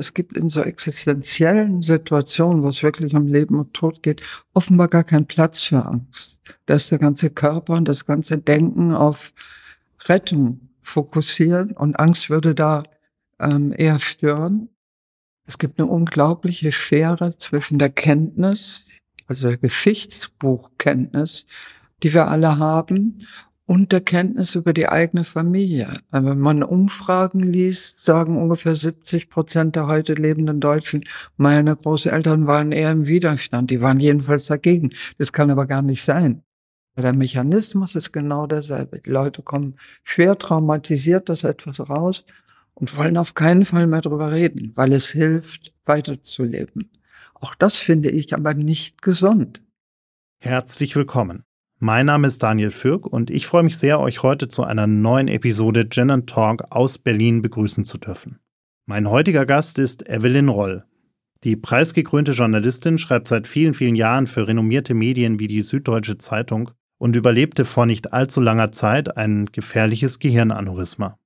Es 0.00 0.14
gibt 0.14 0.36
in 0.36 0.48
so 0.48 0.62
existenziellen 0.62 1.82
Situationen, 1.82 2.62
wo 2.62 2.68
es 2.68 2.84
wirklich 2.84 3.16
um 3.16 3.26
Leben 3.26 3.58
und 3.58 3.74
Tod 3.74 4.00
geht, 4.04 4.22
offenbar 4.54 4.86
gar 4.86 5.02
keinen 5.02 5.26
Platz 5.26 5.64
für 5.64 5.84
Angst. 5.84 6.40
Da 6.66 6.74
ist 6.74 6.92
der 6.92 7.00
ganze 7.00 7.30
Körper 7.30 7.74
und 7.74 7.88
das 7.88 8.06
ganze 8.06 8.38
Denken 8.38 8.92
auf 8.92 9.32
Rettung 10.04 10.70
fokussiert 10.80 11.76
und 11.76 11.98
Angst 11.98 12.30
würde 12.30 12.54
da 12.54 12.84
ähm, 13.40 13.74
eher 13.76 13.98
stören. 13.98 14.68
Es 15.46 15.58
gibt 15.58 15.80
eine 15.80 15.90
unglaubliche 15.90 16.70
Schere 16.70 17.36
zwischen 17.36 17.80
der 17.80 17.90
Kenntnis, 17.90 18.86
also 19.26 19.48
der 19.48 19.56
Geschichtsbuchkenntnis, 19.56 21.46
die 22.04 22.14
wir 22.14 22.28
alle 22.28 22.58
haben, 22.58 23.26
und 23.68 23.92
der 23.92 24.00
Kenntnis 24.00 24.54
über 24.54 24.72
die 24.72 24.88
eigene 24.88 25.24
Familie. 25.24 26.00
Also 26.10 26.30
wenn 26.30 26.38
man 26.38 26.62
Umfragen 26.62 27.42
liest, 27.42 28.02
sagen 28.02 28.40
ungefähr 28.40 28.74
70 28.74 29.28
Prozent 29.28 29.76
der 29.76 29.86
heute 29.86 30.14
lebenden 30.14 30.58
Deutschen, 30.58 31.04
meine 31.36 31.76
Großeltern 31.76 32.46
waren 32.46 32.72
eher 32.72 32.90
im 32.90 33.06
Widerstand. 33.06 33.70
Die 33.70 33.82
waren 33.82 34.00
jedenfalls 34.00 34.46
dagegen. 34.46 34.94
Das 35.18 35.34
kann 35.34 35.50
aber 35.50 35.66
gar 35.66 35.82
nicht 35.82 36.02
sein. 36.02 36.42
Der 36.96 37.14
Mechanismus 37.14 37.94
ist 37.94 38.10
genau 38.10 38.46
derselbe. 38.46 39.00
Die 39.00 39.10
Leute 39.10 39.42
kommen 39.42 39.76
schwer 40.02 40.38
traumatisiert 40.38 41.28
das 41.28 41.44
etwas 41.44 41.78
raus 41.90 42.24
und 42.72 42.96
wollen 42.96 43.18
auf 43.18 43.34
keinen 43.34 43.66
Fall 43.66 43.86
mehr 43.86 44.00
drüber 44.00 44.32
reden, 44.32 44.72
weil 44.76 44.94
es 44.94 45.10
hilft, 45.10 45.74
weiterzuleben. 45.84 46.90
Auch 47.34 47.54
das 47.54 47.76
finde 47.76 48.08
ich 48.08 48.32
aber 48.32 48.54
nicht 48.54 49.02
gesund. 49.02 49.62
Herzlich 50.40 50.96
willkommen. 50.96 51.44
Mein 51.80 52.06
Name 52.06 52.26
ist 52.26 52.42
Daniel 52.42 52.72
Fürk 52.72 53.06
und 53.06 53.30
ich 53.30 53.46
freue 53.46 53.62
mich 53.62 53.78
sehr, 53.78 54.00
euch 54.00 54.24
heute 54.24 54.48
zu 54.48 54.64
einer 54.64 54.88
neuen 54.88 55.28
Episode 55.28 55.86
Gen 55.86 56.26
Talk 56.26 56.64
aus 56.70 56.98
Berlin 56.98 57.40
begrüßen 57.40 57.84
zu 57.84 57.98
dürfen. 57.98 58.40
Mein 58.86 59.08
heutiger 59.08 59.46
Gast 59.46 59.78
ist 59.78 60.08
Evelyn 60.08 60.48
Roll. 60.48 60.82
Die 61.44 61.54
preisgekrönte 61.54 62.32
Journalistin 62.32 62.98
schreibt 62.98 63.28
seit 63.28 63.46
vielen, 63.46 63.74
vielen 63.74 63.94
Jahren 63.94 64.26
für 64.26 64.48
renommierte 64.48 64.92
Medien 64.92 65.38
wie 65.38 65.46
die 65.46 65.62
Süddeutsche 65.62 66.18
Zeitung 66.18 66.72
und 66.98 67.14
überlebte 67.14 67.64
vor 67.64 67.86
nicht 67.86 68.12
allzu 68.12 68.40
langer 68.40 68.72
Zeit 68.72 69.16
ein 69.16 69.46
gefährliches 69.46 70.18
Gehirnaneurysma. 70.18 71.16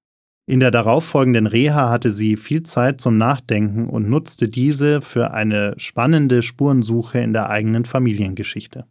In 0.45 0.61
der 0.61 0.71
darauffolgenden 0.71 1.47
Reha 1.47 1.89
hatte 1.89 2.11
sie 2.11 2.37
viel 2.37 2.63
Zeit 2.63 3.01
zum 3.01 3.17
Nachdenken 3.17 3.87
und 3.87 4.11
nutzte 4.11 4.51
diese 4.51 5.01
für 5.01 5.31
eine 5.31 5.73
spannende 5.79 6.43
Spurensuche 6.43 7.21
in 7.21 7.33
der 7.33 7.49
eigenen 7.49 7.87
Familiengeschichte. 7.87 8.85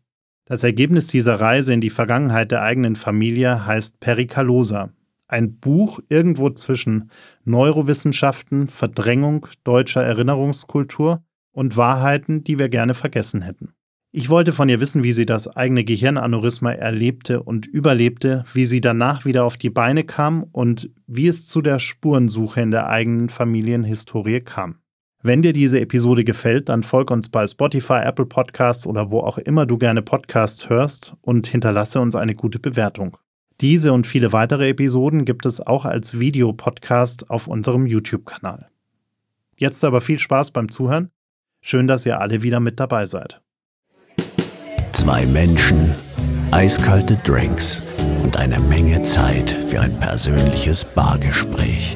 Das 0.52 0.64
Ergebnis 0.64 1.08
dieser 1.08 1.40
Reise 1.40 1.72
in 1.72 1.80
die 1.80 1.90
Vergangenheit 1.90 2.52
der 2.52 2.62
eigenen 2.62 2.98
Familie 2.98 3.66
heißt 3.66 4.02
Perikalosa, 4.02 4.92
ein 5.30 5.56
Buch 5.56 6.02
irgendwo 6.10 6.50
zwischen 6.50 7.10
Neurowissenschaften, 7.46 8.68
Verdrängung 8.68 9.48
deutscher 9.64 10.04
Erinnerungskultur 10.04 11.24
und 11.54 11.78
Wahrheiten, 11.78 12.44
die 12.44 12.60
wir 12.60 12.68
gerne 12.68 12.96
vergessen 12.96 13.44
hätten. 13.44 13.76
Ich 14.12 14.30
wollte 14.30 14.52
von 14.52 14.68
ihr 14.68 14.82
wissen, 14.82 15.04
wie 15.04 15.14
sie 15.14 15.26
das 15.26 15.48
eigene 15.48 15.86
Gehirnaneurysma 15.86 16.74
erlebte 16.74 17.44
und 17.44 17.66
überlebte, 17.66 18.44
wie 18.54 18.66
sie 18.66 18.82
danach 18.82 19.24
wieder 19.24 19.46
auf 19.46 19.56
die 19.56 19.70
Beine 19.70 20.04
kam 20.04 20.44
und 20.44 20.90
wie 21.08 21.30
es 21.30 21.48
zu 21.48 21.62
der 21.62 21.80
Spurensuche 21.80 22.60
in 22.60 22.72
der 22.72 22.90
eigenen 22.90 23.30
Familienhistorie 23.30 24.42
kam. 24.42 24.82
Wenn 25.24 25.44
dir 25.44 25.54
diese 25.54 25.80
Episode 25.80 26.24
gefällt, 26.24 26.70
dann 26.70 26.82
folg 26.82 27.12
uns 27.12 27.30
bei 27.30 27.46
Spotify, 27.46 28.02
Apple 28.04 28.26
Podcasts 28.26 28.88
oder 28.88 29.12
wo 29.12 29.20
auch 29.20 29.38
immer 29.38 29.68
du 29.68 29.78
gerne 29.78 30.02
Podcasts 30.02 30.68
hörst 30.70 31.14
und 31.22 31.46
hinterlasse 31.46 32.00
uns 32.00 32.16
eine 32.16 32.34
gute 32.34 32.58
Bewertung. 32.58 33.18
Diese 33.62 33.94
und 33.94 34.08
viele 34.08 34.34
weitere 34.34 34.70
Episoden 34.70 35.24
gibt 35.24 35.46
es 35.46 35.60
auch 35.60 35.86
als 35.86 36.20
Videopodcast 36.20 37.30
auf 37.30 37.46
unserem 37.46 37.86
YouTube-Kanal. 37.86 38.70
Jetzt 39.58 39.84
aber 39.84 40.02
viel 40.02 40.18
Spaß 40.18 40.50
beim 40.50 40.72
Zuhören. 40.72 41.12
Schön, 41.62 41.86
dass 41.86 42.08
ihr 42.08 42.20
alle 42.20 42.42
wieder 42.42 42.60
mit 42.60 42.80
dabei 42.80 43.06
seid. 43.06 43.42
Zwei 44.94 45.28
Menschen, 45.28 45.94
eiskalte 46.50 47.16
Drinks 47.18 47.84
und 48.24 48.38
eine 48.38 48.60
Menge 48.60 49.04
Zeit 49.04 49.52
für 49.68 49.82
ein 49.82 49.96
persönliches 50.00 50.84
Bargespräch. 50.84 51.96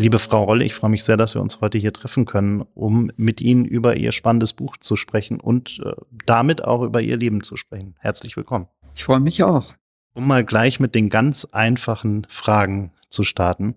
Liebe 0.00 0.18
Frau 0.18 0.44
Rolle, 0.44 0.64
ich 0.64 0.72
freue 0.72 0.88
mich 0.88 1.04
sehr, 1.04 1.18
dass 1.18 1.34
wir 1.34 1.42
uns 1.42 1.60
heute 1.60 1.76
hier 1.76 1.92
treffen 1.92 2.24
können, 2.24 2.62
um 2.72 3.12
mit 3.18 3.42
Ihnen 3.42 3.66
über 3.66 3.96
Ihr 3.96 4.12
spannendes 4.12 4.54
Buch 4.54 4.78
zu 4.78 4.96
sprechen 4.96 5.40
und 5.40 5.78
äh, 5.84 5.92
damit 6.24 6.64
auch 6.64 6.82
über 6.82 7.02
Ihr 7.02 7.18
Leben 7.18 7.42
zu 7.42 7.58
sprechen. 7.58 7.96
Herzlich 7.98 8.34
willkommen. 8.34 8.66
Ich 8.94 9.04
freue 9.04 9.20
mich 9.20 9.42
auch. 9.42 9.74
Um 10.14 10.26
mal 10.26 10.42
gleich 10.42 10.80
mit 10.80 10.94
den 10.94 11.10
ganz 11.10 11.44
einfachen 11.44 12.26
Fragen 12.30 12.92
zu 13.10 13.24
starten. 13.24 13.74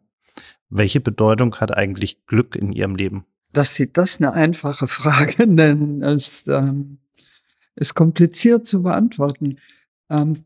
Welche 0.69 1.01
Bedeutung 1.01 1.57
hat 1.57 1.75
eigentlich 1.75 2.25
Glück 2.25 2.55
in 2.55 2.71
Ihrem 2.71 2.95
Leben? 2.95 3.25
Dass 3.51 3.75
Sie 3.75 3.91
das 3.91 4.21
eine 4.21 4.31
einfache 4.31 4.87
Frage 4.87 5.45
nennen, 5.45 6.03
ist, 6.03 6.47
ähm, 6.47 6.99
ist 7.75 7.95
kompliziert 7.95 8.65
zu 8.65 8.83
beantworten. 8.83 9.57
Ähm, 10.09 10.45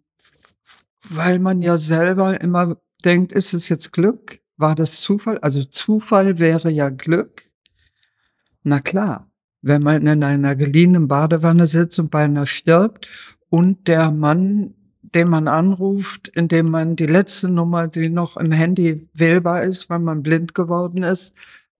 weil 1.08 1.38
man 1.38 1.62
ja 1.62 1.78
selber 1.78 2.42
immer 2.42 2.78
denkt, 3.06 3.32
ist 3.32 3.54
es 3.54 3.70
jetzt 3.70 3.94
Glück? 3.94 4.42
War 4.58 4.74
das 4.74 5.02
Zufall? 5.02 5.38
Also 5.40 5.64
Zufall 5.64 6.40
wäre 6.40 6.72
ja 6.72 6.90
Glück. 6.90 7.44
Na 8.64 8.80
klar, 8.80 9.30
wenn 9.62 9.84
man 9.84 10.06
in 10.06 10.24
einer 10.24 10.56
geliehenen 10.56 11.08
Badewanne 11.08 11.68
sitzt 11.68 12.00
und 12.00 12.12
beinahe 12.12 12.48
stirbt 12.48 13.08
und 13.50 13.88
der 13.88 14.12
Mann, 14.12 14.74
den 15.02 15.30
man 15.30 15.48
anruft, 15.48 16.28
indem 16.30 16.72
man 16.72 16.96
die 16.96 17.06
letzte 17.06 17.50
Nummer, 17.50 17.88
die 17.88 18.10
noch 18.10 18.36
im 18.36 18.52
Handy 18.52 19.08
wählbar 19.14 19.64
ist, 19.64 19.90
weil 19.90 20.00
man 20.00 20.24
blind 20.24 20.54
geworden 20.56 21.04
ist, 21.04 21.34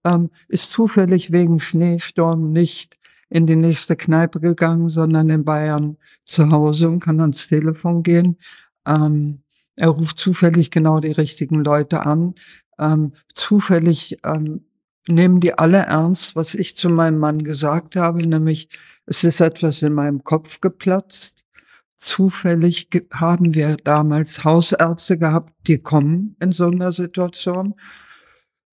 ähm, 0.04 0.30
ist 0.46 0.70
zufällig 0.70 1.32
wegen 1.32 1.60
Schneesturm 1.60 2.52
nicht 2.52 2.96
in 3.28 3.46
die 3.46 3.56
nächste 3.56 3.96
Kneipe 3.96 4.40
gegangen, 4.40 4.88
sondern 4.88 5.28
in 5.28 5.44
Bayern 5.44 5.98
zu 6.24 6.50
Hause 6.50 6.88
und 6.88 7.00
kann 7.00 7.20
ans 7.20 7.48
Telefon 7.48 8.02
gehen. 8.02 8.38
Ähm, 8.86 9.42
er 9.76 9.88
ruft 9.88 10.18
zufällig 10.18 10.70
genau 10.70 11.00
die 11.00 11.12
richtigen 11.12 11.62
Leute 11.62 12.06
an 12.06 12.34
ähm, 12.78 13.12
zufällig 13.34 14.18
ähm, 14.24 14.64
nehmen 15.08 15.40
die 15.40 15.56
alle 15.58 15.78
ernst, 15.78 16.36
was 16.36 16.54
ich 16.54 16.76
zu 16.76 16.88
meinem 16.88 17.18
Mann 17.18 17.44
gesagt 17.44 17.96
habe, 17.96 18.26
nämlich 18.26 18.68
es 19.06 19.24
ist 19.24 19.40
etwas 19.40 19.82
in 19.82 19.94
meinem 19.94 20.22
Kopf 20.22 20.60
geplatzt. 20.60 21.44
Zufällig 21.96 22.88
haben 23.12 23.54
wir 23.54 23.76
damals 23.76 24.44
Hausärzte 24.44 25.18
gehabt, 25.18 25.52
die 25.66 25.78
kommen 25.78 26.36
in 26.40 26.52
so 26.52 26.66
einer 26.66 26.92
Situation 26.92 27.74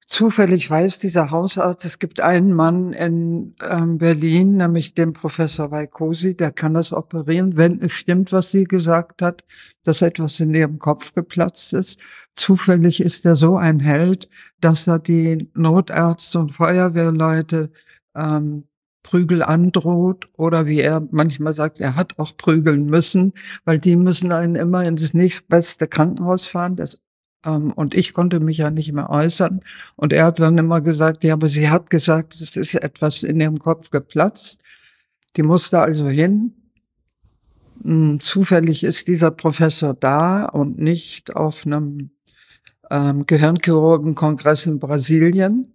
zufällig 0.06 0.70
weiß 0.70 1.00
dieser 1.00 1.32
Hausarzt, 1.32 1.84
es 1.86 2.00
gibt 2.00 2.20
einen 2.20 2.54
Mann 2.54 2.94
in 2.94 3.56
ähm, 3.62 3.98
Berlin, 3.98 4.58
nämlich 4.58 4.94
den 4.94 5.14
Professor 5.14 5.72
Weikosi, 5.72 6.36
der 6.38 6.52
kann 6.52 6.76
das 6.76 6.94
operieren, 6.94 7.58
wenn 7.58 7.82
es 7.82 7.92
stimmt, 7.92 8.32
was 8.32 8.52
sie 8.52 8.66
gesagt 8.66 9.22
hat, 9.22 9.44
dass 9.84 10.02
etwas 10.02 10.40
in 10.40 10.54
ihrem 10.54 10.80
Kopf 10.80 11.14
geplatzt 11.14 11.74
ist. 11.74 12.00
Zufällig 12.36 13.02
ist 13.02 13.26
er 13.26 13.36
so 13.36 13.58
ein 13.58 13.80
Held, 13.80 14.30
dass 14.60 14.88
er 14.88 15.00
die 15.00 15.50
Notärzte 15.54 16.40
und 16.40 16.52
Feuerwehrleute 16.52 17.72
ähm, 18.14 18.66
Prügel 19.04 19.44
androht 19.44 20.30
oder 20.34 20.66
wie 20.66 20.80
er 20.80 21.08
manchmal 21.12 21.54
sagt, 21.54 21.80
er 21.80 21.96
hat 21.96 22.18
auch 22.18 22.36
prügeln 22.38 22.86
müssen, 22.86 23.34
weil 23.64 23.80
die 23.80 23.96
müssen 23.96 24.32
einen 24.32 24.56
immer 24.56 24.84
in 24.84 24.96
das 24.96 25.14
nächstbeste 25.14 25.88
Krankenhaus 25.88 26.46
fahren. 26.46 26.76
Das 26.76 27.00
ähm, 27.46 27.72
und 27.72 27.94
ich 27.94 28.14
konnte 28.14 28.40
mich 28.40 28.58
ja 28.58 28.72
nicht 28.72 28.92
mehr 28.92 29.10
äußern. 29.10 29.62
Und 29.96 30.12
er 30.12 30.26
hat 30.26 30.40
dann 30.40 30.58
immer 30.58 30.82
gesagt, 30.82 31.24
ja, 31.24 31.34
aber 31.34 31.50
sie 31.50 31.70
hat 31.70 31.90
gesagt, 31.90 32.36
es 32.36 32.56
ist 32.56 32.74
etwas 32.74 33.24
in 33.24 33.40
ihrem 33.40 33.60
Kopf 33.60 33.92
geplatzt. 33.92 34.62
Die 35.38 35.44
musste 35.44 35.80
also 35.80 36.08
hin. 36.10 36.54
Hm, 37.84 38.20
zufällig 38.20 38.84
ist 38.84 39.08
dieser 39.08 39.32
Professor 39.32 39.94
da 39.94 40.46
und 40.46 40.80
nicht 40.80 41.36
auf 41.36 41.66
einem 41.66 42.10
ähm, 42.92 43.26
Gehirnchirurgenkongress 43.26 44.66
in 44.66 44.80
Brasilien. 44.80 45.68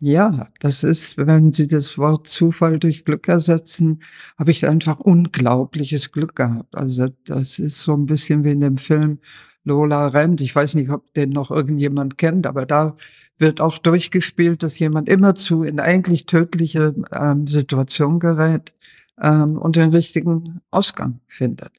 Ja, 0.00 0.48
das 0.60 0.82
ist, 0.82 1.16
wenn 1.18 1.52
Sie 1.52 1.68
das 1.68 1.96
Wort 1.98 2.28
Zufall 2.28 2.78
durch 2.78 3.04
Glück 3.04 3.28
ersetzen, 3.28 4.02
habe 4.38 4.50
ich 4.50 4.66
einfach 4.66 5.00
unglaubliches 5.00 6.12
Glück 6.12 6.36
gehabt. 6.36 6.74
Also 6.74 7.08
das 7.24 7.58
ist 7.58 7.80
so 7.80 7.94
ein 7.94 8.06
bisschen 8.06 8.44
wie 8.44 8.50
in 8.50 8.60
dem 8.60 8.76
Film 8.76 9.20
Lola 9.62 10.08
rennt. 10.08 10.40
Ich 10.40 10.54
weiß 10.54 10.74
nicht, 10.74 10.90
ob 10.90 11.14
den 11.14 11.30
noch 11.30 11.50
irgendjemand 11.50 12.18
kennt, 12.18 12.46
aber 12.46 12.66
da 12.66 12.96
wird 13.38 13.60
auch 13.60 13.78
durchgespielt, 13.78 14.62
dass 14.62 14.78
jemand 14.78 15.08
immerzu 15.08 15.62
in 15.62 15.80
eigentlich 15.80 16.26
tödliche 16.26 16.94
ähm, 17.12 17.46
Situation 17.46 18.20
gerät. 18.20 18.74
ähm, 19.20 19.58
und 19.58 19.76
den 19.76 19.90
richtigen 19.90 20.60
Ausgang 20.70 21.20
findet. 21.28 21.72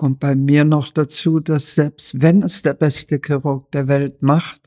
Kommt 0.00 0.18
bei 0.18 0.34
mir 0.34 0.64
noch 0.64 0.88
dazu, 0.88 1.40
dass 1.40 1.74
selbst 1.74 2.22
wenn 2.22 2.42
es 2.42 2.62
der 2.62 2.72
beste 2.72 3.20
Chirurg 3.22 3.70
der 3.72 3.86
Welt 3.86 4.22
macht, 4.22 4.62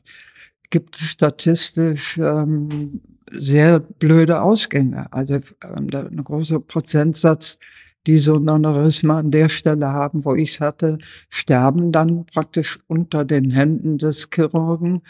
gibt 0.70 0.94
es 0.94 1.08
statistisch 1.08 2.18
ähm, 2.18 3.00
sehr 3.32 3.80
blöde 3.80 4.42
Ausgänge. 4.42 5.12
Also 5.12 5.34
ähm, 5.34 5.88
ein 5.92 6.22
großer 6.22 6.60
Prozentsatz, 6.60 7.58
die 8.06 8.18
so 8.18 8.36
ein 8.36 8.48
Aneurysma 8.48 9.18
an 9.18 9.32
der 9.32 9.48
Stelle 9.48 9.88
haben, 9.88 10.24
wo 10.24 10.36
ich 10.36 10.52
es 10.52 10.60
hatte, 10.60 10.98
sterben 11.30 11.90
dann 11.90 12.26
praktisch 12.26 12.78
unter 12.86 13.24
den 13.24 13.50
Händen 13.50 13.98
des 13.98 14.28
Chirurgen 14.32 15.02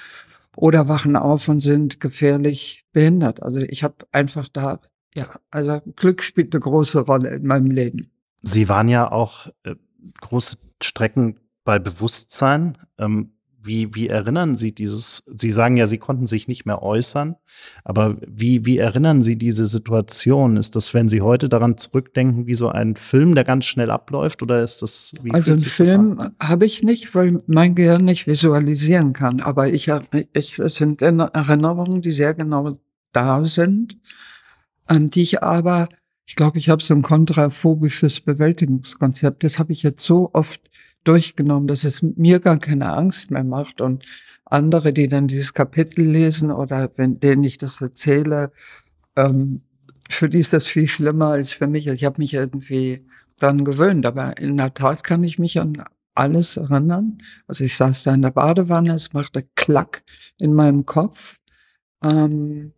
oder 0.57 0.89
wachen 0.89 1.17
auf 1.17 1.49
und 1.49 1.61
sind 1.61 2.01
gefährlich 2.01 2.87
behindert. 2.95 3.43
Also 3.43 3.61
ich 3.61 3.85
habe 3.85 3.97
einfach 4.11 4.49
da, 4.49 4.81
ja, 5.15 5.27
also 5.51 5.83
Glück 5.97 6.23
spielt 6.23 6.55
eine 6.55 6.61
große 6.61 7.01
Rolle 7.01 7.29
in 7.29 7.47
meinem 7.47 7.71
Leben. 7.71 8.07
Sie 8.41 8.71
waren 8.71 8.89
ja 8.89 9.11
auch 9.13 9.47
äh, 9.65 9.75
große 10.21 10.57
Strecken 10.83 11.41
bei 11.65 11.79
Bewusstsein. 11.79 12.79
Ähm, 12.99 13.35
wie, 13.67 13.95
wie 13.95 14.09
erinnern 14.09 14.57
Sie 14.57 14.73
dieses, 14.73 15.23
Sie 15.27 15.53
sagen 15.53 15.77
ja, 15.77 15.87
Sie 15.87 15.99
konnten 15.99 16.27
sich 16.27 16.49
nicht 16.49 16.67
mehr 16.67 16.83
äußern, 16.83 17.37
aber 17.83 18.17
wie, 18.27 18.67
wie 18.67 18.79
erinnern 18.79 19.23
Sie 19.23 19.37
diese 19.37 19.67
Situation? 19.67 20.57
Ist 20.57 20.77
das, 20.77 20.93
wenn 20.93 21.09
Sie 21.09 21.23
heute 21.23 21.49
daran 21.49 21.79
zurückdenken, 21.79 22.47
wie 22.47 22.55
so 22.55 22.69
ein 22.69 22.97
Film, 22.97 23.35
der 23.35 23.45
ganz 23.45 23.65
schnell 23.65 23.91
abläuft, 23.91 24.43
oder 24.43 24.63
ist 24.63 24.83
das, 24.83 25.15
wie 25.23 25.33
Also 25.33 25.53
einen 25.53 25.61
Film 25.61 26.31
habe 26.41 26.67
ich 26.67 26.83
nicht, 26.83 27.15
weil 27.15 27.43
mein 27.47 27.75
Gehirn 27.75 28.05
nicht 28.05 28.27
visualisieren 28.27 29.13
kann, 29.13 29.41
aber 29.41 29.69
ich, 29.69 29.91
ich, 30.35 30.59
es 30.59 30.75
sind 30.75 31.01
Erinnerungen, 31.03 32.03
die 32.03 32.13
sehr 32.13 32.35
genau 32.35 32.75
da 33.13 33.45
sind, 33.45 33.99
an 34.87 35.09
die 35.09 35.23
ich 35.23 35.43
aber, 35.43 35.89
ich 36.27 36.37
glaube, 36.37 36.59
ich 36.59 36.69
habe 36.69 36.83
so 36.83 36.95
ein 36.95 37.03
kontraphobisches 37.03 38.21
Bewältigungskonzept, 38.21 39.45
das 39.45 39.59
habe 39.59 39.73
ich 39.73 39.83
jetzt 39.83 40.05
so 40.05 40.31
oft 40.33 40.61
durchgenommen, 41.05 41.69
dass 41.69 41.85
es 41.85 42.03
mir 42.03 42.41
gar 42.41 42.59
keine 42.59 42.93
Angst 42.95 43.31
mehr 43.31 43.45
macht 43.45 43.81
und 43.81 44.05
andere, 44.45 44.93
die 44.93 45.09
dann 45.09 45.29
dieses 45.29 45.53
Kapitel 45.53 46.05
lesen 46.05 46.51
oder 46.51 46.91
wenn 46.97 47.21
denen 47.21 47.45
ich 47.45 47.59
das 47.59 47.81
erzähle, 47.81 48.53
ähm, 49.17 49.63
für 50.09 50.29
die 50.29 50.39
ist 50.39 50.53
das 50.53 50.67
viel 50.67 50.89
schlimmer 50.89 51.29
als 51.29 51.53
für 51.53 51.67
mich. 51.67 51.87
Ich 51.87 52.05
habe 52.05 52.21
mich 52.21 52.35
irgendwie 52.35 53.07
dran 53.39 53.65
gewöhnt, 53.65 54.07
aber 54.07 54.37
in 54.39 54.57
der 54.57 54.75
Tat 54.75 55.03
kann 55.03 55.25
ich 55.25 55.39
mich 55.39 55.61
an 55.61 55.83
alles 56.15 56.57
erinnern. 56.57 57.19
Also 57.47 57.65
ich 57.65 57.77
saß 57.77 58.05
da 58.05 58.15
in 58.15 58.23
der 58.23 58.31
Badewanne, 58.31 58.95
es 58.95 59.13
machte 59.13 59.45
Klack 59.57 60.05
in 60.39 60.55
meinem 60.55 60.87
Kopf. 60.87 61.39
Ähm, 62.03 62.73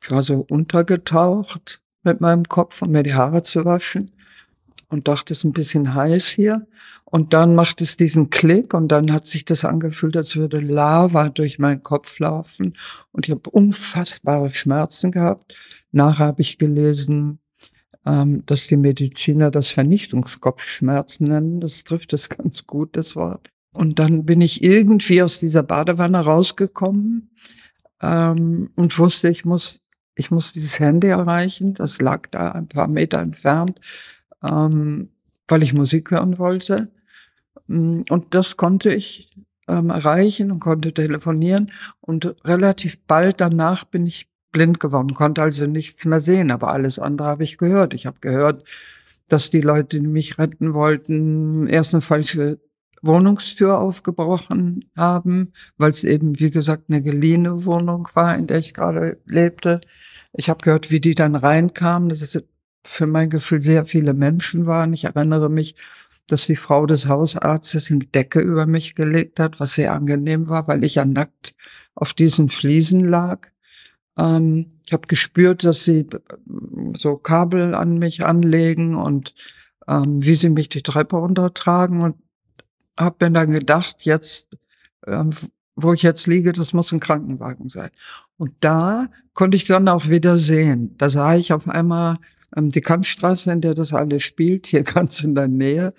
ich 0.00 0.10
war 0.10 0.22
so 0.22 0.46
untergetaucht 0.48 1.80
mit 2.06 2.22
meinem 2.22 2.44
Kopf, 2.44 2.80
um 2.80 2.92
mir 2.92 3.02
die 3.02 3.14
Haare 3.14 3.42
zu 3.42 3.66
waschen 3.66 4.10
und 4.88 5.08
dachte, 5.08 5.34
es 5.34 5.40
ist 5.40 5.44
ein 5.44 5.52
bisschen 5.52 5.94
heiß 5.94 6.26
hier. 6.26 6.66
Und 7.04 7.34
dann 7.34 7.54
macht 7.54 7.80
es 7.82 7.96
diesen 7.96 8.30
Klick 8.30 8.74
und 8.74 8.88
dann 8.88 9.12
hat 9.12 9.26
sich 9.26 9.44
das 9.44 9.64
angefühlt, 9.64 10.16
als 10.16 10.34
würde 10.34 10.58
Lava 10.58 11.28
durch 11.28 11.58
meinen 11.58 11.82
Kopf 11.82 12.18
laufen. 12.18 12.76
Und 13.12 13.26
ich 13.26 13.30
habe 13.30 13.48
unfassbare 13.50 14.52
Schmerzen 14.52 15.12
gehabt. 15.12 15.54
Nachher 15.92 16.26
habe 16.26 16.42
ich 16.42 16.58
gelesen, 16.58 17.38
ähm, 18.04 18.44
dass 18.46 18.66
die 18.66 18.76
Mediziner 18.76 19.50
das 19.50 19.68
Vernichtungskopfschmerzen 19.70 21.28
nennen. 21.28 21.60
Das 21.60 21.84
trifft 21.84 22.12
es 22.12 22.28
ganz 22.28 22.66
gut, 22.66 22.96
das 22.96 23.14
Wort. 23.14 23.50
Und 23.72 23.98
dann 23.98 24.24
bin 24.24 24.40
ich 24.40 24.64
irgendwie 24.64 25.22
aus 25.22 25.38
dieser 25.38 25.62
Badewanne 25.62 26.18
rausgekommen 26.18 27.30
ähm, 28.00 28.70
und 28.74 28.98
wusste, 28.98 29.28
ich 29.28 29.44
muss, 29.44 29.80
ich 30.16 30.30
muss 30.30 30.52
dieses 30.52 30.80
Handy 30.80 31.08
erreichen. 31.08 31.74
Das 31.74 32.00
lag 32.00 32.28
da 32.30 32.52
ein 32.52 32.66
paar 32.66 32.88
Meter 32.88 33.20
entfernt, 33.20 33.80
ähm, 34.42 35.10
weil 35.46 35.62
ich 35.62 35.74
Musik 35.74 36.10
hören 36.10 36.38
wollte. 36.38 36.88
Mm, 37.68 38.02
und 38.10 38.34
das 38.34 38.56
konnte 38.56 38.92
ich 38.92 39.30
ähm, 39.68 39.90
erreichen 39.90 40.50
und 40.50 40.60
konnte 40.60 40.92
telefonieren. 40.92 41.70
Und 42.00 42.34
relativ 42.44 42.98
bald 43.06 43.40
danach 43.40 43.84
bin 43.84 44.06
ich 44.06 44.28
blind 44.52 44.80
geworden, 44.80 45.12
konnte 45.14 45.42
also 45.42 45.66
nichts 45.66 46.04
mehr 46.06 46.22
sehen, 46.22 46.50
aber 46.50 46.72
alles 46.72 46.98
andere 46.98 47.28
habe 47.28 47.44
ich 47.44 47.58
gehört. 47.58 47.92
Ich 47.92 48.06
habe 48.06 48.20
gehört, 48.20 48.64
dass 49.28 49.50
die 49.50 49.60
Leute, 49.60 50.00
die 50.00 50.06
mich 50.06 50.38
retten 50.38 50.72
wollten, 50.72 51.66
erst 51.66 51.94
eine 51.94 52.00
falsche 52.00 52.58
Wohnungstür 53.06 53.78
aufgebrochen 53.78 54.84
haben, 54.96 55.52
weil 55.76 55.90
es 55.90 56.04
eben, 56.04 56.38
wie 56.38 56.50
gesagt, 56.50 56.84
eine 56.88 57.02
geliehene 57.02 57.64
Wohnung 57.64 58.08
war, 58.14 58.36
in 58.36 58.46
der 58.46 58.58
ich 58.58 58.74
gerade 58.74 59.18
lebte. 59.24 59.80
Ich 60.32 60.48
habe 60.50 60.62
gehört, 60.62 60.90
wie 60.90 61.00
die 61.00 61.14
dann 61.14 61.34
reinkamen, 61.34 62.08
dass 62.08 62.20
es 62.20 62.44
für 62.84 63.06
mein 63.06 63.30
Gefühl 63.30 63.62
sehr 63.62 63.86
viele 63.86 64.14
Menschen 64.14 64.66
waren. 64.66 64.92
Ich 64.92 65.04
erinnere 65.04 65.48
mich, 65.48 65.76
dass 66.26 66.46
die 66.46 66.56
Frau 66.56 66.86
des 66.86 67.06
Hausarztes 67.06 67.90
eine 67.90 68.00
Decke 68.00 68.40
über 68.40 68.66
mich 68.66 68.94
gelegt 68.94 69.40
hat, 69.40 69.60
was 69.60 69.74
sehr 69.74 69.92
angenehm 69.92 70.48
war, 70.48 70.66
weil 70.68 70.84
ich 70.84 70.96
ja 70.96 71.04
nackt 71.04 71.54
auf 71.94 72.12
diesen 72.14 72.48
Fliesen 72.48 73.00
lag. 73.00 73.48
Ähm, 74.18 74.66
ich 74.86 74.92
habe 74.92 75.06
gespürt, 75.06 75.64
dass 75.64 75.84
sie 75.84 76.00
äh, 76.00 76.18
so 76.94 77.16
Kabel 77.16 77.74
an 77.74 77.98
mich 77.98 78.24
anlegen 78.24 78.96
und 78.96 79.34
ähm, 79.88 80.24
wie 80.24 80.34
sie 80.34 80.50
mich 80.50 80.68
die 80.68 80.82
Treppe 80.82 81.16
runtertragen 81.16 82.02
und 82.02 82.16
habe 82.98 83.26
mir 83.26 83.32
dann 83.32 83.50
gedacht, 83.50 83.96
jetzt, 84.02 84.48
ähm, 85.06 85.30
wo 85.74 85.92
ich 85.92 86.02
jetzt 86.02 86.26
liege, 86.26 86.52
das 86.52 86.72
muss 86.72 86.92
ein 86.92 87.00
Krankenwagen 87.00 87.68
sein. 87.68 87.90
Und 88.38 88.52
da 88.60 89.08
konnte 89.34 89.56
ich 89.56 89.66
dann 89.66 89.88
auch 89.88 90.08
wieder 90.08 90.38
sehen. 90.38 90.94
Da 90.98 91.10
sah 91.10 91.36
ich 91.36 91.52
auf 91.52 91.68
einmal 91.68 92.16
ähm, 92.56 92.70
die 92.70 92.80
Kantstraße, 92.80 93.50
in 93.52 93.60
der 93.60 93.74
das 93.74 93.92
alles 93.92 94.22
spielt, 94.22 94.66
hier 94.66 94.82
ganz 94.84 95.20
in 95.22 95.34
der 95.34 95.48
Nähe. 95.48 95.92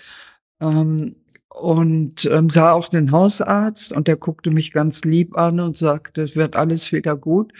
Ähm, 0.59 1.15
und 1.49 2.25
ähm, 2.25 2.49
sah 2.49 2.71
auch 2.71 2.87
den 2.87 3.11
Hausarzt 3.11 3.91
und 3.91 4.07
der 4.07 4.17
guckte 4.17 4.51
mich 4.51 4.71
ganz 4.71 5.03
lieb 5.03 5.37
an 5.37 5.59
und 5.59 5.77
sagte, 5.77 6.21
es 6.21 6.35
wird 6.35 6.55
alles 6.55 6.91
wieder 6.91 7.15
gut. 7.15 7.51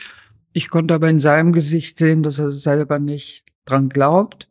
Ich 0.52 0.70
konnte 0.70 0.94
aber 0.94 1.10
in 1.10 1.18
seinem 1.18 1.52
Gesicht 1.52 1.98
sehen, 1.98 2.22
dass 2.22 2.38
er 2.38 2.52
selber 2.52 2.98
nicht 2.98 3.44
dran 3.64 3.88
glaubt. 3.88 4.48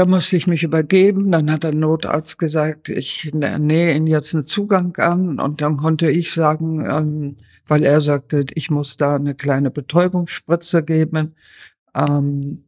Da 0.00 0.06
musste 0.06 0.34
ich 0.38 0.46
mich 0.46 0.62
übergeben. 0.62 1.30
Dann 1.30 1.52
hat 1.52 1.62
der 1.62 1.74
Notarzt 1.74 2.38
gesagt, 2.38 2.88
ich 2.88 3.34
nähe 3.34 3.94
ihn 3.94 4.06
jetzt 4.06 4.32
einen 4.32 4.46
Zugang 4.46 4.96
an. 4.96 5.38
Und 5.38 5.60
dann 5.60 5.76
konnte 5.76 6.10
ich 6.10 6.32
sagen, 6.32 6.86
ähm, 6.88 7.36
weil 7.66 7.82
er 7.82 8.00
sagte, 8.00 8.46
ich 8.54 8.70
muss 8.70 8.96
da 8.96 9.16
eine 9.16 9.34
kleine 9.34 9.70
Betäubungsspritze 9.70 10.84
geben. 10.84 11.34
Ähm, 11.94 12.64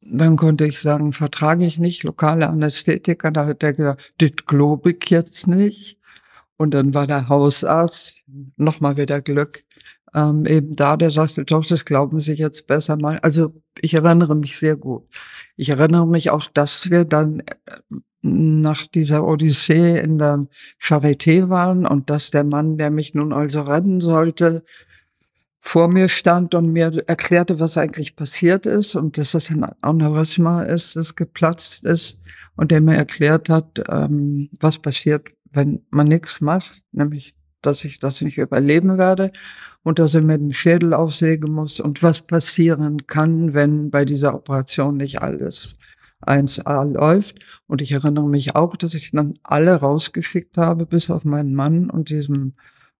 dann 0.00 0.36
konnte 0.36 0.64
ich 0.64 0.80
sagen, 0.80 1.12
vertrage 1.12 1.66
ich 1.66 1.78
nicht, 1.78 2.02
lokale 2.02 2.48
Anästhetiker. 2.48 3.30
Da 3.30 3.44
hat 3.44 3.62
er 3.62 3.74
gesagt, 3.74 4.14
das 4.16 4.30
glaube 4.46 4.92
ich 4.92 5.10
jetzt 5.10 5.46
nicht. 5.46 5.98
Und 6.56 6.72
dann 6.72 6.94
war 6.94 7.06
der 7.06 7.28
Hausarzt, 7.28 8.22
nochmal 8.56 8.96
wieder 8.96 9.20
Glück, 9.20 9.64
ähm, 10.14 10.46
eben 10.46 10.76
da, 10.76 10.96
der 10.96 11.10
sagte, 11.10 11.44
doch, 11.44 11.66
das 11.66 11.84
glauben 11.84 12.20
Sie 12.20 12.34
jetzt 12.34 12.66
besser 12.66 12.96
mal. 12.96 13.18
Also 13.18 13.54
ich 13.80 13.94
erinnere 13.94 14.34
mich 14.36 14.58
sehr 14.58 14.76
gut. 14.76 15.06
Ich 15.56 15.68
erinnere 15.68 16.06
mich 16.06 16.30
auch, 16.30 16.46
dass 16.46 16.90
wir 16.90 17.04
dann 17.04 17.40
äh, 17.40 17.44
nach 18.22 18.86
dieser 18.86 19.26
Odyssee 19.26 19.98
in 19.98 20.18
der 20.18 20.46
Charité 20.80 21.50
waren 21.50 21.86
und 21.86 22.08
dass 22.08 22.30
der 22.30 22.44
Mann, 22.44 22.78
der 22.78 22.90
mich 22.90 23.14
nun 23.14 23.32
also 23.32 23.62
retten 23.62 24.00
sollte, 24.00 24.64
vor 25.60 25.88
mir 25.88 26.08
stand 26.08 26.54
und 26.54 26.72
mir 26.72 26.92
erklärte, 27.06 27.58
was 27.58 27.78
eigentlich 27.78 28.16
passiert 28.16 28.66
ist 28.66 28.94
und 28.94 29.16
dass 29.16 29.32
das 29.32 29.50
ein 29.50 29.64
Aneurysma 29.80 30.62
ist, 30.62 30.94
das 30.94 31.16
geplatzt 31.16 31.84
ist 31.84 32.20
und 32.54 32.70
der 32.70 32.82
mir 32.82 32.96
erklärt 32.96 33.48
hat, 33.48 33.82
ähm, 33.88 34.50
was 34.60 34.78
passiert, 34.78 35.28
wenn 35.50 35.84
man 35.90 36.06
nichts 36.06 36.42
macht, 36.42 36.82
nämlich, 36.92 37.34
dass 37.66 37.84
ich 37.84 37.98
das 37.98 38.20
nicht 38.20 38.38
überleben 38.38 38.98
werde 38.98 39.32
und 39.82 39.98
dass 39.98 40.14
er 40.14 40.22
mir 40.22 40.38
den 40.38 40.52
Schädel 40.52 40.94
aufsägen 40.94 41.52
muss 41.52 41.80
und 41.80 42.02
was 42.02 42.22
passieren 42.22 43.06
kann, 43.06 43.54
wenn 43.54 43.90
bei 43.90 44.04
dieser 44.04 44.34
Operation 44.34 44.96
nicht 44.96 45.22
alles 45.22 45.76
1a 46.26 46.92
läuft. 46.92 47.44
Und 47.66 47.82
ich 47.82 47.92
erinnere 47.92 48.28
mich 48.28 48.56
auch, 48.56 48.76
dass 48.76 48.94
ich 48.94 49.10
dann 49.10 49.34
alle 49.42 49.74
rausgeschickt 49.76 50.56
habe, 50.56 50.86
bis 50.86 51.10
auf 51.10 51.24
meinen 51.24 51.54
Mann 51.54 51.90
und 51.90 52.08
diesem 52.08 52.54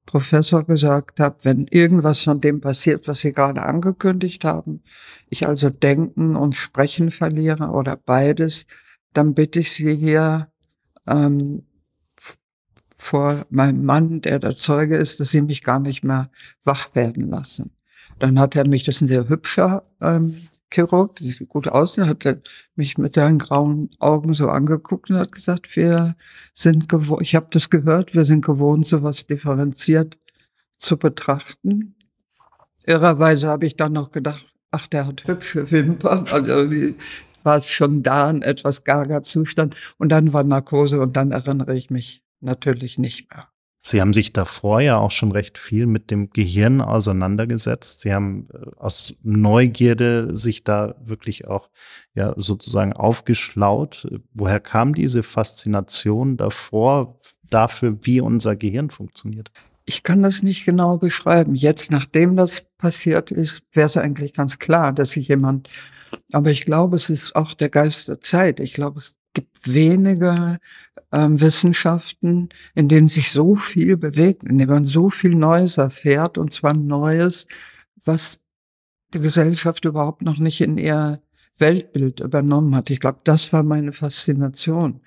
Professor 0.06 0.64
gesagt 0.64 1.18
habe, 1.20 1.36
wenn 1.42 1.66
irgendwas 1.70 2.20
von 2.20 2.40
dem 2.40 2.60
passiert, 2.60 3.08
was 3.08 3.20
Sie 3.20 3.32
gerade 3.32 3.62
angekündigt 3.62 4.44
haben, 4.44 4.82
ich 5.30 5.46
also 5.46 5.70
Denken 5.70 6.36
und 6.36 6.56
Sprechen 6.56 7.10
verliere 7.10 7.70
oder 7.70 7.96
beides, 7.96 8.66
dann 9.14 9.34
bitte 9.34 9.60
ich 9.60 9.72
Sie 9.72 9.94
hier 9.94 10.48
ähm, 11.06 11.62
vor 13.04 13.44
meinem 13.50 13.84
Mann, 13.84 14.22
der 14.22 14.38
der 14.38 14.56
Zeuge 14.56 14.96
ist, 14.96 15.20
dass 15.20 15.28
Sie 15.28 15.42
mich 15.42 15.62
gar 15.62 15.78
nicht 15.78 16.04
mehr 16.04 16.30
wach 16.64 16.94
werden 16.94 17.28
lassen. 17.28 17.76
Dann 18.18 18.38
hat 18.38 18.56
er 18.56 18.66
mich, 18.66 18.84
das 18.84 18.96
ist 18.96 19.02
ein 19.02 19.08
sehr 19.08 19.28
hübscher 19.28 19.84
ähm, 20.00 20.48
Chirurg, 20.72 21.16
der 21.16 21.26
sieht 21.26 21.48
gut 21.50 21.68
aus, 21.68 21.92
der 21.92 22.06
hat 22.06 22.24
mich 22.76 22.96
mit 22.96 23.14
seinen 23.14 23.38
grauen 23.38 23.90
Augen 23.98 24.32
so 24.32 24.48
angeguckt 24.48 25.10
und 25.10 25.18
hat 25.18 25.32
gesagt, 25.32 25.76
wir 25.76 26.16
sind 26.54 26.88
gewohnt, 26.88 27.20
ich 27.20 27.34
habe 27.34 27.48
das 27.50 27.68
gehört, 27.68 28.14
wir 28.14 28.24
sind 28.24 28.42
gewohnt, 28.42 28.86
sowas 28.86 29.26
differenziert 29.26 30.16
zu 30.78 30.96
betrachten. 30.96 31.96
Irrerweise 32.86 33.48
habe 33.48 33.66
ich 33.66 33.76
dann 33.76 33.92
noch 33.92 34.12
gedacht, 34.12 34.50
ach, 34.70 34.86
der 34.86 35.06
hat 35.06 35.26
hübsche 35.26 35.70
Wimpern, 35.70 36.26
also 36.30 36.66
die, 36.66 36.96
war 37.42 37.56
es 37.56 37.68
schon 37.68 38.02
da 38.02 38.28
ein 38.28 38.40
etwas 38.40 38.82
gager 38.84 39.22
Zustand 39.22 39.76
und 39.98 40.08
dann 40.08 40.32
war 40.32 40.42
Narkose 40.42 41.00
und 41.00 41.18
dann 41.18 41.32
erinnere 41.32 41.76
ich 41.76 41.90
mich 41.90 42.23
natürlich 42.44 42.98
nicht 42.98 43.30
mehr. 43.30 43.48
Sie 43.86 44.00
haben 44.00 44.14
sich 44.14 44.32
davor 44.32 44.80
ja 44.80 44.96
auch 44.96 45.10
schon 45.10 45.30
recht 45.30 45.58
viel 45.58 45.84
mit 45.86 46.10
dem 46.10 46.30
Gehirn 46.30 46.80
auseinandergesetzt. 46.80 48.00
Sie 48.00 48.14
haben 48.14 48.48
äh, 48.52 48.70
aus 48.76 49.14
Neugierde 49.22 50.34
sich 50.34 50.64
da 50.64 50.94
wirklich 51.04 51.46
auch 51.46 51.68
ja 52.14 52.32
sozusagen 52.36 52.94
aufgeschlaut. 52.94 54.08
Woher 54.32 54.60
kam 54.60 54.94
diese 54.94 55.22
Faszination 55.22 56.38
davor 56.38 57.18
dafür, 57.50 57.98
wie 58.00 58.22
unser 58.22 58.56
Gehirn 58.56 58.88
funktioniert? 58.88 59.52
Ich 59.84 60.02
kann 60.02 60.22
das 60.22 60.42
nicht 60.42 60.64
genau 60.64 60.96
beschreiben. 60.96 61.54
Jetzt, 61.54 61.90
nachdem 61.90 62.36
das 62.36 62.64
passiert 62.78 63.30
ist, 63.30 63.64
wäre 63.72 63.86
es 63.86 63.98
eigentlich 63.98 64.32
ganz 64.32 64.58
klar, 64.58 64.94
dass 64.94 65.10
sich 65.10 65.28
jemand, 65.28 65.68
aber 66.32 66.50
ich 66.50 66.64
glaube, 66.64 66.96
es 66.96 67.10
ist 67.10 67.36
auch 67.36 67.52
der 67.52 67.68
Geist 67.68 68.08
der 68.08 68.22
Zeit. 68.22 68.60
Ich 68.60 68.72
glaube, 68.72 69.00
es 69.00 69.14
gibt 69.34 69.72
wenige 69.72 70.58
ähm, 71.12 71.40
Wissenschaften, 71.40 72.48
in 72.74 72.88
denen 72.88 73.08
sich 73.08 73.30
so 73.30 73.56
viel 73.56 73.96
bewegt, 73.96 74.44
in 74.44 74.58
denen 74.58 74.70
man 74.70 74.84
so 74.84 75.10
viel 75.10 75.34
Neues 75.34 75.76
erfährt, 75.76 76.38
und 76.38 76.52
zwar 76.52 76.74
Neues, 76.74 77.46
was 78.04 78.40
die 79.12 79.20
Gesellschaft 79.20 79.84
überhaupt 79.84 80.22
noch 80.22 80.38
nicht 80.38 80.60
in 80.60 80.78
ihr 80.78 81.20
Weltbild 81.58 82.20
übernommen 82.20 82.74
hat. 82.74 82.90
Ich 82.90 83.00
glaube, 83.00 83.20
das 83.24 83.52
war 83.52 83.62
meine 83.62 83.92
Faszination. 83.92 85.00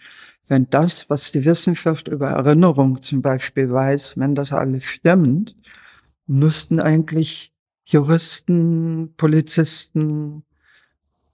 Wenn 0.48 0.69
das, 0.69 1.10
was 1.10 1.34
die 1.34 1.43
Wissenschaft 1.43 2.07
über 2.07 2.29
Erinnerung 2.29 3.01
zum 3.01 3.22
Beispiel 3.22 3.69
weiß, 3.69 4.17
wenn 4.17 4.34
das 4.34 4.53
alles 4.53 4.86
stimmt, 4.86 5.55
müssten 6.25 6.79
eigentlich 6.79 7.53
Juristen, 7.86 9.13
Polizisten, 9.17 10.43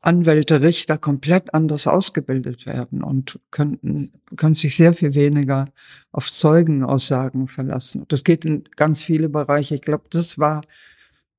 Anwälte, 0.03 0.61
Richter 0.61 0.97
komplett 0.97 1.53
anders 1.53 1.87
ausgebildet 1.87 2.65
werden 2.65 3.03
und 3.03 3.39
könnten, 3.51 4.11
können 4.35 4.53
sich 4.53 4.75
sehr 4.75 4.93
viel 4.93 5.13
weniger 5.13 5.69
auf 6.11 6.29
Zeugenaussagen 6.29 7.47
verlassen. 7.47 8.05
Das 8.09 8.25
geht 8.25 8.43
in 8.43 8.65
ganz 8.75 9.01
viele 9.01 9.29
Bereiche. 9.29 9.75
Ich 9.75 9.81
glaube, 9.81 10.05
das 10.09 10.37
war 10.37 10.61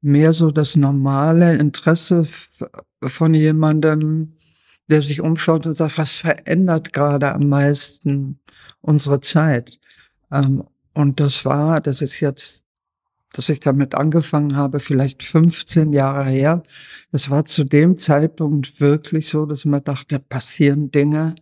mehr 0.01 0.33
so 0.33 0.51
das 0.51 0.77
normale 0.77 1.57
Interesse 1.57 2.27
von 3.03 3.35
jemandem, 3.35 4.33
der 4.89 5.03
sich 5.03 5.21
umschaut 5.21 5.67
und 5.67 5.77
sagt, 5.77 5.99
was 5.99 6.13
verändert 6.13 6.93
gerade 6.95 7.33
am 7.33 7.49
meisten 7.49 8.41
unsere 8.81 9.21
Zeit? 9.21 9.79
Ähm, 10.33 10.65
und 10.95 11.21
das 11.21 11.45
war, 11.45 11.81
das 11.81 12.01
ist 12.01 12.21
jetzt 12.21 12.64
dass 13.35 13.49
ich 13.49 13.59
damit 13.59 13.97
angefangen 13.97 14.57
habe, 14.57 14.79
vielleicht 14.79 15.25
15 15.25 15.93
Jahre 15.93 16.25
her. 16.25 16.63
Es 17.11 17.31
war 17.31 17.45
zu 17.45 17.65
dem 17.65 17.99
Zeitpunkt 17.99 18.81
wirklich 18.81 19.27
so, 19.27 19.45
dass 19.45 19.65
man 19.65 19.83
dachte, 19.83 20.21
passieren 20.21 20.93
Dinge. 20.93 21.35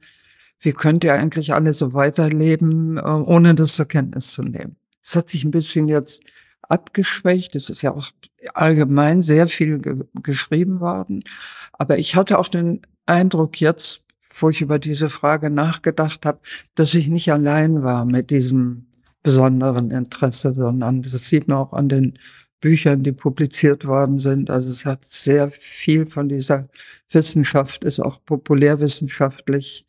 Wie 0.59 0.73
könnt 0.73 1.05
ihr 1.05 1.13
eigentlich 1.13 1.53
alle 1.53 1.75
so 1.75 1.93
weiterleben, 1.93 2.97
äh, 2.97 3.03
ohne 3.03 3.55
das 3.55 3.75
zur 3.75 3.85
Kenntnis 3.85 4.29
zu 4.29 4.43
nehmen? 4.43 4.77
Es 5.05 5.15
hat 5.15 5.29
sich 5.29 5.45
ein 5.45 5.51
bisschen 5.51 5.87
jetzt 5.87 6.23
abgeschwächt. 6.63 7.55
Es 7.57 7.69
ist 7.69 7.83
ja 7.83 7.93
auch 7.93 8.11
allgemein 8.55 9.21
sehr 9.21 9.47
viel 9.47 9.79
ge 9.79 10.05
geschrieben 10.23 10.81
worden. 10.81 11.25
Aber 11.73 11.99
ich 11.99 12.17
hatte 12.17 12.39
auch 12.39 12.49
den 12.49 12.81
Eindruck 13.05 13.61
jetzt, 13.61 14.07
wo 14.39 14.49
ich 14.49 14.63
über 14.63 14.79
diese 14.79 15.11
Frage 15.11 15.51
nachgedacht 15.51 16.25
habe, 16.25 16.41
dass 16.75 16.95
ich 16.95 17.09
nicht 17.09 17.31
allein 17.31 17.83
war 17.83 18.07
mit 18.07 18.31
diesem 18.31 18.87
besonderen 19.23 19.91
Interesse, 19.91 20.55
sondern 20.55 21.03
das 21.03 21.13
sieht 21.13 21.49
man 21.49 21.59
auch 21.59 21.73
an 21.73 21.89
den 21.89 22.19
Büchern, 22.61 23.03
die 23.03 23.13
publiziert 23.13 23.87
worden 23.87 24.21
sind. 24.21 24.51
Also 24.51 24.71
es 24.71 24.85
hat 24.85 25.05
sehr 25.07 25.51
viel 25.51 26.07
von 26.07 26.29
dieser 26.29 26.69
Wissenschaft, 27.11 27.85
ist 27.85 28.01
auch 28.01 28.25
populärwissenschaftlich 28.25 29.87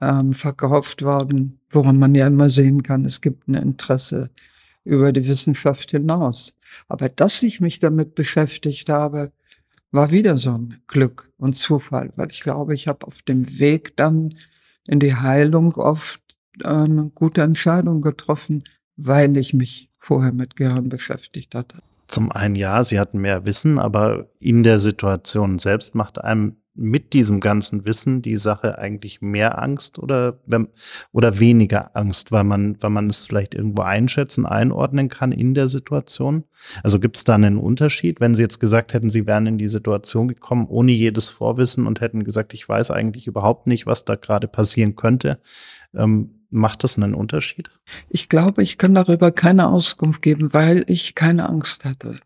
ähm, 0.00 0.32
verkauft 0.32 1.02
worden, 1.02 1.60
woran 1.70 1.98
man 1.98 2.14
ja 2.14 2.26
immer 2.26 2.50
sehen 2.50 2.82
kann, 2.82 3.04
es 3.04 3.20
gibt 3.20 3.48
ein 3.48 3.54
Interesse 3.54 4.30
über 4.84 5.12
die 5.12 5.26
Wissenschaft 5.26 5.90
hinaus. 5.90 6.54
Aber 6.88 7.08
dass 7.08 7.42
ich 7.42 7.60
mich 7.60 7.80
damit 7.80 8.14
beschäftigt 8.14 8.88
habe, 8.88 9.32
war 9.90 10.10
wieder 10.10 10.38
so 10.38 10.52
ein 10.52 10.82
Glück 10.88 11.30
und 11.36 11.54
Zufall, 11.54 12.12
weil 12.16 12.30
ich 12.30 12.40
glaube, 12.40 12.74
ich 12.74 12.88
habe 12.88 13.06
auf 13.06 13.22
dem 13.22 13.58
Weg 13.58 13.96
dann 13.96 14.34
in 14.86 15.00
die 15.00 15.14
Heilung 15.14 15.74
oft 15.74 16.20
eine 16.62 17.10
gute 17.14 17.42
Entscheidung 17.42 18.00
getroffen, 18.00 18.64
weil 18.96 19.36
ich 19.36 19.54
mich 19.54 19.90
vorher 19.98 20.32
mit 20.32 20.56
Gehirn 20.56 20.88
beschäftigt 20.88 21.54
hatte. 21.54 21.78
Zum 22.06 22.30
einen 22.30 22.54
ja, 22.54 22.84
sie 22.84 23.00
hatten 23.00 23.18
mehr 23.18 23.46
Wissen, 23.46 23.78
aber 23.78 24.28
in 24.38 24.62
der 24.62 24.78
Situation 24.78 25.58
selbst 25.58 25.94
macht 25.94 26.22
einem 26.22 26.56
mit 26.76 27.12
diesem 27.12 27.38
ganzen 27.38 27.86
Wissen 27.86 28.20
die 28.20 28.36
Sache 28.36 28.78
eigentlich 28.78 29.22
mehr 29.22 29.62
Angst 29.62 29.98
oder, 29.98 30.40
oder 31.12 31.38
weniger 31.38 31.94
Angst, 31.96 32.32
weil 32.32 32.42
man, 32.42 32.76
weil 32.80 32.90
man 32.90 33.06
es 33.06 33.26
vielleicht 33.26 33.54
irgendwo 33.54 33.82
einschätzen, 33.82 34.44
einordnen 34.44 35.08
kann 35.08 35.30
in 35.30 35.54
der 35.54 35.68
Situation? 35.68 36.44
Also 36.82 36.98
gibt 36.98 37.16
es 37.16 37.24
da 37.24 37.36
einen 37.36 37.58
Unterschied, 37.58 38.20
wenn 38.20 38.34
Sie 38.34 38.42
jetzt 38.42 38.58
gesagt 38.58 38.92
hätten, 38.92 39.08
Sie 39.08 39.26
wären 39.26 39.46
in 39.46 39.58
die 39.58 39.68
Situation 39.68 40.26
gekommen 40.26 40.66
ohne 40.66 40.90
jedes 40.90 41.28
Vorwissen 41.28 41.86
und 41.86 42.00
hätten 42.00 42.24
gesagt, 42.24 42.52
ich 42.54 42.68
weiß 42.68 42.90
eigentlich 42.90 43.28
überhaupt 43.28 43.68
nicht, 43.68 43.86
was 43.86 44.04
da 44.04 44.16
gerade 44.16 44.48
passieren 44.48 44.96
könnte? 44.96 45.38
Ähm, 45.94 46.40
Macht 46.54 46.84
das 46.84 46.96
einen 46.96 47.14
Unterschied? 47.14 47.68
Ich 48.08 48.28
glaube, 48.28 48.62
ich 48.62 48.78
kann 48.78 48.94
darüber 48.94 49.32
keine 49.32 49.66
Auskunft 49.68 50.22
geben, 50.22 50.54
weil 50.54 50.84
ich 50.86 51.16
keine 51.16 51.48
Angst 51.48 51.84
hatte. 51.84 52.20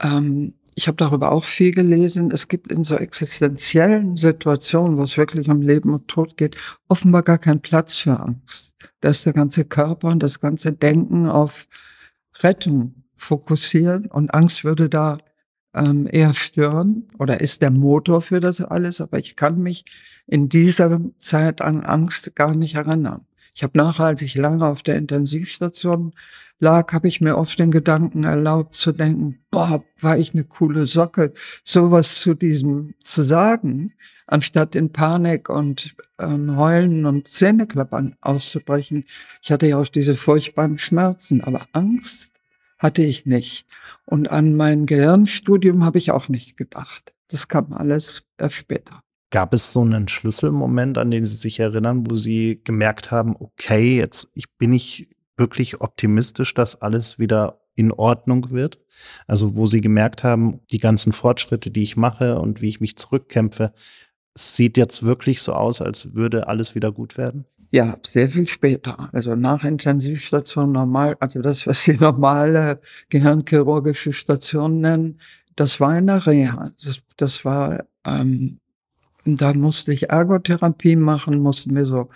Ähm, 0.00 0.54
ich 0.74 0.88
habe 0.88 0.96
darüber 0.96 1.30
auch 1.30 1.44
viel 1.44 1.70
gelesen. 1.70 2.32
Es 2.32 2.48
gibt 2.48 2.72
in 2.72 2.82
so 2.82 2.96
existenziellen 2.96 4.16
Situationen, 4.16 4.96
wo 4.96 5.04
es 5.04 5.16
wirklich 5.16 5.48
um 5.48 5.62
Leben 5.62 5.94
und 5.94 6.08
Tod 6.08 6.36
geht, 6.36 6.56
offenbar 6.88 7.22
gar 7.22 7.38
keinen 7.38 7.60
Platz 7.60 7.94
für 7.94 8.18
Angst. 8.18 8.74
Da 9.00 9.10
ist 9.10 9.24
der 9.24 9.34
ganze 9.34 9.64
Körper 9.64 10.08
und 10.08 10.20
das 10.20 10.40
ganze 10.40 10.72
Denken 10.72 11.28
auf 11.28 11.68
Rettung 12.40 13.04
fokussiert 13.14 14.10
und 14.10 14.34
Angst 14.34 14.64
würde 14.64 14.88
da 14.88 15.18
ähm, 15.74 16.08
eher 16.10 16.34
stören 16.34 17.08
oder 17.20 17.40
ist 17.40 17.62
der 17.62 17.70
Motor 17.70 18.20
für 18.20 18.40
das 18.40 18.60
alles. 18.60 19.00
Aber 19.00 19.20
ich 19.20 19.36
kann 19.36 19.62
mich 19.62 19.84
in 20.26 20.48
dieser 20.48 21.00
Zeit 21.18 21.60
an 21.60 21.84
Angst 21.84 22.34
gar 22.34 22.54
nicht 22.54 22.74
erinnern. 22.74 23.26
Ich 23.54 23.62
habe 23.62 23.78
nachher, 23.78 24.06
als 24.06 24.22
ich 24.22 24.34
lange 24.34 24.66
auf 24.66 24.82
der 24.82 24.96
Intensivstation 24.96 26.12
lag, 26.58 26.92
habe 26.92 27.08
ich 27.08 27.20
mir 27.20 27.36
oft 27.36 27.58
den 27.58 27.70
Gedanken 27.70 28.24
erlaubt 28.24 28.74
zu 28.74 28.92
denken, 28.92 29.38
boah, 29.50 29.84
war 30.00 30.18
ich 30.18 30.34
eine 30.34 30.44
coole 30.44 30.86
Socke, 30.86 31.32
sowas 31.64 32.16
zu 32.16 32.34
diesem 32.34 32.94
zu 33.02 33.24
sagen, 33.24 33.94
anstatt 34.26 34.74
in 34.74 34.92
Panik 34.92 35.48
und 35.48 35.94
ähm, 36.18 36.56
Heulen 36.56 37.06
und 37.06 37.28
Zähneklappern 37.28 38.16
auszubrechen. 38.20 39.04
Ich 39.42 39.52
hatte 39.52 39.66
ja 39.66 39.78
auch 39.78 39.88
diese 39.88 40.14
furchtbaren 40.14 40.78
Schmerzen, 40.78 41.42
aber 41.42 41.66
Angst 41.72 42.32
hatte 42.78 43.02
ich 43.02 43.26
nicht. 43.26 43.66
Und 44.04 44.30
an 44.30 44.56
mein 44.56 44.86
Gehirnstudium 44.86 45.84
habe 45.84 45.98
ich 45.98 46.10
auch 46.10 46.28
nicht 46.28 46.56
gedacht. 46.56 47.14
Das 47.28 47.48
kam 47.48 47.72
alles 47.72 48.24
erst 48.38 48.54
später. 48.54 49.02
Gab 49.36 49.52
es 49.52 49.70
so 49.70 49.82
einen 49.82 50.08
Schlüsselmoment, 50.08 50.96
an 50.96 51.10
den 51.10 51.26
Sie 51.26 51.36
sich 51.36 51.60
erinnern, 51.60 52.10
wo 52.10 52.16
Sie 52.16 52.62
gemerkt 52.64 53.10
haben, 53.10 53.36
okay, 53.38 53.98
jetzt 53.98 54.30
ich 54.32 54.46
bin 54.56 54.72
ich 54.72 55.10
wirklich 55.36 55.82
optimistisch, 55.82 56.54
dass 56.54 56.80
alles 56.80 57.18
wieder 57.18 57.60
in 57.74 57.92
Ordnung 57.92 58.50
wird? 58.50 58.78
Also 59.26 59.54
wo 59.54 59.66
Sie 59.66 59.82
gemerkt 59.82 60.24
haben, 60.24 60.60
die 60.70 60.78
ganzen 60.78 61.12
Fortschritte, 61.12 61.70
die 61.70 61.82
ich 61.82 61.98
mache 61.98 62.40
und 62.40 62.62
wie 62.62 62.70
ich 62.70 62.80
mich 62.80 62.96
zurückkämpfe, 62.96 63.74
sieht 64.34 64.78
jetzt 64.78 65.02
wirklich 65.02 65.42
so 65.42 65.52
aus, 65.52 65.82
als 65.82 66.14
würde 66.14 66.48
alles 66.48 66.74
wieder 66.74 66.90
gut 66.90 67.18
werden? 67.18 67.44
Ja, 67.70 67.98
sehr 68.06 68.30
viel 68.30 68.46
später. 68.46 69.10
Also 69.12 69.34
nach 69.34 69.64
Intensivstation 69.64 70.72
normal, 70.72 71.18
also 71.20 71.42
das, 71.42 71.66
was 71.66 71.84
die 71.84 71.92
normale 71.92 72.80
gehirnchirurgische 73.10 74.14
Station 74.14 74.80
nennen, 74.80 75.20
das 75.56 75.78
war 75.78 75.98
in 75.98 76.06
der 76.06 76.26
Reha. 76.26 76.72
Das, 76.82 77.02
das 77.18 77.44
war 77.44 77.84
ähm, 78.06 78.60
dann 79.26 79.58
musste 79.58 79.92
ich 79.92 80.10
Ergotherapie 80.10 80.94
machen, 80.94 81.40
musste 81.40 81.72
mir 81.72 81.84
so 81.84 82.08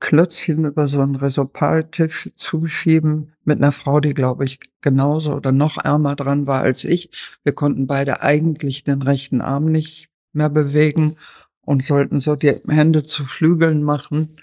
Klötzchen 0.00 0.66
über 0.66 0.86
so 0.86 1.00
einen 1.00 1.16
Resopaltisch 1.16 2.30
zuschieben 2.36 3.32
mit 3.44 3.58
einer 3.58 3.72
Frau, 3.72 4.00
die, 4.00 4.14
glaube 4.14 4.44
ich, 4.44 4.60
genauso 4.80 5.34
oder 5.34 5.50
noch 5.50 5.82
ärmer 5.82 6.14
dran 6.14 6.46
war 6.46 6.60
als 6.60 6.84
ich. 6.84 7.10
Wir 7.42 7.52
konnten 7.52 7.86
beide 7.86 8.20
eigentlich 8.22 8.84
den 8.84 9.02
rechten 9.02 9.40
Arm 9.40 9.64
nicht 9.72 10.08
mehr 10.32 10.50
bewegen 10.50 11.16
und 11.62 11.82
sollten 11.82 12.20
so 12.20 12.36
die 12.36 12.60
Hände 12.68 13.02
zu 13.02 13.24
Flügeln 13.24 13.82
machen 13.82 14.36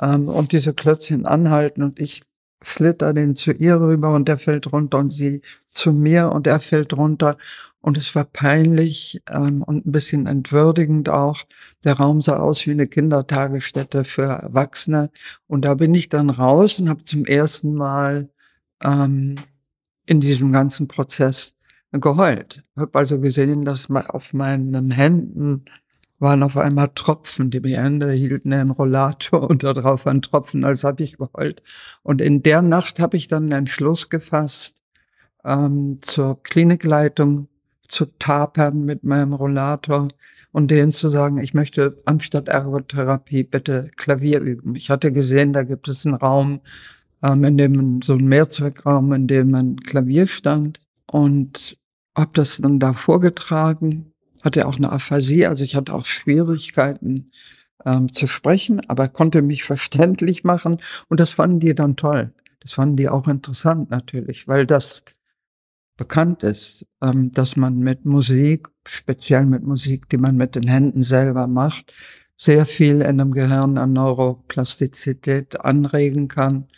ähm, 0.00 0.28
und 0.28 0.52
diese 0.52 0.72
Klötzchen 0.72 1.26
anhalten 1.26 1.82
und 1.82 2.00
ich 2.00 2.22
schlitter 2.62 3.12
den 3.12 3.36
zu 3.36 3.52
ihr 3.52 3.80
rüber 3.80 4.14
und 4.14 4.26
der 4.26 4.38
fällt 4.38 4.72
runter 4.72 4.98
und 4.98 5.10
sie 5.10 5.42
zu 5.68 5.92
mir 5.92 6.30
und 6.32 6.46
er 6.46 6.60
fällt 6.60 6.96
runter 6.96 7.36
und 7.84 7.98
es 7.98 8.14
war 8.14 8.24
peinlich 8.24 9.20
ähm, 9.28 9.62
und 9.62 9.84
ein 9.84 9.92
bisschen 9.92 10.26
entwürdigend 10.26 11.10
auch. 11.10 11.42
Der 11.84 11.98
Raum 11.98 12.22
sah 12.22 12.38
aus 12.38 12.66
wie 12.66 12.70
eine 12.70 12.86
Kindertagesstätte 12.86 14.04
für 14.04 14.22
Erwachsene. 14.22 15.10
Und 15.48 15.66
da 15.66 15.74
bin 15.74 15.94
ich 15.94 16.08
dann 16.08 16.30
raus 16.30 16.80
und 16.80 16.88
habe 16.88 17.04
zum 17.04 17.26
ersten 17.26 17.74
Mal 17.74 18.30
ähm, 18.82 19.34
in 20.06 20.20
diesem 20.20 20.50
ganzen 20.50 20.88
Prozess 20.88 21.56
geheult. 21.92 22.64
Habe 22.74 22.98
also 22.98 23.20
gesehen, 23.20 23.66
dass 23.66 23.90
auf 23.90 24.32
meinen 24.32 24.90
Händen 24.90 25.66
waren 26.18 26.42
auf 26.42 26.56
einmal 26.56 26.88
Tropfen. 26.94 27.50
Die 27.50 27.60
Hände 27.76 28.12
hielten 28.12 28.54
einen 28.54 28.70
Rollator 28.70 29.42
und 29.50 29.62
darauf 29.62 30.06
ein 30.06 30.22
Tropfen, 30.22 30.64
als 30.64 30.84
habe 30.84 31.02
ich 31.02 31.18
geheult. 31.18 31.62
Und 32.02 32.22
in 32.22 32.42
der 32.42 32.62
Nacht 32.62 32.98
habe 32.98 33.18
ich 33.18 33.28
dann 33.28 33.48
den 33.48 33.58
Entschluss 33.58 34.08
gefasst, 34.08 34.74
ähm, 35.44 35.98
zur 36.00 36.42
Klinikleitung 36.42 37.48
zu 37.88 38.06
tapern 38.18 38.84
mit 38.84 39.04
meinem 39.04 39.32
Rollator 39.32 40.08
und 40.52 40.70
denen 40.70 40.92
zu 40.92 41.08
sagen, 41.08 41.38
ich 41.38 41.54
möchte 41.54 42.00
anstatt 42.04 42.48
Ergotherapie 42.48 43.42
bitte 43.42 43.90
Klavier 43.96 44.40
üben. 44.40 44.76
Ich 44.76 44.90
hatte 44.90 45.12
gesehen, 45.12 45.52
da 45.52 45.62
gibt 45.62 45.88
es 45.88 46.06
einen 46.06 46.14
Raum, 46.14 46.60
ähm, 47.22 47.44
in 47.44 47.58
dem 47.58 48.02
so 48.02 48.14
ein 48.14 48.26
Mehrzweckraum, 48.26 49.12
in 49.12 49.26
dem 49.26 49.54
ein 49.54 49.76
Klavier 49.80 50.26
stand 50.26 50.80
und 51.06 51.76
habe 52.16 52.30
das 52.34 52.58
dann 52.58 52.78
da 52.78 52.92
vorgetragen 52.92 54.14
hatte 54.44 54.66
auch 54.66 54.76
eine 54.76 54.92
Aphasie, 54.92 55.46
also 55.46 55.64
ich 55.64 55.74
hatte 55.74 55.94
auch 55.94 56.04
Schwierigkeiten 56.04 57.32
ähm, 57.84 58.12
zu 58.12 58.26
sprechen, 58.26 58.88
aber 58.88 59.08
konnte 59.08 59.42
mich 59.42 59.64
verständlich 59.64 60.44
machen 60.44 60.76
und 61.08 61.18
das 61.18 61.30
fanden 61.30 61.60
die 61.60 61.74
dann 61.74 61.96
toll. 61.96 62.32
Das 62.60 62.74
fanden 62.74 62.96
die 62.96 63.08
auch 63.08 63.26
interessant 63.26 63.90
natürlich, 63.90 64.46
weil 64.46 64.66
das 64.66 65.02
bekannt 65.96 66.42
ist, 66.42 66.86
ähm, 67.00 67.30
dass 67.32 67.56
man 67.56 67.78
mit 67.78 68.04
Musik, 68.04 68.68
speziell 68.86 69.46
mit 69.46 69.62
Musik, 69.62 70.08
die 70.08 70.16
man 70.16 70.36
mit 70.36 70.54
den 70.54 70.68
Händen 70.68 71.04
selber 71.04 71.46
macht, 71.46 71.92
sehr 72.36 72.66
viel 72.66 73.00
in 73.00 73.18
dem 73.18 73.32
Gehirn 73.32 73.78
an 73.78 73.92
Neuroplastizität 73.92 75.60
anregen 75.60 76.28
kann. 76.28 76.68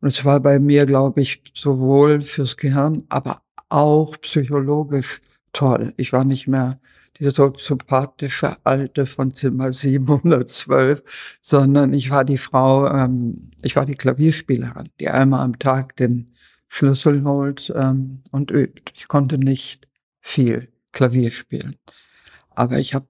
Und 0.00 0.08
es 0.08 0.24
war 0.24 0.40
bei 0.40 0.58
mir, 0.58 0.86
glaube 0.86 1.22
ich, 1.22 1.42
sowohl 1.54 2.20
fürs 2.20 2.56
Gehirn, 2.56 3.04
aber 3.08 3.42
auch 3.68 4.16
psychologisch 4.20 5.20
toll. 5.52 5.92
Ich 5.96 6.12
war 6.12 6.24
nicht 6.24 6.46
mehr 6.46 6.78
die 7.18 7.28
soziopathische 7.30 8.56
Alte 8.64 9.06
von 9.06 9.34
Zimmer 9.34 9.72
712, 9.72 11.38
sondern 11.40 11.92
ich 11.92 12.10
war 12.10 12.24
die 12.24 12.38
Frau, 12.38 12.86
ähm, 12.88 13.50
ich 13.62 13.76
war 13.76 13.86
die 13.86 13.96
Klavierspielerin, 13.96 14.88
die 15.00 15.08
einmal 15.08 15.40
am 15.40 15.58
Tag 15.58 15.96
den 15.96 16.32
Schlüssel 16.68 17.24
holt 17.24 17.72
ähm, 17.74 18.22
und 18.30 18.50
übt. 18.50 18.92
Ich 18.94 19.08
konnte 19.08 19.38
nicht 19.38 19.88
viel 20.20 20.68
Klavier 20.92 21.30
spielen, 21.30 21.76
aber 22.50 22.78
ich 22.78 22.94
habe 22.94 23.06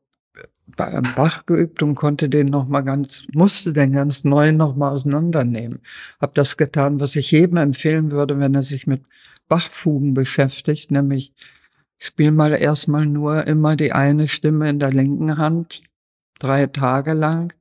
bei 0.77 0.87
einem 0.87 1.15
Bach 1.15 1.47
geübt 1.47 1.83
und 1.83 1.95
konnte 1.95 2.29
den 2.29 2.47
noch 2.47 2.69
mal 2.69 2.83
ganz, 2.83 3.27
musste 3.33 3.73
den 3.73 3.93
ganz 3.93 4.25
neu 4.25 4.53
noch 4.53 4.77
mal 4.77 4.91
auseinandernehmen. 4.91 5.81
Habe 6.21 6.33
das 6.35 6.57
getan, 6.57 7.01
was 7.01 7.17
ich 7.17 7.31
jedem 7.31 7.57
empfehlen 7.57 8.11
würde, 8.11 8.39
wenn 8.39 8.55
er 8.55 8.63
sich 8.63 8.87
mit 8.87 9.03
Bachfugen 9.49 10.15
beschäftigt, 10.15 10.91
nämlich 10.91 11.33
spiel 11.99 12.31
mal 12.31 12.53
erstmal 12.53 13.07
nur 13.07 13.47
immer 13.47 13.77
die 13.77 13.93
eine 13.93 14.29
Stimme 14.29 14.69
in 14.69 14.79
der 14.79 14.93
linken 14.93 15.39
Hand, 15.39 15.83
drei 16.39 16.67
Tage 16.67 17.15
lang, 17.15 17.55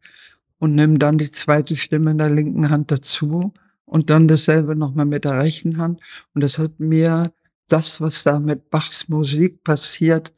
und 0.59 0.75
nimm 0.75 0.99
dann 0.99 1.17
die 1.17 1.31
zweite 1.31 1.75
Stimme 1.75 2.11
in 2.11 2.17
der 2.17 2.29
linken 2.29 2.69
Hand 2.69 2.91
dazu 2.91 3.53
und 3.87 4.09
dann 4.09 4.27
dasselbe 4.27 4.75
nochmal 4.75 5.05
mit 5.05 5.25
der 5.25 5.39
rechten 5.39 5.77
Hand. 5.77 6.01
Und 6.35 6.43
das 6.43 6.59
hat 6.59 6.79
mir 6.79 7.31
das, 7.67 7.99
was 7.99 8.23
da 8.23 8.39
mit 8.39 8.69
Bachs 8.69 9.09
Musik 9.09 9.63
passiert, 9.63 10.33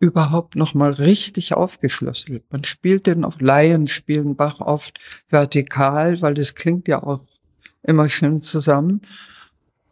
überhaupt 0.00 0.56
nochmal 0.56 0.90
richtig 0.92 1.54
aufgeschlüsselt. 1.54 2.44
Man 2.50 2.64
spielt 2.64 3.06
den 3.06 3.24
auf 3.24 3.40
Laien, 3.40 3.86
spielen 3.86 4.36
Bach 4.36 4.60
oft 4.60 4.98
vertikal, 5.28 6.20
weil 6.20 6.34
das 6.34 6.54
klingt 6.54 6.88
ja 6.88 7.02
auch 7.02 7.22
immer 7.82 8.08
schön 8.08 8.42
zusammen. 8.42 9.02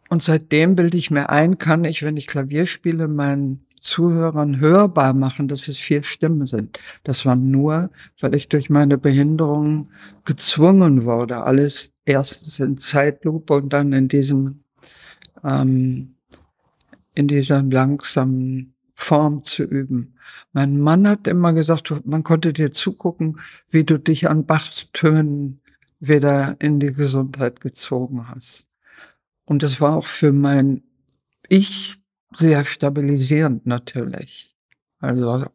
Und 0.09 0.21
seitdem 0.21 0.75
bilde 0.75 0.97
ich 0.97 1.09
mir 1.09 1.29
ein, 1.29 1.57
kann 1.57 1.85
ich, 1.85 2.03
wenn 2.03 2.17
ich 2.17 2.27
Klavier 2.27 2.67
spiele, 2.67 3.07
meinen 3.07 3.64
Zuhörern 3.85 4.59
hörbar 4.59 5.13
machen, 5.13 5.47
dass 5.47 5.67
es 5.67 5.77
vier 5.77 6.01
Stimmen 6.01 6.47
sind. 6.47 6.79
Das 7.03 7.23
war 7.27 7.35
nur, 7.35 7.91
weil 8.19 8.33
ich 8.33 8.49
durch 8.49 8.71
meine 8.71 8.97
Behinderung 8.97 9.89
gezwungen 10.25 11.05
wurde, 11.05 11.43
alles 11.43 11.91
erstens 12.03 12.59
in 12.59 12.79
Zeitlupe 12.79 13.53
und 13.53 13.69
dann 13.73 13.93
in 13.93 14.07
diesem, 14.07 14.63
ähm, 15.43 16.15
in 17.13 17.27
dieser 17.27 17.61
langsamen 17.61 18.73
Form 18.95 19.43
zu 19.43 19.63
üben. 19.63 20.15
Mein 20.51 20.79
Mann 20.79 21.07
hat 21.07 21.27
immer 21.27 21.53
gesagt, 21.53 21.93
man 22.05 22.23
konnte 22.23 22.53
dir 22.53 22.71
zugucken, 22.71 23.39
wie 23.69 23.83
du 23.83 23.99
dich 23.99 24.27
an 24.27 24.47
Bachs 24.47 24.87
Tönen 24.93 25.61
wieder 25.99 26.55
in 26.57 26.79
die 26.79 26.91
Gesundheit 26.91 27.61
gezogen 27.61 28.29
hast. 28.29 28.65
Und 29.45 29.61
das 29.61 29.79
war 29.79 29.95
auch 29.95 30.07
für 30.07 30.31
mein 30.31 30.81
Ich 31.49 31.99
sehr 32.33 32.65
stabilisierend 32.65 33.65
natürlich. 33.65 34.55
Also 34.99 35.45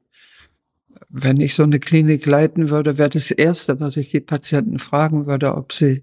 wenn 1.09 1.40
ich 1.40 1.54
so 1.54 1.64
eine 1.64 1.80
Klinik 1.80 2.24
leiten 2.26 2.70
würde, 2.70 2.98
wäre 2.98 3.11
das 3.11 3.30
Erste, 3.30 3.80
was 3.80 3.96
ich 3.96 4.11
die 4.11 4.20
Patienten 4.20 4.78
fragen 4.78 5.26
würde, 5.26 5.54
ob 5.54 5.72
sie 5.72 6.02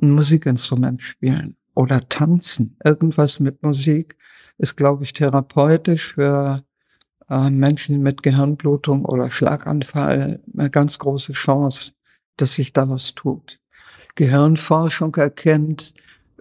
ein 0.00 0.10
Musikinstrument 0.10 1.02
spielen 1.02 1.56
oder 1.74 2.00
tanzen. 2.08 2.76
Irgendwas 2.84 3.40
mit 3.40 3.62
Musik 3.62 4.16
ist, 4.58 4.76
glaube 4.76 5.04
ich, 5.04 5.12
therapeutisch 5.12 6.14
für 6.14 6.64
äh, 7.28 7.50
Menschen 7.50 8.02
mit 8.02 8.22
Gehirnblutung 8.22 9.04
oder 9.04 9.30
Schlaganfall 9.30 10.40
eine 10.56 10.70
ganz 10.70 10.98
große 10.98 11.32
Chance, 11.32 11.92
dass 12.36 12.54
sich 12.54 12.72
da 12.72 12.88
was 12.88 13.14
tut. 13.14 13.60
Gehirnforschung 14.14 15.14
erkennt, 15.16 15.92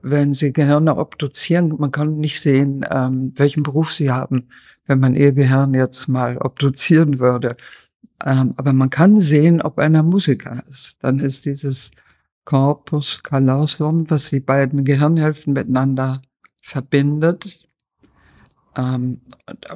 wenn 0.01 0.33
sie 0.33 0.53
Gehirne 0.53 0.97
obduzieren, 0.97 1.75
man 1.77 1.91
kann 1.91 2.17
nicht 2.17 2.41
sehen, 2.41 2.85
ähm, 2.89 3.33
welchen 3.35 3.63
Beruf 3.63 3.93
sie 3.93 4.11
haben, 4.11 4.49
wenn 4.85 4.99
man 4.99 5.15
ihr 5.15 5.31
Gehirn 5.31 5.73
jetzt 5.73 6.07
mal 6.07 6.37
obduzieren 6.37 7.19
würde. 7.19 7.55
Ähm, 8.23 8.53
aber 8.57 8.73
man 8.73 8.89
kann 8.89 9.19
sehen, 9.19 9.61
ob 9.61 9.79
einer 9.79 10.03
Musiker 10.03 10.63
ist. 10.69 10.97
Dann 11.01 11.19
ist 11.19 11.45
dieses 11.45 11.91
Corpus 12.45 13.23
callosum, 13.23 14.09
was 14.09 14.29
die 14.29 14.39
beiden 14.39 14.85
Gehirnhälften 14.85 15.53
miteinander 15.53 16.21
verbindet, 16.61 17.67
ähm, 18.77 19.21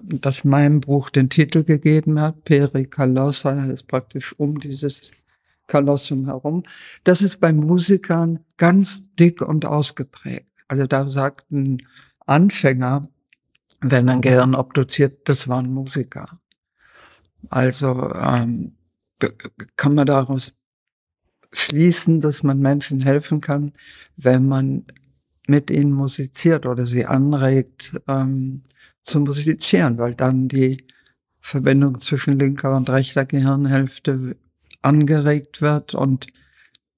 das 0.03 0.43
meinem 0.43 0.81
Buch 0.81 1.09
den 1.09 1.29
Titel 1.29 1.63
gegeben 1.63 2.19
hat, 2.19 2.43
Pericalosa, 2.43 3.65
ist 3.65 3.87
praktisch 3.87 4.37
um 4.37 4.59
dieses 4.59 5.11
Kolossum 5.69 6.25
herum. 6.25 6.63
Das 7.05 7.21
ist 7.21 7.39
bei 7.39 7.53
Musikern 7.53 8.39
ganz 8.57 9.01
dick 9.15 9.41
und 9.41 9.65
ausgeprägt. 9.65 10.47
Also 10.67 10.87
da 10.87 11.09
sagten 11.09 11.77
Anfänger, 12.25 13.07
wenn 13.79 14.09
ein 14.09 14.21
Gehirn 14.21 14.55
obduziert, 14.55 15.29
das 15.29 15.47
waren 15.47 15.73
Musiker. 15.73 16.39
Also 17.49 18.13
ähm, 18.13 18.75
kann 19.77 19.95
man 19.95 20.05
daraus 20.05 20.53
schließen, 21.51 22.19
dass 22.19 22.43
man 22.43 22.59
Menschen 22.59 23.01
helfen 23.01 23.41
kann, 23.41 23.71
wenn 24.17 24.47
man 24.47 24.85
mit 25.47 25.71
ihnen 25.71 25.91
musiziert 25.91 26.65
oder 26.65 26.85
sie 26.85 27.05
anregt 27.05 27.99
ähm, 28.07 28.63
zu 29.03 29.21
musizieren, 29.21 29.97
weil 29.97 30.13
dann 30.13 30.47
die 30.47 30.85
Verbindung 31.39 31.97
zwischen 31.99 32.37
linker 32.37 32.75
und 32.75 32.89
rechter 32.89 33.25
Gehirnhälfte 33.25 34.35
angeregt 34.81 35.61
wird 35.61 35.93
und, 35.93 36.27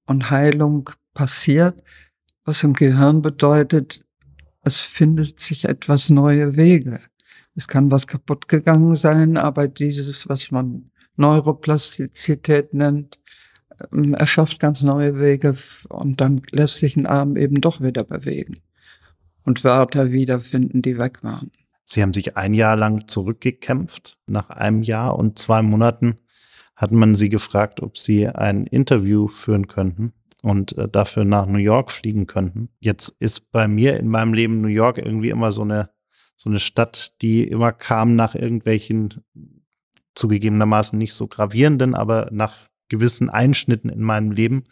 und 0.05 0.29
Heilung 0.29 0.89
passiert, 1.13 1.83
was 2.45 2.63
im 2.63 2.73
Gehirn 2.73 3.21
bedeutet, 3.21 4.05
es 4.63 4.77
findet 4.77 5.39
sich 5.39 5.65
etwas 5.65 6.09
neue 6.09 6.55
Wege. 6.55 6.99
Es 7.55 7.67
kann 7.67 7.91
was 7.91 8.07
kaputt 8.07 8.47
gegangen 8.47 8.95
sein, 8.95 9.37
aber 9.37 9.67
dieses, 9.67 10.29
was 10.29 10.51
man 10.51 10.91
Neuroplastizität 11.17 12.73
nennt, 12.73 13.19
ähm, 13.91 14.13
erschafft 14.13 14.59
ganz 14.59 14.81
neue 14.81 15.19
Wege 15.19 15.55
und 15.89 16.21
dann 16.21 16.41
lässt 16.51 16.75
sich 16.75 16.95
ein 16.95 17.07
Arm 17.07 17.35
eben 17.35 17.61
doch 17.61 17.81
wieder 17.81 18.03
bewegen 18.03 18.59
und 19.43 19.63
Wörter 19.63 20.11
wiederfinden, 20.11 20.81
die 20.81 20.97
weg 20.97 21.23
waren. 21.23 21.51
Sie 21.83 22.01
haben 22.01 22.13
sich 22.13 22.37
ein 22.37 22.53
Jahr 22.53 22.77
lang 22.77 23.07
zurückgekämpft. 23.07 24.17
Nach 24.25 24.49
einem 24.49 24.81
Jahr 24.83 25.17
und 25.17 25.37
zwei 25.39 25.61
Monaten 25.61 26.19
hat 26.81 26.91
man 26.91 27.13
sie 27.13 27.29
gefragt, 27.29 27.79
ob 27.81 27.97
sie 27.99 28.27
ein 28.27 28.65
Interview 28.65 29.27
führen 29.27 29.67
könnten 29.67 30.13
und 30.41 30.75
äh, 30.79 30.89
dafür 30.89 31.25
nach 31.25 31.45
New 31.45 31.59
York 31.59 31.91
fliegen 31.91 32.25
könnten. 32.25 32.69
Jetzt 32.79 33.09
ist 33.19 33.51
bei 33.51 33.67
mir 33.67 33.99
in 33.99 34.07
meinem 34.07 34.33
Leben 34.33 34.61
New 34.61 34.67
York 34.67 34.97
irgendwie 34.97 35.29
immer 35.29 35.51
so 35.51 35.61
eine, 35.61 35.91
so 36.35 36.49
eine 36.49 36.59
Stadt, 36.59 37.21
die 37.21 37.47
immer 37.47 37.71
kam 37.71 38.15
nach 38.15 38.33
irgendwelchen 38.33 39.23
zugegebenermaßen 40.15 40.97
nicht 40.97 41.13
so 41.13 41.27
gravierenden, 41.27 41.93
aber 41.93 42.29
nach 42.31 42.57
gewissen 42.89 43.29
Einschnitten 43.29 43.87
in 43.87 44.01
meinem 44.01 44.31
Leben, 44.31 44.63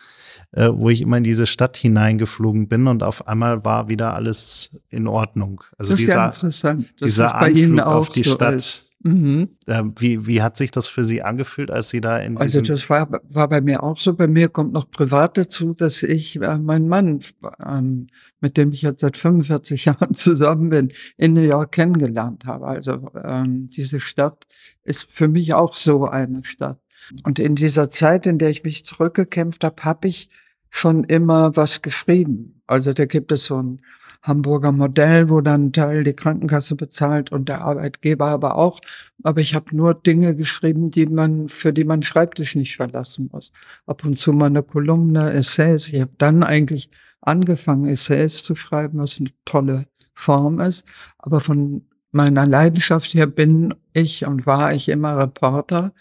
äh, 0.51 0.69
wo 0.73 0.89
ich 0.89 1.01
immer 1.01 1.17
in 1.17 1.23
diese 1.23 1.45
Stadt 1.45 1.77
hineingeflogen 1.77 2.67
bin 2.67 2.87
und 2.87 3.03
auf 3.03 3.27
einmal 3.27 3.63
war 3.63 3.87
wieder 3.87 4.15
alles 4.15 4.81
in 4.89 5.07
Ordnung. 5.07 5.63
Also 5.77 5.91
das 5.91 5.99
ist 5.99 6.07
dieser, 6.07 6.19
ja 6.19 6.25
interessant. 6.25 6.87
Das 6.99 7.05
dieser 7.05 7.35
Anflug 7.35 7.79
auf 7.79 8.09
die 8.09 8.23
so 8.23 8.33
Stadt. 8.33 8.55
Ist. 8.55 8.88
Mhm. 9.01 9.49
Ähm, 9.65 9.93
wie, 9.97 10.27
wie 10.27 10.41
hat 10.41 10.57
sich 10.57 10.71
das 10.71 10.89
für 10.89 11.05
Sie 11.05 11.21
angefühlt, 11.21 11.71
als 11.71 11.89
Sie 11.89 12.01
da 12.01 12.19
in 12.19 12.37
Also 12.37 12.59
das 12.59 12.89
war, 12.89 13.09
war 13.29 13.47
bei 13.47 13.61
mir 13.61 13.81
auch 13.81 13.97
so. 13.97 14.13
Bei 14.13 14.27
mir 14.27 14.49
kommt 14.49 14.73
noch 14.73 14.91
privat 14.91 15.37
dazu, 15.37 15.73
dass 15.73 16.03
ich 16.03 16.41
äh, 16.41 16.57
meinen 16.57 16.89
Mann, 16.89 17.21
ähm, 17.65 18.07
mit 18.41 18.57
dem 18.57 18.73
ich 18.73 18.81
jetzt 18.81 18.99
seit 18.99 19.15
45 19.15 19.85
Jahren 19.85 20.15
zusammen 20.15 20.69
bin, 20.69 20.91
in 21.15 21.33
New 21.33 21.41
York 21.41 21.71
kennengelernt 21.71 22.45
habe. 22.45 22.67
Also 22.67 23.09
ähm, 23.23 23.69
diese 23.69 24.01
Stadt 24.01 24.47
ist 24.83 25.09
für 25.09 25.29
mich 25.29 25.53
auch 25.53 25.75
so 25.75 26.05
eine 26.05 26.43
Stadt. 26.43 26.81
Und 27.23 27.39
in 27.39 27.55
dieser 27.55 27.89
Zeit, 27.91 28.27
in 28.27 28.37
der 28.37 28.49
ich 28.49 28.63
mich 28.63 28.83
zurückgekämpft 28.83 29.63
habe, 29.63 29.81
habe 29.83 30.09
ich 30.09 30.29
schon 30.69 31.05
immer 31.05 31.55
was 31.55 31.81
geschrieben. 31.81 32.61
Also 32.67 32.93
da 32.93 33.05
gibt 33.05 33.31
es 33.31 33.45
so 33.45 33.61
ein 33.61 33.81
Hamburger 34.21 34.71
Modell, 34.71 35.29
wo 35.29 35.41
dann 35.41 35.71
Teil 35.71 36.03
die 36.03 36.13
Krankenkasse 36.13 36.75
bezahlt 36.75 37.31
und 37.31 37.47
der 37.49 37.61
Arbeitgeber 37.61 38.27
aber 38.27 38.55
auch. 38.55 38.81
Aber 39.23 39.41
ich 39.41 39.55
habe 39.55 39.75
nur 39.75 39.93
Dinge 39.93 40.35
geschrieben, 40.35 40.91
die 40.91 41.05
man, 41.05 41.47
für 41.47 41.73
die 41.73 41.85
man 41.85 42.03
Schreibtisch 42.03 42.55
nicht 42.55 42.75
verlassen 42.75 43.29
muss. 43.31 43.51
Ab 43.85 44.03
und 44.03 44.15
zu 44.15 44.33
mal 44.33 44.47
eine 44.47 44.63
Kolumne, 44.63 45.31
Essays. 45.31 45.87
Ich 45.87 46.01
habe 46.01 46.11
dann 46.17 46.43
eigentlich 46.43 46.89
angefangen, 47.21 47.87
Essays 47.87 48.43
zu 48.43 48.55
schreiben, 48.55 48.99
was 48.99 49.19
eine 49.19 49.29
tolle 49.45 49.85
Form 50.13 50.59
ist. 50.59 50.85
Aber 51.17 51.39
von 51.39 51.85
meiner 52.11 52.45
Leidenschaft 52.45 53.13
her 53.13 53.27
bin 53.27 53.73
ich 53.93 54.25
und 54.25 54.45
war 54.45 54.73
ich 54.73 54.89
immer 54.89 55.17
Reporter. 55.17 55.93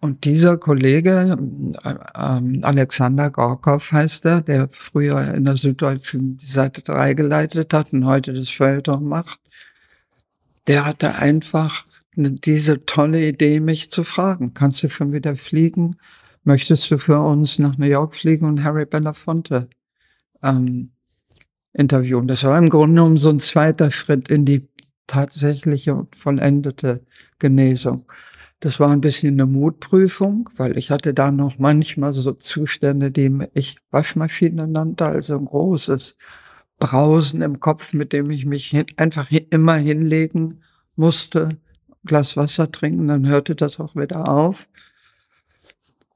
Und 0.00 0.24
dieser 0.24 0.56
Kollege, 0.56 1.36
äh, 1.84 1.90
äh, 1.90 2.62
Alexander 2.62 3.30
Gorkow 3.30 3.92
heißt 3.92 4.24
er, 4.26 4.42
der 4.42 4.68
früher 4.70 5.34
in 5.34 5.44
der 5.44 5.56
Süddeutschen 5.56 6.36
die 6.36 6.46
Seite 6.46 6.82
3 6.82 7.14
geleitet 7.14 7.72
hat 7.72 7.92
und 7.92 8.04
heute 8.06 8.32
das 8.32 8.50
Feuilleton 8.50 9.04
macht, 9.04 9.40
der 10.66 10.84
hatte 10.84 11.16
einfach 11.16 11.84
diese 12.16 12.84
tolle 12.84 13.28
Idee, 13.28 13.60
mich 13.60 13.90
zu 13.90 14.02
fragen, 14.02 14.52
kannst 14.52 14.82
du 14.82 14.88
schon 14.88 15.12
wieder 15.12 15.36
fliegen? 15.36 15.96
Möchtest 16.42 16.90
du 16.90 16.98
für 16.98 17.20
uns 17.20 17.58
nach 17.58 17.78
New 17.78 17.86
York 17.86 18.14
fliegen 18.14 18.46
und 18.46 18.64
Harry 18.64 18.86
Belafonte 18.86 19.68
ähm, 20.42 20.90
interviewen? 21.72 22.26
Das 22.26 22.42
war 22.44 22.58
im 22.58 22.70
Grunde 22.70 22.94
genommen 22.94 23.16
so 23.18 23.30
ein 23.30 23.40
zweiter 23.40 23.90
Schritt 23.90 24.28
in 24.28 24.44
die 24.44 24.68
tatsächliche 25.06 25.94
und 25.94 26.16
vollendete 26.16 27.04
Genesung. 27.38 28.10
Das 28.60 28.80
war 28.80 28.90
ein 28.90 29.00
bisschen 29.00 29.34
eine 29.34 29.46
Mutprüfung, 29.46 30.50
weil 30.56 30.76
ich 30.78 30.90
hatte 30.90 31.14
da 31.14 31.30
noch 31.30 31.58
manchmal 31.58 32.12
so 32.12 32.32
Zustände, 32.32 33.12
die 33.12 33.30
ich 33.54 33.76
Waschmaschine 33.90 34.66
nannte, 34.66 35.06
also 35.06 35.36
ein 35.36 35.44
großes 35.44 36.16
Brausen 36.78 37.42
im 37.42 37.60
Kopf, 37.60 37.92
mit 37.92 38.12
dem 38.12 38.30
ich 38.30 38.46
mich 38.46 38.66
hin, 38.66 38.86
einfach 38.96 39.30
immer 39.30 39.76
hinlegen 39.76 40.62
musste, 40.96 41.50
Glas 42.04 42.36
Wasser 42.36 42.70
trinken, 42.70 43.08
dann 43.08 43.26
hörte 43.26 43.54
das 43.54 43.78
auch 43.78 43.94
wieder 43.94 44.28
auf. 44.28 44.68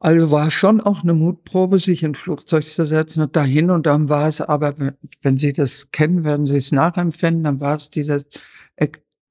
Also 0.00 0.32
war 0.32 0.50
schon 0.50 0.80
auch 0.80 1.04
eine 1.04 1.14
Mutprobe, 1.14 1.78
sich 1.78 2.02
in 2.02 2.16
Flugzeug 2.16 2.64
zu 2.64 2.86
setzen 2.86 3.22
und 3.22 3.36
dahin 3.36 3.70
und 3.70 3.86
dann 3.86 4.08
war 4.08 4.28
es 4.28 4.40
aber, 4.40 4.74
wenn 5.22 5.38
Sie 5.38 5.52
das 5.52 5.92
kennen, 5.92 6.24
werden 6.24 6.46
Sie 6.46 6.56
es 6.56 6.72
nachempfinden, 6.72 7.44
dann 7.44 7.60
war 7.60 7.76
es 7.76 7.90
dieses 7.90 8.24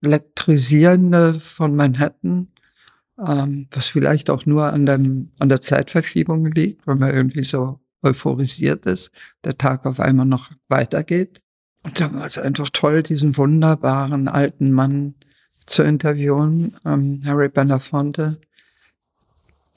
elektrisierende 0.02 1.34
von 1.42 1.76
Manhattan, 1.76 2.48
ähm, 3.26 3.68
was 3.72 3.88
vielleicht 3.88 4.30
auch 4.30 4.46
nur 4.46 4.72
an, 4.72 4.86
dem, 4.86 5.32
an 5.40 5.50
der 5.50 5.62
Zeitverschiebung 5.62 6.46
liegt, 6.48 6.88
weil 6.88 6.96
man 6.96 7.14
irgendwie 7.14 7.44
so 7.44 7.80
euphorisiert 8.04 8.86
ist, 8.86 9.12
der 9.44 9.58
Tag 9.58 9.86
auf 9.86 10.00
einmal 10.00 10.26
noch 10.26 10.52
weitergeht. 10.70 11.42
Und 11.84 12.00
dann 12.00 12.16
war 12.16 12.28
es 12.28 12.38
einfach 12.38 12.70
toll, 12.72 13.04
diesen 13.04 13.38
wunderbaren 13.38 14.28
alten 14.28 14.72
Mann 14.72 15.16
zu 15.66 15.84
interviewen, 15.84 16.76
ähm, 16.86 17.22
Harry 17.26 17.50
Belafonte, 17.50 18.40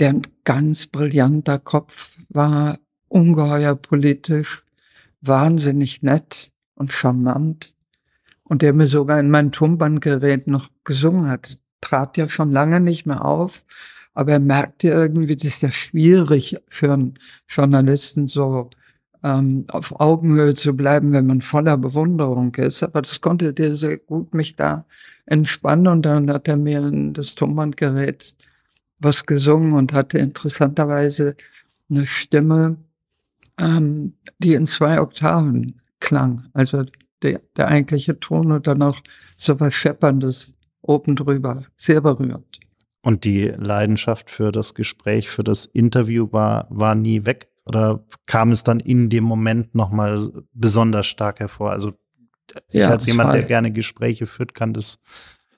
der 0.00 0.10
ein 0.10 0.26
ganz 0.44 0.86
brillanter 0.86 1.58
Kopf 1.58 2.18
war, 2.28 2.78
ungeheuer 3.08 3.76
politisch, 3.76 4.64
wahnsinnig 5.20 6.02
nett 6.02 6.52
und 6.74 6.92
charmant 6.92 7.74
und 8.42 8.62
der 8.62 8.72
mir 8.72 8.88
sogar 8.88 9.20
in 9.20 9.30
mein 9.30 9.52
Tonbandgerät 9.52 10.46
noch 10.46 10.70
gesungen 10.82 11.30
hat 11.30 11.58
trat 11.84 12.16
ja 12.16 12.28
schon 12.28 12.50
lange 12.50 12.80
nicht 12.80 13.06
mehr 13.06 13.24
auf, 13.24 13.64
aber 14.14 14.32
er 14.32 14.40
merkte 14.40 14.88
irgendwie, 14.88 15.36
das 15.36 15.44
ist 15.44 15.62
ja 15.62 15.70
schwierig 15.70 16.56
für 16.68 16.92
einen 16.92 17.18
Journalisten 17.48 18.26
so 18.26 18.70
ähm, 19.22 19.64
auf 19.68 19.98
Augenhöhe 20.00 20.54
zu 20.54 20.74
bleiben, 20.74 21.12
wenn 21.12 21.26
man 21.26 21.40
voller 21.40 21.76
Bewunderung 21.76 22.54
ist. 22.54 22.82
Aber 22.82 23.02
das 23.02 23.20
konnte 23.20 23.52
der 23.52 23.76
sehr 23.76 23.98
gut 23.98 24.34
mich 24.34 24.56
da 24.56 24.84
entspannen 25.26 25.88
und 25.88 26.02
dann 26.02 26.30
hat 26.30 26.48
er 26.48 26.56
mir 26.56 26.86
in 26.86 27.12
das 27.12 27.34
Tonbandgerät 27.34 28.36
was 28.98 29.26
gesungen 29.26 29.72
und 29.72 29.92
hatte 29.92 30.18
interessanterweise 30.18 31.36
eine 31.90 32.06
Stimme, 32.06 32.76
ähm, 33.58 34.14
die 34.38 34.54
in 34.54 34.66
zwei 34.66 35.00
Oktaven 35.00 35.80
klang. 36.00 36.46
Also 36.52 36.84
der, 37.22 37.40
der 37.56 37.68
eigentliche 37.68 38.20
Ton 38.20 38.52
und 38.52 38.66
dann 38.66 38.82
auch 38.82 39.00
so 39.36 39.58
was 39.60 39.74
Schepperndes 39.74 40.53
oben 40.84 41.16
drüber. 41.16 41.62
Sehr 41.76 42.00
berührend. 42.00 42.60
Und 43.02 43.24
die 43.24 43.48
Leidenschaft 43.48 44.30
für 44.30 44.50
das 44.50 44.74
Gespräch, 44.74 45.28
für 45.28 45.44
das 45.44 45.66
Interview 45.66 46.32
war, 46.32 46.66
war 46.70 46.94
nie 46.94 47.26
weg? 47.26 47.48
Oder 47.66 48.04
kam 48.26 48.50
es 48.50 48.62
dann 48.64 48.80
in 48.80 49.10
dem 49.10 49.24
Moment 49.24 49.74
nochmal 49.74 50.30
besonders 50.52 51.06
stark 51.06 51.40
hervor? 51.40 51.70
Also 51.70 51.92
ja, 52.70 52.90
als 52.90 53.06
jemand, 53.06 53.34
der 53.34 53.42
gerne 53.42 53.72
Gespräche 53.72 54.26
führt, 54.26 54.54
kann 54.54 54.74
das 54.74 55.02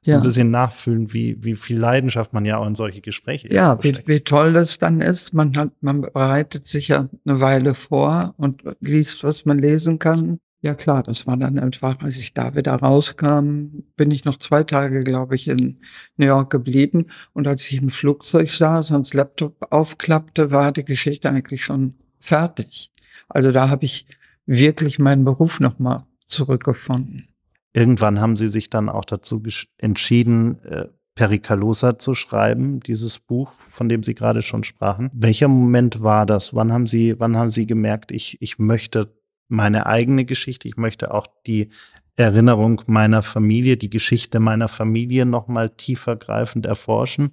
ja. 0.02 0.16
ein 0.16 0.22
bisschen 0.22 0.50
nachfühlen, 0.50 1.12
wie, 1.12 1.42
wie 1.42 1.56
viel 1.56 1.78
Leidenschaft 1.78 2.32
man 2.32 2.44
ja 2.44 2.58
auch 2.58 2.66
in 2.66 2.76
solche 2.76 3.00
Gespräche 3.00 3.52
Ja, 3.52 3.82
wie, 3.82 3.96
wie 4.06 4.20
toll 4.20 4.52
das 4.52 4.78
dann 4.78 5.00
ist. 5.00 5.34
Man 5.34 5.56
hat, 5.56 5.70
man 5.80 6.02
bereitet 6.02 6.66
sich 6.66 6.88
ja 6.88 7.08
eine 7.26 7.40
Weile 7.40 7.74
vor 7.74 8.34
und 8.38 8.62
liest, 8.80 9.24
was 9.24 9.44
man 9.44 9.58
lesen 9.58 9.98
kann. 9.98 10.38
Ja 10.62 10.74
klar, 10.74 11.02
das 11.02 11.26
war 11.26 11.36
dann 11.36 11.58
einfach, 11.58 12.00
als 12.00 12.16
ich 12.16 12.34
da 12.34 12.56
wieder 12.56 12.74
rauskam, 12.74 13.84
bin 13.96 14.10
ich 14.10 14.24
noch 14.24 14.38
zwei 14.38 14.64
Tage, 14.64 15.00
glaube 15.00 15.34
ich, 15.34 15.48
in 15.48 15.78
New 16.16 16.26
York 16.26 16.50
geblieben. 16.50 17.06
Und 17.32 17.46
als 17.46 17.70
ich 17.70 17.80
im 17.80 17.90
Flugzeug 17.90 18.50
saß 18.50 18.90
und 18.92 19.06
das 19.06 19.14
Laptop 19.14 19.66
aufklappte, 19.70 20.50
war 20.50 20.72
die 20.72 20.84
Geschichte 20.84 21.30
eigentlich 21.30 21.64
schon 21.64 21.94
fertig. 22.18 22.90
Also 23.28 23.52
da 23.52 23.68
habe 23.68 23.84
ich 23.84 24.06
wirklich 24.46 24.98
meinen 24.98 25.24
Beruf 25.24 25.60
nochmal 25.60 26.04
zurückgefunden. 26.26 27.28
Irgendwann 27.72 28.20
haben 28.20 28.36
Sie 28.36 28.48
sich 28.48 28.70
dann 28.70 28.88
auch 28.88 29.04
dazu 29.04 29.42
entschieden, 29.78 30.62
äh, 30.64 30.86
Pericalosa 31.14 31.98
zu 31.98 32.14
schreiben, 32.14 32.80
dieses 32.80 33.18
Buch, 33.18 33.52
von 33.68 33.88
dem 33.88 34.02
Sie 34.02 34.14
gerade 34.14 34.42
schon 34.42 34.64
sprachen. 34.64 35.10
Welcher 35.12 35.48
Moment 35.48 36.02
war 36.02 36.26
das? 36.26 36.54
Wann 36.54 36.72
haben 36.72 36.86
Sie, 36.86 37.18
wann 37.18 37.36
haben 37.36 37.50
Sie 37.50 37.66
gemerkt, 37.66 38.12
ich, 38.12 38.38
ich 38.40 38.58
möchte 38.58 39.14
meine 39.48 39.86
eigene 39.86 40.24
Geschichte. 40.24 40.68
Ich 40.68 40.76
möchte 40.76 41.12
auch 41.12 41.26
die 41.46 41.70
Erinnerung 42.16 42.82
meiner 42.86 43.22
Familie, 43.22 43.76
die 43.76 43.90
Geschichte 43.90 44.40
meiner 44.40 44.68
Familie 44.68 45.26
nochmal 45.26 45.70
tiefergreifend 45.70 46.66
erforschen 46.66 47.32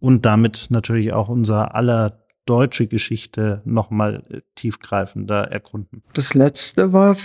und 0.00 0.24
damit 0.24 0.68
natürlich 0.70 1.12
auch 1.12 1.28
unser 1.28 1.74
aller 1.74 2.24
deutsche 2.46 2.86
Geschichte 2.86 3.60
nochmal 3.64 4.24
äh, 4.30 4.40
tiefgreifender 4.54 5.50
erkunden. 5.50 6.02
Das 6.14 6.32
letzte 6.32 6.92
war 6.94 7.16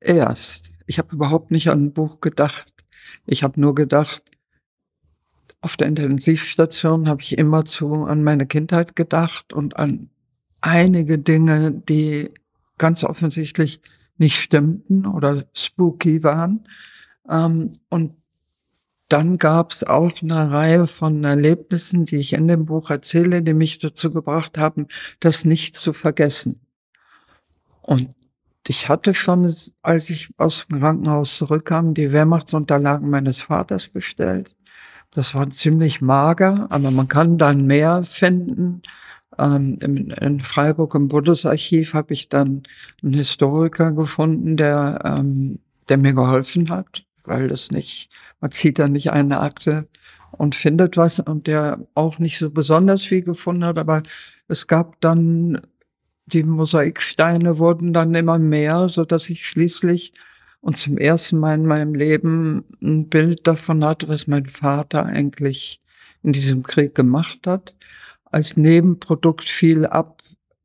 erst. 0.00 0.72
Ich 0.86 0.98
habe 0.98 1.14
überhaupt 1.14 1.52
nicht 1.52 1.68
an 1.70 1.84
ein 1.84 1.92
Buch 1.92 2.20
gedacht. 2.20 2.72
Ich 3.26 3.44
habe 3.44 3.60
nur 3.60 3.74
gedacht, 3.74 4.22
auf 5.60 5.76
der 5.76 5.86
Intensivstation 5.86 7.08
habe 7.08 7.22
ich 7.22 7.38
immer 7.38 7.64
zu 7.64 8.04
an 8.04 8.22
meine 8.22 8.46
Kindheit 8.46 8.96
gedacht 8.96 9.52
und 9.52 9.76
an 9.76 10.10
einige 10.60 11.18
Dinge, 11.18 11.70
die 11.70 12.30
ganz 12.78 13.04
offensichtlich 13.04 13.80
nicht 14.16 14.36
stimmten 14.36 15.06
oder 15.06 15.44
spooky 15.54 16.22
waren. 16.22 16.66
Ähm, 17.28 17.72
und 17.88 18.16
dann 19.08 19.38
gab 19.38 19.72
es 19.72 19.84
auch 19.84 20.22
eine 20.22 20.50
Reihe 20.50 20.86
von 20.86 21.22
Erlebnissen, 21.24 22.04
die 22.04 22.16
ich 22.16 22.32
in 22.32 22.48
dem 22.48 22.64
Buch 22.64 22.90
erzähle, 22.90 23.42
die 23.42 23.52
mich 23.52 23.78
dazu 23.78 24.10
gebracht 24.10 24.56
haben, 24.56 24.86
das 25.20 25.44
nicht 25.44 25.76
zu 25.76 25.92
vergessen. 25.92 26.60
Und 27.82 28.10
ich 28.66 28.88
hatte 28.88 29.12
schon, 29.12 29.54
als 29.82 30.08
ich 30.08 30.30
aus 30.38 30.66
dem 30.66 30.80
Krankenhaus 30.80 31.36
zurückkam, 31.36 31.92
die 31.92 32.12
Wehrmachtsunterlagen 32.12 33.10
meines 33.10 33.40
Vaters 33.40 33.88
bestellt. 33.88 34.56
Das 35.10 35.34
war 35.34 35.48
ziemlich 35.50 36.00
mager, 36.00 36.66
aber 36.70 36.90
man 36.90 37.06
kann 37.06 37.36
dann 37.36 37.66
mehr 37.66 38.02
finden. 38.04 38.82
Ähm, 39.38 39.78
in, 39.80 40.10
in, 40.10 40.40
Freiburg 40.40 40.94
im 40.94 41.08
Bundesarchiv 41.08 41.94
habe 41.94 42.12
ich 42.12 42.28
dann 42.28 42.62
einen 43.02 43.14
Historiker 43.14 43.92
gefunden, 43.92 44.56
der, 44.56 45.00
ähm, 45.04 45.60
der 45.88 45.98
mir 45.98 46.12
geholfen 46.12 46.70
hat, 46.70 47.04
weil 47.24 47.48
das 47.48 47.70
nicht, 47.70 48.10
man 48.40 48.52
zieht 48.52 48.78
da 48.78 48.88
nicht 48.88 49.10
eine 49.10 49.40
Akte 49.40 49.88
und 50.32 50.54
findet 50.54 50.96
was 50.96 51.20
und 51.20 51.46
der 51.46 51.86
auch 51.94 52.18
nicht 52.18 52.38
so 52.38 52.50
besonders 52.50 53.02
viel 53.02 53.22
gefunden 53.22 53.64
hat, 53.64 53.78
aber 53.78 54.02
es 54.48 54.66
gab 54.66 55.00
dann 55.00 55.60
die 56.26 56.42
Mosaiksteine 56.42 57.58
wurden 57.58 57.92
dann 57.92 58.14
immer 58.14 58.38
mehr, 58.38 58.88
so 58.88 59.04
dass 59.04 59.28
ich 59.28 59.46
schließlich 59.46 60.14
und 60.60 60.78
zum 60.78 60.96
ersten 60.96 61.38
Mal 61.38 61.54
in 61.56 61.66
meinem 61.66 61.94
Leben 61.94 62.64
ein 62.82 63.08
Bild 63.08 63.46
davon 63.46 63.84
hatte, 63.84 64.08
was 64.08 64.26
mein 64.26 64.46
Vater 64.46 65.04
eigentlich 65.04 65.82
in 66.22 66.32
diesem 66.32 66.62
Krieg 66.62 66.94
gemacht 66.94 67.46
hat 67.46 67.74
als 68.34 68.56
Nebenprodukt 68.56 69.44
fiel 69.44 69.86
ab, 69.86 70.22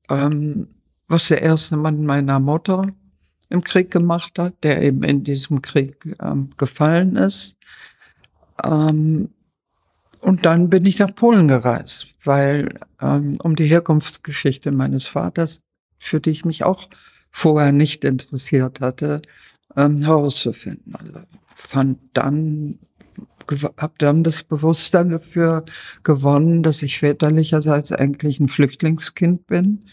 ähm, 0.10 0.67
was 1.08 1.27
der 1.27 1.41
erste 1.41 1.77
Mann 1.77 2.05
meiner 2.05 2.39
Mutter 2.39 2.91
im 3.49 3.63
Krieg 3.63 3.91
gemacht 3.91 4.38
hat, 4.38 4.63
der 4.63 4.82
eben 4.82 5.03
in 5.03 5.23
diesem 5.23 5.62
Krieg 5.62 6.15
ähm, 6.21 6.49
gefallen 6.58 7.15
ist. 7.15 7.58
Ähm, 8.63 9.29
und 10.21 10.45
dann 10.45 10.69
bin 10.69 10.86
ich 10.86 10.99
nach 10.99 11.13
Polen 11.15 11.47
gereist, 11.47 12.15
weil 12.23 12.77
ähm, 13.01 13.38
um 13.41 13.55
die 13.55 13.67
Herkunftsgeschichte 13.67 14.71
meines 14.71 15.05
Vaters, 15.05 15.62
für 15.97 16.19
die 16.19 16.32
ich 16.32 16.45
mich 16.45 16.63
auch 16.63 16.89
vorher 17.32 17.71
nicht 17.71 18.03
interessiert 18.03 18.82
hatte, 18.82 19.21
ähm, 19.75 19.99
herauszufinden. 19.99 20.95
Also 20.95 21.19
fand 21.55 21.99
dann, 22.13 22.79
habe 23.78 23.94
dann 23.98 24.24
das 24.24 24.44
Bewusstsein 24.44 25.10
dafür 25.10 25.66
gewonnen, 26.04 26.64
dass 26.64 26.82
ich 26.82 27.00
väterlicherseits 27.00 27.92
eigentlich 27.92 28.40
ein 28.40 28.48
Flüchtlingskind 28.48 29.48
bin. 29.48 29.86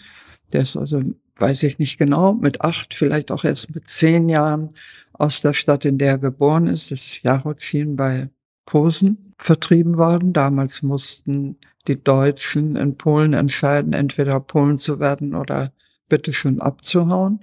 Der 0.53 0.62
ist 0.62 0.77
also, 0.77 1.03
weiß 1.37 1.62
ich 1.64 1.79
nicht 1.79 1.99
genau, 1.99 2.35
mit 2.35 2.61
acht, 2.61 2.95
vielleicht 2.95 3.31
auch 3.31 3.45
erst 3.45 3.75
mit 3.75 3.88
zehn 3.88 4.29
Jahren 4.29 4.75
aus 5.12 5.40
der 5.40 5.53
Stadt, 5.53 5.85
in 5.85 5.99
der 5.99 6.12
er 6.12 6.19
geboren 6.19 6.66
ist. 6.66 6.90
Das 6.90 7.01
ist 7.01 7.23
Jarocin 7.23 7.97
bei 7.97 8.31
Posen 8.64 9.35
vertrieben 9.38 9.97
worden. 9.97 10.33
Damals 10.33 10.83
mussten 10.83 11.57
die 11.87 12.03
Deutschen 12.03 12.77
in 12.77 12.97
Polen 12.97 13.33
entscheiden, 13.33 13.92
entweder 13.92 14.40
Polen 14.40 14.79
zu 14.79 15.01
werden 15.01 15.35
oder 15.35 15.73
bitteschön 16.09 16.61
abzuhauen. 16.61 17.40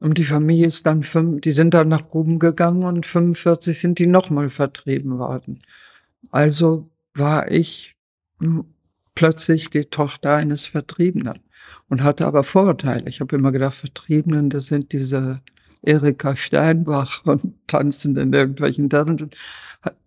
Und 0.00 0.18
die 0.18 0.24
Familie 0.24 0.66
ist 0.66 0.86
dann, 0.86 1.02
fünf, 1.02 1.40
die 1.40 1.52
sind 1.52 1.72
dann 1.74 1.88
nach 1.88 2.08
Gruben 2.08 2.38
gegangen 2.38 2.84
und 2.84 3.06
45 3.06 3.78
sind 3.78 3.98
die 3.98 4.06
nochmal 4.06 4.48
vertrieben 4.48 5.18
worden. 5.18 5.60
Also 6.30 6.90
war 7.14 7.50
ich 7.50 7.96
plötzlich 9.14 9.70
die 9.70 9.84
Tochter 9.84 10.34
eines 10.34 10.66
Vertriebenen 10.66 11.38
und 11.88 12.02
hatte 12.02 12.26
aber 12.26 12.44
Vorurteile. 12.44 13.08
Ich 13.08 13.20
habe 13.20 13.36
immer 13.36 13.52
gedacht, 13.52 13.74
Vertriebenen, 13.74 14.50
das 14.50 14.66
sind 14.66 14.92
diese 14.92 15.40
Erika 15.82 16.36
Steinbach 16.36 17.22
und 17.24 17.54
tanzen 17.66 18.16
in 18.16 18.32
irgendwelchen 18.32 18.90
Tanzen. 18.90 19.30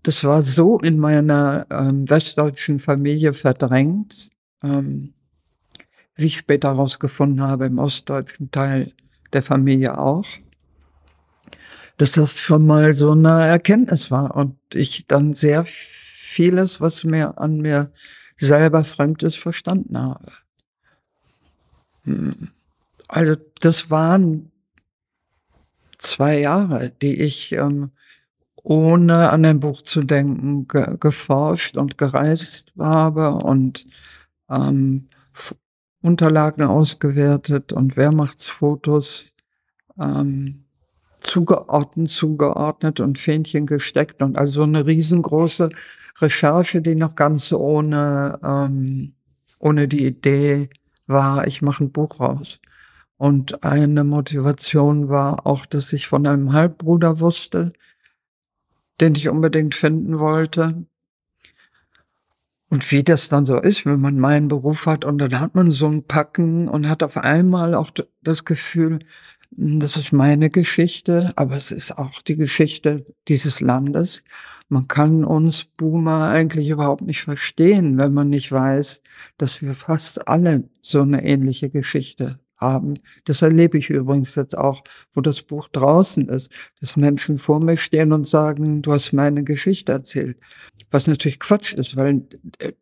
Das 0.04 0.24
war 0.24 0.42
so 0.42 0.80
in 0.80 0.98
meiner 0.98 1.68
ähm, 1.70 2.10
westdeutschen 2.10 2.80
Familie 2.80 3.34
verdrängt, 3.34 4.30
ähm, 4.64 5.14
wie 6.16 6.26
ich 6.26 6.38
später 6.38 6.70
herausgefunden 6.70 7.42
habe, 7.42 7.68
im 7.68 7.78
ostdeutschen 7.78 8.50
Teil 8.50 8.92
der 9.34 9.42
Familie 9.42 9.98
auch, 9.98 10.26
dass 11.98 12.14
das 12.14 12.40
schon 12.40 12.66
mal 12.66 12.94
so 12.94 13.12
eine 13.12 13.48
Erkenntnis 13.48 14.12
war 14.12 14.36
und 14.36 14.58
ich 14.74 15.06
dann 15.08 15.34
sehr 15.34 15.66
vieles, 15.66 16.80
was 16.80 17.04
mir 17.04 17.38
an 17.38 17.62
mir 17.62 17.92
selber 18.38 18.84
fremd 18.84 19.24
ist, 19.24 19.38
verstanden 19.38 19.98
habe. 19.98 20.32
Hm. 22.04 22.50
Also 23.08 23.36
das 23.62 23.90
waren 23.90 24.52
zwei 25.98 26.40
Jahre, 26.40 26.92
die 27.02 27.20
ich 27.22 27.54
ähm, 27.54 27.92
ohne 28.64 29.30
an 29.30 29.46
ein 29.46 29.60
Buch 29.60 29.82
zu 29.82 30.02
denken 30.02 30.68
ge 30.68 30.98
geforscht 31.00 31.78
und 31.78 31.98
gereist 31.98 32.74
habe 32.78 33.32
und 33.32 33.86
ähm, 34.50 35.08
Unterlagen 36.02 36.64
ausgewertet 36.64 37.74
und 37.74 37.98
Wehrmachtsfotos 37.98 39.26
ähm, 40.00 40.66
zugeordnet, 41.20 42.10
zugeordnet 42.10 43.00
und 43.00 43.18
Fähnchen 43.18 43.66
gesteckt 43.66 44.22
und 44.22 44.38
also 44.38 44.64
eine 44.64 44.86
riesengroße 44.86 45.70
Recherche, 46.20 46.82
die 46.82 46.96
noch 46.96 47.16
ganz 47.16 47.52
ohne, 47.52 48.40
ähm, 48.44 49.14
ohne 49.60 49.88
die 49.88 50.06
Idee 50.06 50.70
war, 51.08 51.48
ich 51.48 51.62
mache 51.62 51.86
ein 51.86 51.92
Buch 51.92 52.20
raus. 52.20 52.60
Und 53.18 53.64
eine 53.64 54.04
Motivation 54.04 55.10
war 55.10 55.48
auch, 55.48 55.66
dass 55.66 55.92
ich 55.94 56.08
von 56.08 56.28
einem 56.28 56.54
Halbbruder 56.54 57.20
wusste, 57.20 57.74
den 59.02 59.16
ich 59.16 59.30
unbedingt 59.30 59.74
finden 59.74 60.20
wollte. 60.20 60.86
Und 62.70 62.92
wie 62.92 63.04
das 63.04 63.30
dann 63.30 63.46
so 63.46 63.60
ist, 63.60 63.86
wenn 63.86 64.02
man 64.02 64.20
meinen 64.20 64.50
Beruf 64.50 64.86
hat 64.88 65.06
und 65.06 65.20
dann 65.20 65.40
hat 65.40 65.56
man 65.56 65.72
so 65.72 65.88
ein 65.88 66.04
Packen 66.04 66.68
und 66.68 66.90
hat 66.90 67.02
auf 67.02 67.18
einmal 67.18 67.74
auch 67.76 67.92
das 68.22 68.44
Gefühl, 68.44 69.00
hm, 69.56 69.80
das 69.80 69.96
ist 69.96 70.12
meine 70.12 70.50
Geschichte, 70.50 71.32
aber 71.36 71.56
es 71.56 71.72
ist 71.72 71.98
auch 71.98 72.22
die 72.22 72.36
Geschichte 72.36 73.06
dieses 73.28 73.62
Landes. 73.62 74.24
Man 74.70 74.88
kann 74.90 75.24
uns 75.24 75.64
Boomer 75.64 76.30
eigentlich 76.30 76.68
überhaupt 76.70 77.04
nicht 77.04 77.22
verstehen, 77.22 77.98
wenn 77.98 78.14
man 78.14 78.30
nicht 78.30 78.52
weiß, 78.52 79.02
dass 79.38 79.62
wir 79.62 79.74
fast 79.74 80.28
alle 80.28 80.70
so 80.82 81.02
eine 81.02 81.24
ähnliche 81.26 81.70
Geschichte 81.70 82.40
haben. 82.58 82.96
Das 83.26 83.42
erlebe 83.42 83.78
ich 83.78 83.90
übrigens 83.90 84.36
jetzt 84.36 84.58
auch, 84.58 84.84
wo 85.14 85.22
das 85.22 85.42
Buch 85.42 85.68
draußen 85.70 86.28
ist, 86.30 86.52
dass 86.80 86.98
Menschen 86.98 87.38
vor 87.38 87.64
mir 87.64 87.78
stehen 87.78 88.12
und 88.12 88.28
sagen, 88.28 88.82
du 88.82 88.94
hast 88.94 89.14
meine 89.14 89.44
Geschichte 89.44 89.92
erzählt. 89.92 90.38
Was 90.92 91.08
natürlich 91.08 91.40
Quatsch 91.40 91.74
ist, 91.74 91.96
weil 91.96 92.24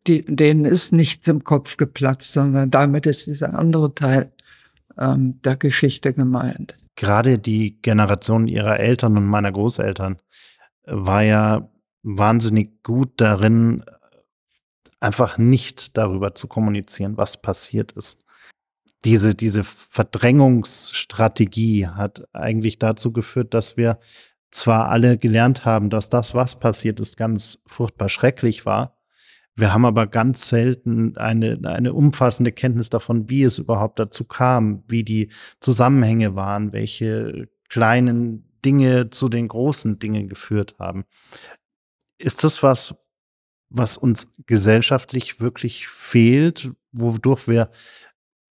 die, 0.07 0.25
denen 0.25 0.65
ist 0.65 0.91
nichts 0.91 1.27
im 1.27 1.43
Kopf 1.43 1.77
geplatzt, 1.77 2.33
sondern 2.33 2.71
damit 2.71 3.05
ist 3.05 3.27
dieser 3.27 3.57
andere 3.57 3.93
Teil 3.93 4.31
ähm, 4.97 5.41
der 5.43 5.57
Geschichte 5.57 6.13
gemeint. 6.13 6.77
Gerade 6.95 7.37
die 7.37 7.81
Generation 7.81 8.47
ihrer 8.47 8.79
Eltern 8.79 9.17
und 9.17 9.25
meiner 9.25 9.51
Großeltern 9.51 10.17
war 10.85 11.23
ja 11.23 11.69
wahnsinnig 12.03 12.83
gut 12.83 13.09
darin, 13.17 13.83
einfach 15.01 15.37
nicht 15.37 15.97
darüber 15.97 16.35
zu 16.35 16.47
kommunizieren, 16.47 17.17
was 17.17 17.41
passiert 17.41 17.91
ist 17.93 18.24
diese, 19.05 19.35
diese 19.35 19.63
Verdrängungsstrategie 19.63 21.87
hat 21.87 22.27
eigentlich 22.33 22.79
dazu 22.79 23.13
geführt, 23.13 23.53
dass 23.53 23.77
wir 23.77 23.99
zwar 24.49 24.89
alle 24.89 25.17
gelernt 25.17 25.63
haben, 25.65 25.89
dass 25.89 26.09
das, 26.09 26.33
was 26.33 26.59
passiert 26.59 26.99
ist, 26.99 27.15
ganz 27.15 27.61
furchtbar 27.67 28.09
schrecklich 28.09 28.65
war. 28.65 28.97
Wir 29.55 29.73
haben 29.73 29.85
aber 29.85 30.07
ganz 30.07 30.49
selten 30.49 31.15
eine, 31.17 31.59
eine 31.63 31.93
umfassende 31.93 32.51
Kenntnis 32.51 32.89
davon, 32.89 33.29
wie 33.29 33.43
es 33.43 33.59
überhaupt 33.59 33.99
dazu 33.99 34.25
kam, 34.25 34.83
wie 34.87 35.03
die 35.03 35.29
Zusammenhänge 35.61 36.35
waren, 36.35 36.73
welche 36.73 37.47
kleinen 37.69 38.49
Dinge 38.65 39.11
zu 39.11 39.29
den 39.29 39.47
großen 39.47 39.99
Dingen 39.99 40.27
geführt 40.27 40.75
haben. 40.79 41.05
Ist 42.17 42.43
das 42.43 42.63
was, 42.63 42.95
was 43.69 43.97
uns 43.97 44.33
gesellschaftlich 44.45 45.39
wirklich 45.39 45.87
fehlt, 45.87 46.71
wodurch 46.91 47.47
wir 47.47 47.69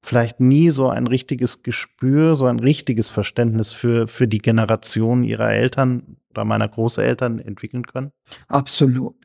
vielleicht 0.04 0.38
nie 0.38 0.70
so 0.70 0.88
ein 0.88 1.06
richtiges 1.06 1.62
Gespür, 1.62 2.36
so 2.36 2.46
ein 2.46 2.60
richtiges 2.60 3.08
Verständnis 3.08 3.72
für, 3.72 4.06
für 4.06 4.28
die 4.28 4.38
Generation 4.38 5.24
ihrer 5.24 5.50
Eltern 5.50 6.18
oder 6.30 6.44
meiner 6.44 6.68
Großeltern 6.68 7.38
entwickeln 7.38 7.86
können? 7.86 8.12
Absolut. 8.48 9.16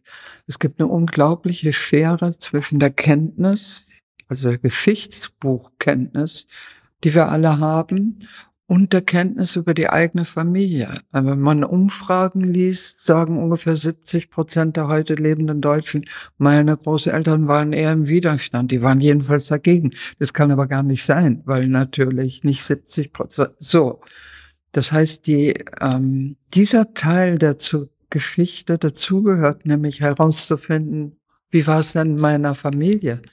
Es 0.48 0.58
gibt 0.58 0.80
eine 0.80 0.89
unglaubliche 0.89 1.74
Schere 1.74 2.38
zwischen 2.38 2.80
der 2.80 2.92
Kenntnis, 2.92 3.88
also 4.28 4.50
der 4.50 4.58
Geschichtsbuchkenntnis, 4.58 6.48
die 7.04 7.13
wir 7.13 7.30
alle 7.30 7.60
haben, 7.60 8.20
und 8.70 8.94
der 8.94 9.02
Kenntnis 9.02 9.56
über 9.56 9.74
die 9.74 9.90
eigene 9.90 10.26
Familie. 10.26 11.02
Wenn 11.12 11.40
man 11.40 11.64
Umfragen 11.64 12.44
liest, 12.44 13.04
sagen 13.04 13.42
ungefähr 13.42 13.76
70 13.76 14.30
Prozent 14.30 14.78
der 14.78 14.88
heute 14.88 15.16
lebenden 15.16 15.60
Deutschen, 15.60 16.06
meine 16.38 16.78
Großeltern 16.78 17.48
waren 17.48 17.74
eher 17.74 17.92
im 17.92 18.08
Widerstand. 18.08 18.70
Die 18.70 18.84
waren 18.84 19.02
jedenfalls 19.02 19.48
dagegen. 19.48 19.96
Das 20.20 20.34
kann 20.36 20.52
aber 20.52 20.68
gar 20.68 20.84
nicht 20.84 21.04
sein, 21.04 21.42
weil 21.46 21.68
natürlich 21.68 22.44
nicht 22.44 22.64
70 22.64 23.12
Prozent. 23.12 23.54
So. 23.58 24.02
Das 24.72 24.92
heißt, 24.92 25.26
die, 25.26 25.56
ähm, 25.82 26.38
dieser 26.54 26.94
Teil 26.94 27.40
der 27.40 27.58
zur 27.58 27.90
Geschichte 28.12 28.78
dazugehört, 28.78 29.66
nämlich 29.66 30.02
herauszufinden, 30.02 31.20
wie 31.50 31.66
war 31.66 31.80
es 31.80 31.94
denn 31.94 32.18
in 32.18 32.22
meiner 32.22 32.54
Familie? 32.54 33.24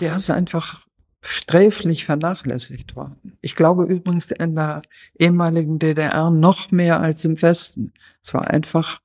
Der 0.00 0.16
ist 0.16 0.30
einfach 0.30 0.84
sträflich 1.22 2.04
vernachlässigt 2.04 2.96
worden. 2.96 3.38
Ich 3.40 3.54
glaube 3.54 3.84
übrigens 3.84 4.30
in 4.30 4.54
der 4.54 4.82
ehemaligen 5.18 5.78
DDR 5.78 6.30
noch 6.30 6.70
mehr 6.70 7.00
als 7.00 7.24
im 7.24 7.40
Westen. 7.40 7.92
Es 8.22 8.34
war 8.34 8.50
einfach 8.50 9.00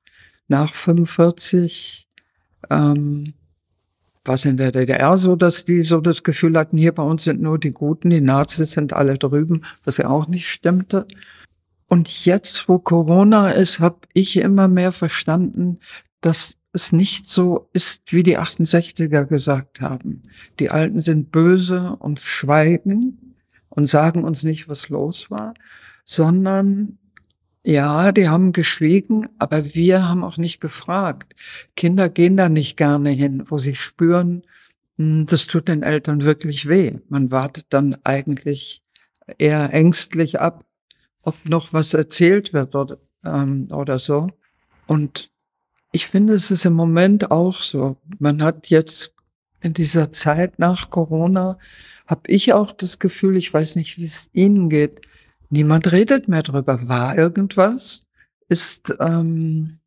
nach 0.48 0.72
45 0.72 2.08
ähm, 2.70 3.34
was 4.28 4.44
in 4.44 4.58
der 4.58 4.70
DDR 4.70 5.16
so, 5.16 5.34
dass 5.34 5.64
die 5.64 5.82
so 5.82 6.00
das 6.00 6.22
Gefühl 6.22 6.56
hatten, 6.56 6.76
hier 6.76 6.92
bei 6.92 7.02
uns 7.02 7.24
sind 7.24 7.40
nur 7.40 7.58
die 7.58 7.72
Guten, 7.72 8.10
die 8.10 8.20
Nazis 8.20 8.72
sind 8.72 8.92
alle 8.92 9.18
drüben, 9.18 9.64
was 9.84 9.96
ja 9.96 10.08
auch 10.08 10.28
nicht 10.28 10.48
stimmte. 10.48 11.06
Und 11.88 12.26
jetzt, 12.26 12.68
wo 12.68 12.78
Corona 12.78 13.50
ist, 13.50 13.80
habe 13.80 14.00
ich 14.12 14.36
immer 14.36 14.68
mehr 14.68 14.92
verstanden, 14.92 15.80
dass 16.20 16.54
es 16.72 16.92
nicht 16.92 17.28
so 17.28 17.68
ist, 17.72 18.12
wie 18.12 18.22
die 18.22 18.38
68er 18.38 19.24
gesagt 19.24 19.80
haben. 19.80 20.22
Die 20.58 20.70
Alten 20.70 21.00
sind 21.00 21.30
böse 21.30 21.96
und 21.98 22.20
schweigen 22.20 23.34
und 23.68 23.86
sagen 23.86 24.24
uns 24.24 24.42
nicht, 24.42 24.68
was 24.68 24.88
los 24.88 25.30
war, 25.30 25.54
sondern 26.04 26.98
ja, 27.64 28.12
die 28.12 28.28
haben 28.28 28.52
geschwiegen, 28.52 29.28
aber 29.38 29.74
wir 29.74 30.08
haben 30.08 30.24
auch 30.24 30.36
nicht 30.36 30.60
gefragt. 30.60 31.34
Kinder 31.76 32.08
gehen 32.08 32.36
da 32.36 32.48
nicht 32.48 32.76
gerne 32.76 33.10
hin, 33.10 33.44
wo 33.46 33.58
sie 33.58 33.74
spüren, 33.74 34.42
hm, 34.96 35.26
das 35.26 35.46
tut 35.46 35.68
den 35.68 35.82
Eltern 35.82 36.22
wirklich 36.22 36.68
weh. 36.68 36.98
Man 37.08 37.30
wartet 37.30 37.66
dann 37.70 37.96
eigentlich 38.04 38.82
eher 39.38 39.72
ängstlich 39.72 40.40
ab, 40.40 40.64
ob 41.22 41.34
noch 41.48 41.72
was 41.72 41.94
erzählt 41.94 42.52
wird 42.52 42.74
oder, 42.74 42.98
ähm, 43.24 43.68
oder 43.72 43.98
so. 43.98 44.28
Und 44.86 45.30
Ich 45.98 46.06
finde, 46.06 46.34
es 46.34 46.52
ist 46.52 46.64
im 46.64 46.74
Moment 46.74 47.32
auch 47.32 47.60
so. 47.60 47.96
Man 48.20 48.40
hat 48.40 48.68
jetzt 48.68 49.16
in 49.60 49.74
dieser 49.74 50.12
Zeit 50.12 50.60
nach 50.60 50.90
Corona, 50.90 51.58
habe 52.06 52.20
ich 52.28 52.52
auch 52.52 52.70
das 52.70 53.00
Gefühl, 53.00 53.36
ich 53.36 53.52
weiß 53.52 53.74
nicht, 53.74 53.98
wie 53.98 54.04
es 54.04 54.30
Ihnen 54.32 54.70
geht, 54.70 55.00
niemand 55.50 55.90
redet 55.90 56.28
mehr 56.28 56.44
drüber. 56.44 56.86
War 56.88 57.18
irgendwas? 57.18 58.06
Ist, 58.48 58.94
ähm, 59.00 59.80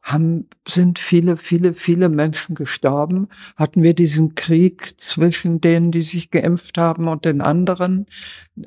haben, 0.00 0.48
sind 0.68 1.00
viele, 1.00 1.36
viele, 1.36 1.74
viele 1.74 2.08
Menschen 2.08 2.54
gestorben? 2.54 3.28
Hatten 3.56 3.82
wir 3.82 3.94
diesen 3.94 4.36
Krieg 4.36 4.94
zwischen 5.00 5.60
denen, 5.60 5.90
die 5.90 6.02
sich 6.02 6.30
geimpft 6.30 6.78
haben 6.78 7.08
und 7.08 7.24
den 7.24 7.40
anderen, 7.40 8.06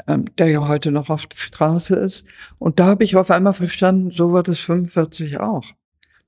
ähm, 0.08 0.26
der 0.38 0.50
ja 0.50 0.68
heute 0.68 0.92
noch 0.92 1.10
auf 1.10 1.26
der 1.26 1.38
Straße 1.38 1.96
ist? 1.96 2.26
Und 2.60 2.82
da 2.82 2.88
habe 2.88 3.06
ich 3.06 3.16
auf 3.16 3.32
einmal 3.32 3.54
verstanden, 3.54 4.12
so 4.12 4.34
wird 4.34 4.50
es 4.50 4.60
45 4.60 5.40
auch. 5.40 5.74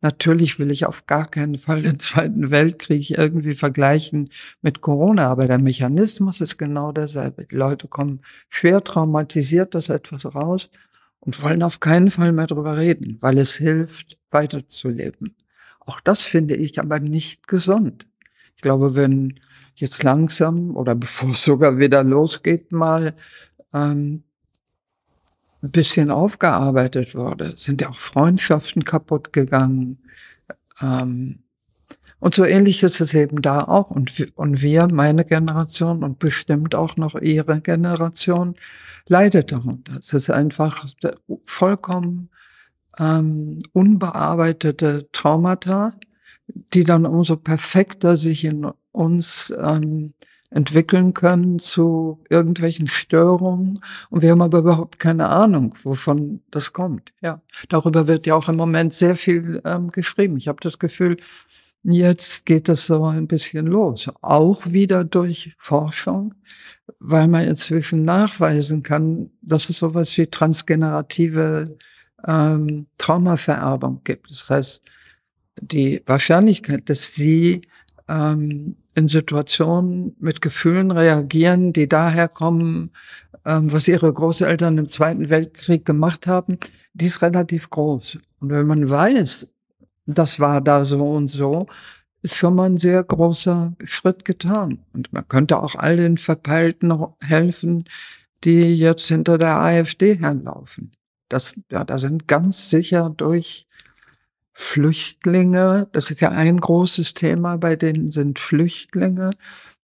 Natürlich 0.02 0.60
will 0.60 0.70
ich 0.70 0.86
auf 0.86 1.08
gar 1.08 1.26
keinen 1.26 1.58
Fall 1.58 1.82
den 1.82 2.00
Zweiten 2.00 2.52
Weltkrieg 2.52 3.18
irgendwie 3.18 3.56
vergleichen 3.56 4.30
mit 4.62 4.82
Corona, 4.82 5.28
aber 5.28 5.48
der 5.48 5.60
Mechanismus 5.60 6.40
ist 6.40 6.58
genau 6.58 6.92
derselbe. 6.92 7.46
Die 7.46 7.56
Leute 7.56 7.88
kommen 7.88 8.22
schwer 8.48 8.84
traumatisiert 8.84 9.74
das 9.74 9.90
etwas 9.90 10.26
raus 10.36 10.70
und 11.20 11.42
wollen 11.42 11.64
auf 11.64 11.80
keinen 11.80 12.12
Fall 12.12 12.32
mehr 12.32 12.46
darüber 12.46 12.78
reden, 12.78 13.18
weil 13.22 13.40
es 13.40 13.56
hilft, 13.56 14.20
weiterzuleben. 14.30 15.36
Auch 15.80 16.00
das 16.00 16.24
finde 16.24 16.56
ich 16.56 16.80
aber 16.80 17.00
nicht 17.00 17.48
gesund. 17.48 18.08
Ich 18.56 18.62
glaube, 18.62 18.96
wenn 18.96 19.40
jetzt 19.76 20.04
langsam 20.04 20.76
oder 20.76 20.94
bevor 20.96 21.32
es 21.32 21.44
sogar 21.44 21.80
wieder 21.80 22.04
losgeht, 22.04 22.72
mal 22.72 23.16
ähm, 23.74 24.24
ein 25.68 25.72
bisschen 25.72 26.12
aufgearbeitet 26.12 27.14
wurde, 27.14 27.54
sind 27.58 27.82
ja 27.82 27.90
auch 27.90 28.00
Freundschaften 28.00 28.86
kaputt 28.86 29.34
gegangen. 29.34 30.00
Ähm, 30.82 31.40
und 32.20 32.34
so 32.34 32.46
ähnlich 32.46 32.82
ist 32.84 33.00
es 33.02 33.14
eben 33.14 33.42
da 33.42 33.64
auch. 33.64 33.92
Und, 33.92 34.32
und 34.36 34.62
wir, 34.62 34.88
meine 34.92 35.26
Generation 35.26 36.04
und 36.04 36.20
bestimmt 36.20 36.74
auch 36.74 36.98
noch 36.98 37.16
ihre 37.16 37.62
Generation, 37.62 38.56
leidet 39.08 39.52
darunter. 39.52 39.98
Es 39.98 40.14
ist 40.14 40.30
einfach 40.30 40.88
vollkommen 41.44 42.30
ähm, 42.98 43.60
unbearbeitete 43.74 45.10
Traumata, 45.12 45.94
die 46.74 46.84
dann 46.84 47.06
umso 47.06 47.36
perfekter 47.36 48.18
sich 48.18 48.46
in 48.46 48.68
uns 48.92 49.54
ähm, 49.62 50.14
entwickeln 50.50 51.14
können 51.14 51.60
zu 51.60 52.24
irgendwelchen 52.30 52.88
Störungen. 52.88 53.80
Und 54.10 54.22
wir 54.22 54.32
haben 54.32 54.42
aber 54.42 54.60
überhaupt 54.60 55.00
keine 55.00 55.28
Ahnung, 55.28 55.76
wovon 55.84 56.42
das 56.52 56.74
kommt. 56.74 57.12
Ja, 57.22 57.42
darüber 57.70 58.08
wird 58.08 58.26
ja 58.28 58.36
auch 58.36 58.48
im 58.48 58.56
Moment 58.56 58.94
sehr 58.94 59.16
viel 59.16 59.62
ähm, 59.66 59.90
geschrieben. 59.90 60.38
Ich 60.38 60.48
habe 60.48 60.60
das 60.62 60.80
Gefühl, 60.80 61.18
jetzt 61.84 62.46
geht 62.46 62.70
es 62.70 62.86
so 62.86 63.06
ein 63.06 63.28
bisschen 63.28 63.68
los. 63.68 64.10
Auch 64.22 64.66
wieder 64.66 65.04
durch 65.04 65.54
Forschung, 65.58 66.34
weil 67.00 67.28
man 67.28 67.46
inzwischen 67.46 68.06
nachweisen 68.06 68.84
kann, 68.84 69.32
dass 69.42 69.70
es 69.70 69.80
sowas 69.80 70.18
wie 70.18 70.28
transgenerative 70.28 71.78
ähm, 72.26 72.88
Traumavererbung 72.98 74.02
gibt. 74.04 74.32
Das 74.32 74.50
heißt, 74.50 74.82
die 75.60 76.02
Wahrscheinlichkeit, 76.06 76.90
dass 76.90 77.14
sie 77.14 77.62
ähm, 78.08 78.78
in 78.98 79.08
Situationen 79.08 80.16
mit 80.20 80.42
Gefühlen 80.42 80.90
reagieren, 80.90 81.72
die 81.72 81.88
daher 81.88 82.28
kommen, 82.28 82.90
ähm, 83.46 83.72
was 83.72 83.88
ihre 83.88 84.12
Großeltern 84.12 84.80
im 84.80 84.88
Zweiten 84.88 85.30
Weltkrieg 85.30 85.86
gemacht 85.86 86.26
haben, 86.26 86.58
die 86.96 87.06
ist 87.06 87.22
relativ 87.22 87.70
groß. 87.70 88.18
Und 88.40 88.50
wenn 88.50 88.66
man 88.66 88.90
weiß, 88.90 89.48
das 90.08 90.40
war 90.40 90.62
da 90.62 90.84
so 90.84 91.12
und 91.12 91.28
so, 91.28 91.68
ist 92.24 92.36
schon 92.36 92.56
mal 92.56 92.72
ein 92.72 92.80
sehr 92.80 93.04
großer 93.04 93.74
Schritt 93.84 94.26
getan. 94.26 94.80
Und 94.94 95.14
man 95.14 95.28
könnte 95.28 95.62
auch 95.62 95.76
all 95.76 95.98
den 95.98 96.18
Verpeilten 96.18 96.92
helfen, 97.22 97.84
die 98.44 98.76
jetzt 98.76 99.08
hinter 99.08 99.38
der 99.38 99.58
AfD 99.58 100.16
herlaufen. 100.16 100.90
Das, 101.30 101.54
ja, 101.70 101.84
da 101.84 102.00
sind 102.00 102.28
ganz 102.28 102.72
sicher 102.72 103.14
durch 103.16 103.67
Flüchtlinge, 104.60 105.88
das 105.92 106.10
ist 106.10 106.20
ja 106.20 106.32
ein 106.32 106.60
großes 106.60 107.14
Thema, 107.14 107.58
bei 107.58 107.76
denen 107.76 108.10
sind 108.10 108.40
Flüchtlinge. 108.40 109.30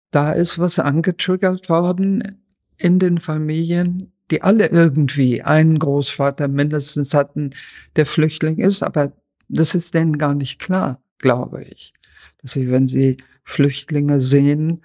Da 0.09 0.31
ist 0.31 0.57
was 0.57 0.79
angetriggert 0.79 1.69
worden 1.69 2.43
in 2.77 2.97
den 2.97 3.19
Familien, 3.19 4.11
die 4.31 4.41
alle 4.41 4.65
irgendwie 4.65 5.43
einen 5.43 5.77
Großvater 5.77 6.47
mindestens 6.47 7.13
hatten, 7.13 7.51
der 7.97 8.07
Flüchtling 8.07 8.57
ist, 8.57 8.81
aber 8.81 9.13
das 9.47 9.75
ist 9.75 9.93
denen 9.93 10.17
gar 10.17 10.33
nicht 10.33 10.59
klar, 10.59 10.99
glaube 11.19 11.61
ich. 11.61 11.93
Dass 12.41 12.53
sie, 12.53 12.71
wenn 12.71 12.87
sie 12.87 13.17
Flüchtlinge 13.43 14.21
sehen, 14.21 14.83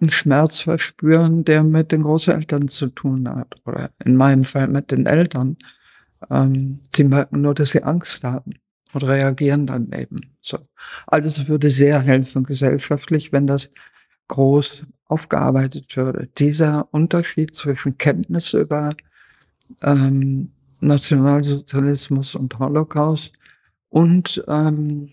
einen 0.00 0.12
Schmerz 0.12 0.60
verspüren, 0.60 1.44
der 1.44 1.62
mit 1.62 1.92
den 1.92 2.04
Großeltern 2.04 2.68
zu 2.68 2.86
tun 2.86 3.28
hat. 3.28 3.54
Oder 3.66 3.90
in 4.02 4.16
meinem 4.16 4.44
Fall 4.44 4.66
mit 4.66 4.90
den 4.90 5.04
Eltern. 5.04 5.58
Ähm, 6.30 6.80
sie 6.96 7.04
merken 7.04 7.42
nur, 7.42 7.54
dass 7.54 7.70
sie 7.70 7.82
Angst 7.82 8.24
haben 8.24 8.54
und 8.94 9.04
reagieren 9.04 9.66
dann 9.66 9.92
eben 9.92 10.34
so. 10.40 10.58
Also 11.06 11.28
es 11.28 11.48
würde 11.48 11.70
sehr 11.70 12.00
helfen 12.00 12.44
gesellschaftlich, 12.44 13.32
wenn 13.32 13.46
das 13.46 13.72
groß 14.28 14.86
aufgearbeitet 15.06 15.96
würde. 15.96 16.28
Dieser 16.38 16.88
Unterschied 16.92 17.54
zwischen 17.54 17.98
Kenntnis 17.98 18.52
über 18.52 18.90
ähm, 19.82 20.52
Nationalsozialismus 20.80 22.34
und 22.34 22.58
Holocaust 22.58 23.32
und 23.88 24.44
ähm, 24.48 25.10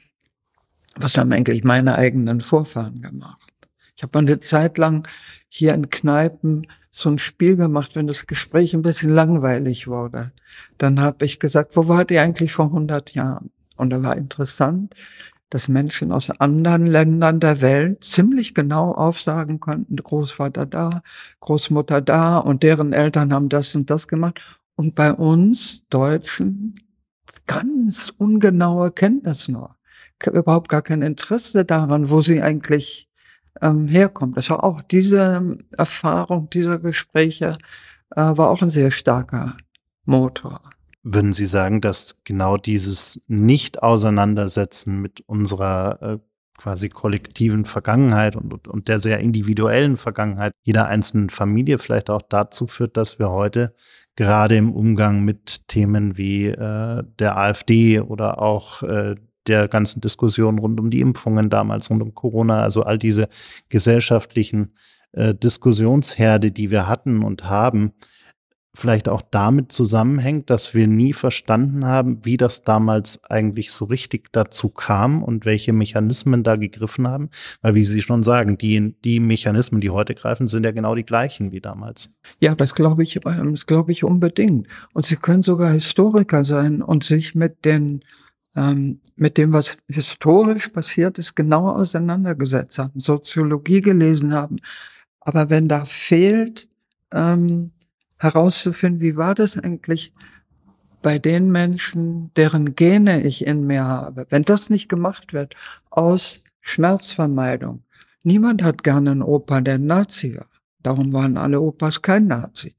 was 0.95 1.17
haben 1.17 1.31
eigentlich 1.31 1.63
meine 1.63 1.95
eigenen 1.95 2.41
Vorfahren 2.41 3.01
gemacht. 3.01 3.51
Ich 3.95 4.03
habe 4.03 4.19
eine 4.19 4.39
Zeit 4.39 4.77
lang 4.77 5.07
hier 5.47 5.73
in 5.73 5.89
Kneipen 5.89 6.67
so 6.91 7.09
ein 7.09 7.17
Spiel 7.17 7.55
gemacht, 7.55 7.95
wenn 7.95 8.07
das 8.07 8.27
Gespräch 8.27 8.73
ein 8.73 8.81
bisschen 8.81 9.11
langweilig 9.11 9.87
wurde. 9.87 10.31
Dann 10.77 10.99
habe 10.99 11.25
ich 11.25 11.39
gesagt, 11.39 11.77
wo 11.77 11.87
wart 11.87 12.11
ihr 12.11 12.21
eigentlich 12.21 12.51
vor 12.51 12.65
100 12.65 13.13
Jahren? 13.13 13.51
Und 13.81 13.89
da 13.89 14.03
war 14.03 14.15
interessant, 14.15 14.93
dass 15.49 15.67
Menschen 15.67 16.11
aus 16.11 16.29
anderen 16.29 16.85
Ländern 16.85 17.39
der 17.39 17.61
Welt 17.61 18.03
ziemlich 18.03 18.53
genau 18.53 18.91
aufsagen 18.91 19.59
konnten, 19.59 19.95
Großvater 19.95 20.67
da, 20.67 21.01
Großmutter 21.39 21.99
da 21.99 22.37
und 22.37 22.61
deren 22.61 22.93
Eltern 22.93 23.33
haben 23.33 23.49
das 23.49 23.73
und 23.75 23.89
das 23.89 24.07
gemacht. 24.07 24.39
Und 24.75 24.93
bei 24.93 25.11
uns 25.11 25.87
Deutschen 25.89 26.75
ganz 27.47 28.13
ungenaue 28.15 28.91
Kenntnis 28.91 29.47
nur. 29.47 29.75
Überhaupt 30.31 30.69
gar 30.69 30.83
kein 30.83 31.01
Interesse 31.01 31.65
daran, 31.65 32.11
wo 32.11 32.21
sie 32.21 32.39
eigentlich 32.39 33.09
ähm, 33.63 33.87
herkommt. 33.87 34.37
Das 34.37 34.51
war 34.51 34.63
auch 34.63 34.81
diese 34.81 35.57
Erfahrung 35.75 36.51
dieser 36.51 36.77
Gespräche 36.77 37.57
äh, 38.11 38.21
war 38.21 38.51
auch 38.51 38.61
ein 38.61 38.69
sehr 38.69 38.91
starker 38.91 39.57
Motor. 40.05 40.61
Würden 41.03 41.33
Sie 41.33 41.47
sagen, 41.47 41.81
dass 41.81 42.23
genau 42.23 42.57
dieses 42.57 43.23
Nicht-Auseinandersetzen 43.27 45.01
mit 45.01 45.21
unserer 45.21 46.01
äh, 46.01 46.17
quasi 46.57 46.89
kollektiven 46.89 47.65
Vergangenheit 47.65 48.35
und, 48.35 48.67
und 48.67 48.87
der 48.87 48.99
sehr 48.99 49.19
individuellen 49.19 49.97
Vergangenheit 49.97 50.53
jeder 50.61 50.87
einzelnen 50.87 51.31
Familie 51.31 51.79
vielleicht 51.79 52.11
auch 52.11 52.21
dazu 52.21 52.67
führt, 52.67 52.97
dass 52.97 53.17
wir 53.17 53.31
heute 53.31 53.73
gerade 54.15 54.57
im 54.57 54.71
Umgang 54.71 55.23
mit 55.23 55.67
Themen 55.67 56.17
wie 56.17 56.47
äh, 56.47 57.03
der 57.17 57.37
AfD 57.37 57.99
oder 57.99 58.39
auch 58.39 58.83
äh, 58.83 59.15
der 59.47 59.67
ganzen 59.67 60.01
Diskussion 60.01 60.59
rund 60.59 60.79
um 60.79 60.91
die 60.91 61.01
Impfungen 61.01 61.49
damals, 61.49 61.89
rund 61.89 62.03
um 62.03 62.13
Corona, 62.13 62.61
also 62.61 62.83
all 62.83 62.99
diese 62.99 63.27
gesellschaftlichen 63.69 64.75
äh, 65.13 65.33
Diskussionsherde, 65.33 66.51
die 66.51 66.69
wir 66.69 66.87
hatten 66.87 67.23
und 67.23 67.45
haben, 67.45 67.93
vielleicht 68.73 69.09
auch 69.09 69.21
damit 69.21 69.71
zusammenhängt, 69.71 70.49
dass 70.49 70.73
wir 70.73 70.87
nie 70.87 71.11
verstanden 71.13 71.85
haben, 71.85 72.23
wie 72.23 72.37
das 72.37 72.63
damals 72.63 73.23
eigentlich 73.25 73.71
so 73.71 73.85
richtig 73.85 74.31
dazu 74.31 74.69
kam 74.69 75.23
und 75.23 75.45
welche 75.45 75.73
Mechanismen 75.73 76.43
da 76.43 76.55
gegriffen 76.55 77.07
haben. 77.07 77.29
Weil, 77.61 77.75
wie 77.75 77.83
Sie 77.83 78.01
schon 78.01 78.23
sagen, 78.23 78.57
die, 78.57 78.95
die 79.03 79.19
Mechanismen, 79.19 79.81
die 79.81 79.89
heute 79.89 80.15
greifen, 80.15 80.47
sind 80.47 80.63
ja 80.63 80.71
genau 80.71 80.95
die 80.95 81.05
gleichen 81.05 81.51
wie 81.51 81.59
damals. 81.59 82.17
Ja, 82.39 82.55
das 82.55 82.73
glaube 82.73 83.03
ich, 83.03 83.19
ähm, 83.25 83.51
das 83.51 83.65
glaube 83.65 83.91
ich 83.91 84.03
unbedingt. 84.05 84.67
Und 84.93 85.05
Sie 85.05 85.17
können 85.17 85.43
sogar 85.43 85.71
Historiker 85.71 86.45
sein 86.45 86.81
und 86.81 87.03
sich 87.03 87.35
mit 87.35 87.65
den 87.65 88.03
ähm, 88.55 88.99
mit 89.15 89.37
dem, 89.37 89.53
was 89.53 89.77
historisch 89.87 90.67
passiert 90.69 91.17
ist, 91.19 91.35
genauer 91.35 91.77
auseinandergesetzt 91.77 92.79
haben, 92.79 92.99
Soziologie 92.99 93.79
gelesen 93.79 94.33
haben. 94.33 94.57
Aber 95.21 95.49
wenn 95.49 95.69
da 95.69 95.85
fehlt, 95.85 96.67
ähm, 97.13 97.71
herauszufinden, 98.21 99.01
wie 99.01 99.17
war 99.17 99.35
das 99.35 99.57
eigentlich 99.57 100.13
bei 101.01 101.17
den 101.17 101.51
Menschen, 101.51 102.31
deren 102.35 102.75
Gene 102.75 103.23
ich 103.23 103.45
in 103.45 103.65
mir 103.65 103.83
habe. 103.83 104.27
Wenn 104.29 104.43
das 104.43 104.69
nicht 104.69 104.87
gemacht 104.87 105.33
wird, 105.33 105.55
aus 105.89 106.43
Schmerzvermeidung. 106.61 107.83
Niemand 108.21 108.61
hat 108.61 108.83
gerne 108.83 109.11
einen 109.11 109.23
Opa, 109.23 109.61
der 109.61 109.75
ein 109.75 109.87
Nazi 109.87 110.35
war. 110.37 110.45
Darum 110.83 111.11
waren 111.13 111.37
alle 111.37 111.59
Opas 111.59 112.03
kein 112.03 112.27
Nazi. 112.27 112.75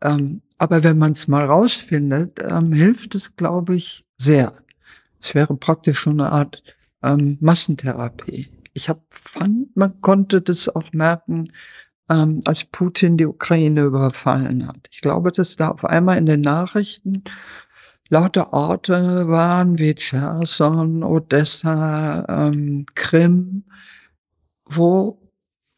Ähm, 0.00 0.40
aber 0.56 0.82
wenn 0.82 0.96
man 0.96 1.12
es 1.12 1.28
mal 1.28 1.44
rausfindet, 1.44 2.38
ähm, 2.42 2.72
hilft 2.72 3.14
es, 3.14 3.36
glaube 3.36 3.76
ich, 3.76 4.06
sehr. 4.16 4.54
Es 5.20 5.34
wäre 5.34 5.54
praktisch 5.56 5.98
schon 5.98 6.20
eine 6.20 6.32
Art 6.32 6.62
ähm, 7.02 7.36
Massentherapie. 7.40 8.48
Ich 8.72 8.88
hab, 8.88 9.02
fand, 9.10 9.76
man 9.76 10.00
konnte 10.00 10.40
das 10.40 10.68
auch 10.70 10.92
merken, 10.92 11.48
ähm, 12.10 12.40
als 12.44 12.64
Putin 12.64 13.16
die 13.16 13.26
Ukraine 13.26 13.84
überfallen 13.84 14.66
hat. 14.66 14.88
Ich 14.90 15.00
glaube, 15.00 15.30
dass 15.30 15.56
da 15.56 15.68
auf 15.68 15.84
einmal 15.84 16.18
in 16.18 16.26
den 16.26 16.40
Nachrichten 16.40 17.22
lauter 18.08 18.52
Orte 18.52 19.28
waren 19.28 19.78
wie 19.78 19.94
Cherson, 19.94 21.04
Odessa, 21.04 22.26
ähm, 22.28 22.84
Krim, 22.94 23.64
wo 24.64 25.22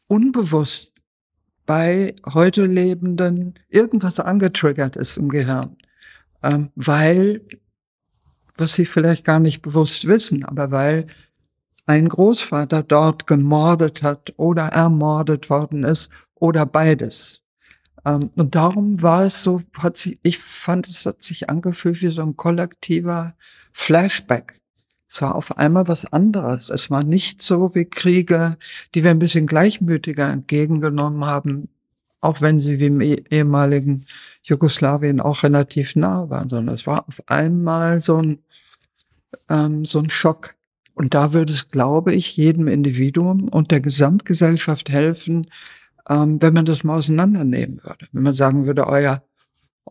unbewusst 0.07 0.91
bei 1.65 2.15
heute 2.33 2.65
Lebenden 2.65 3.53
irgendwas 3.69 4.19
angetriggert 4.19 4.95
ist 4.95 5.17
im 5.17 5.29
Gehirn, 5.29 5.77
ähm, 6.41 6.71
weil, 6.75 7.41
was 8.57 8.73
sie 8.73 8.85
vielleicht 8.85 9.23
gar 9.23 9.39
nicht 9.39 9.61
bewusst 9.61 10.05
wissen, 10.07 10.43
aber 10.43 10.71
weil 10.71 11.07
ein 11.85 12.07
Großvater 12.07 12.83
dort 12.83 13.27
gemordet 13.27 14.03
hat 14.03 14.33
oder 14.37 14.67
ermordet 14.67 15.49
worden 15.49 15.83
ist 15.83 16.09
oder 16.35 16.65
beides. 16.65 17.41
Ähm, 18.05 18.31
und 18.35 18.55
darum 18.55 19.01
war 19.01 19.23
es 19.23 19.43
so, 19.43 19.61
hat 19.77 19.97
sich, 19.97 20.19
ich 20.23 20.39
fand, 20.39 20.87
es 20.87 21.05
hat 21.05 21.23
sich 21.23 21.49
angefühlt 21.49 22.01
wie 22.01 22.07
so 22.07 22.21
ein 22.21 22.37
kollektiver 22.37 23.35
Flashback. 23.71 24.59
Es 25.09 25.21
war 25.21 25.35
auf 25.35 25.57
einmal 25.57 25.87
was 25.87 26.11
anderes. 26.11 26.69
Es 26.69 26.89
war 26.89 27.03
nicht 27.03 27.43
so 27.43 27.75
wie 27.75 27.85
Kriege, 27.85 28.57
die 28.95 29.03
wir 29.03 29.11
ein 29.11 29.19
bisschen 29.19 29.45
gleichmütiger 29.45 30.29
entgegengenommen 30.29 31.25
haben, 31.25 31.69
auch 32.19 32.41
wenn 32.41 32.59
sie 32.59 32.79
wie 32.79 32.87
im 32.87 33.01
ehemaligen 33.01 34.05
Jugoslawien 34.41 35.19
auch 35.19 35.43
relativ 35.43 35.95
nah 35.95 36.29
waren, 36.29 36.49
sondern 36.49 36.73
es 36.73 36.87
war 36.87 37.07
auf 37.07 37.21
einmal 37.27 38.01
so 38.01 38.17
ein, 38.17 38.39
ähm, 39.49 39.85
so 39.85 39.99
ein 39.99 40.09
Schock. 40.09 40.55
Und 40.93 41.13
da 41.13 41.33
würde 41.33 41.51
es, 41.51 41.69
glaube 41.69 42.13
ich, 42.13 42.37
jedem 42.37 42.67
Individuum 42.67 43.47
und 43.49 43.71
der 43.71 43.81
Gesamtgesellschaft 43.81 44.89
helfen, 44.89 45.47
ähm, 46.07 46.41
wenn 46.41 46.53
man 46.53 46.65
das 46.65 46.83
mal 46.83 46.97
auseinandernehmen 46.97 47.81
würde. 47.83 48.07
Wenn 48.11 48.23
man 48.23 48.33
sagen 48.33 48.65
würde, 48.65 48.87
euer, 48.87 49.23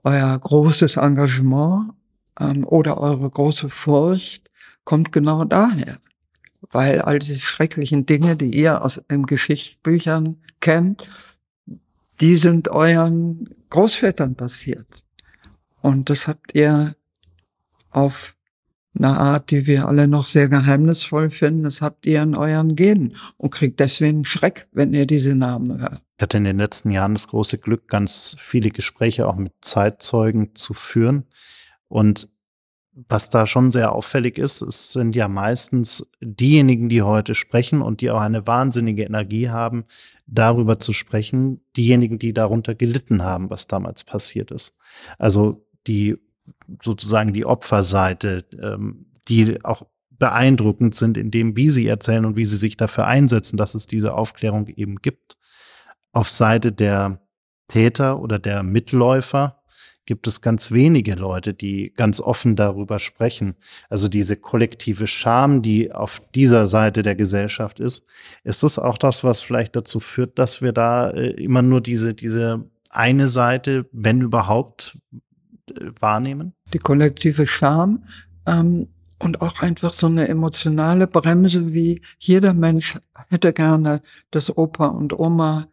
euer 0.04 0.38
großes 0.38 0.96
Engagement 0.96 1.92
ähm, 2.38 2.64
oder 2.64 2.98
eure 2.98 3.28
große 3.28 3.68
Furcht 3.68 4.50
kommt 4.84 5.12
genau 5.12 5.44
daher. 5.44 5.98
Weil 6.70 7.00
all 7.00 7.18
diese 7.18 7.40
schrecklichen 7.40 8.06
Dinge, 8.06 8.36
die 8.36 8.54
ihr 8.54 8.84
aus 8.84 9.00
den 9.10 9.26
Geschichtsbüchern 9.26 10.36
kennt, 10.60 11.08
die 12.20 12.36
sind 12.36 12.68
euren 12.68 13.48
Großvätern 13.70 14.36
passiert. 14.36 14.86
Und 15.80 16.08
das 16.08 16.28
habt 16.28 16.54
ihr 16.54 16.94
auf 17.90 18.36
eine 18.94 19.18
Art, 19.18 19.50
die 19.50 19.66
wir 19.66 19.88
alle 19.88 20.06
noch 20.06 20.26
sehr 20.26 20.48
geheimnisvoll 20.48 21.30
finden. 21.30 21.64
Das 21.64 21.80
habt 21.80 22.04
ihr 22.06 22.22
in 22.22 22.34
euren 22.34 22.76
Genen 22.76 23.16
und 23.36 23.50
kriegt 23.50 23.80
deswegen 23.80 24.24
Schreck, 24.24 24.68
wenn 24.72 24.92
ihr 24.92 25.06
diese 25.06 25.34
Namen 25.34 25.80
hört. 25.80 26.02
Ich 26.16 26.22
hatte 26.22 26.36
in 26.36 26.44
den 26.44 26.58
letzten 26.58 26.90
Jahren 26.90 27.14
das 27.14 27.28
große 27.28 27.58
Glück, 27.58 27.88
ganz 27.88 28.36
viele 28.38 28.70
Gespräche 28.70 29.26
auch 29.26 29.36
mit 29.36 29.52
Zeitzeugen 29.60 30.54
zu 30.54 30.74
führen. 30.74 31.24
Und 31.88 32.28
was 32.94 33.30
da 33.30 33.46
schon 33.46 33.70
sehr 33.70 33.92
auffällig 33.92 34.36
ist, 34.36 34.60
es 34.60 34.92
sind 34.92 35.16
ja 35.16 35.26
meistens 35.26 36.06
diejenigen, 36.20 36.90
die 36.90 37.02
heute 37.02 37.34
sprechen 37.34 37.80
und 37.80 38.02
die 38.02 38.10
auch 38.10 38.20
eine 38.20 38.46
wahnsinnige 38.46 39.04
Energie 39.04 39.48
haben, 39.48 39.84
darüber 40.26 40.78
zu 40.78 40.92
sprechen, 40.92 41.62
diejenigen, 41.76 42.18
die 42.18 42.34
darunter 42.34 42.74
gelitten 42.74 43.22
haben, 43.22 43.48
was 43.48 43.66
damals 43.66 44.04
passiert 44.04 44.50
ist. 44.50 44.76
Also 45.18 45.66
die 45.86 46.18
sozusagen 46.80 47.32
die 47.32 47.44
Opferseite, 47.44 48.44
ähm, 48.60 49.06
die 49.28 49.64
auch 49.64 49.86
beeindruckend 50.10 50.94
sind 50.94 51.16
in 51.16 51.30
dem, 51.30 51.56
wie 51.56 51.70
sie 51.70 51.86
erzählen 51.86 52.24
und 52.24 52.36
wie 52.36 52.44
sie 52.44 52.56
sich 52.56 52.76
dafür 52.76 53.06
einsetzen, 53.06 53.56
dass 53.56 53.74
es 53.74 53.86
diese 53.86 54.14
Aufklärung 54.14 54.68
eben 54.68 54.96
gibt. 54.96 55.36
Auf 56.12 56.28
Seite 56.28 56.70
der 56.70 57.20
Täter 57.68 58.20
oder 58.20 58.38
der 58.38 58.62
Mitläufer 58.62 59.62
gibt 60.04 60.26
es 60.26 60.40
ganz 60.40 60.70
wenige 60.70 61.14
Leute, 61.14 61.54
die 61.54 61.92
ganz 61.96 62.20
offen 62.20 62.56
darüber 62.56 62.98
sprechen. 62.98 63.54
Also 63.88 64.08
diese 64.08 64.36
kollektive 64.36 65.06
Scham, 65.06 65.62
die 65.62 65.92
auf 65.92 66.22
dieser 66.34 66.66
Seite 66.66 67.02
der 67.02 67.14
Gesellschaft 67.14 67.80
ist, 67.80 68.06
ist 68.44 68.62
das 68.62 68.78
auch 68.78 68.98
das, 68.98 69.24
was 69.24 69.40
vielleicht 69.40 69.76
dazu 69.76 70.00
führt, 70.00 70.38
dass 70.38 70.60
wir 70.60 70.72
da 70.72 71.10
äh, 71.10 71.30
immer 71.30 71.62
nur 71.62 71.80
diese, 71.80 72.14
diese 72.14 72.64
eine 72.90 73.28
Seite, 73.28 73.86
wenn 73.92 74.20
überhaupt, 74.20 74.98
wahrnehmen? 76.00 76.54
Die 76.72 76.78
kollektive 76.78 77.46
Scham 77.46 78.04
ähm, 78.46 78.88
und 79.18 79.40
auch 79.40 79.60
einfach 79.60 79.92
so 79.92 80.06
eine 80.06 80.26
emotionale 80.26 81.06
Bremse, 81.06 81.72
wie 81.72 82.02
jeder 82.18 82.54
Mensch 82.54 82.98
hätte 83.28 83.52
gerne, 83.52 84.02
dass 84.30 84.56
Opa 84.56 84.86
und 84.86 85.18
Oma 85.18 85.68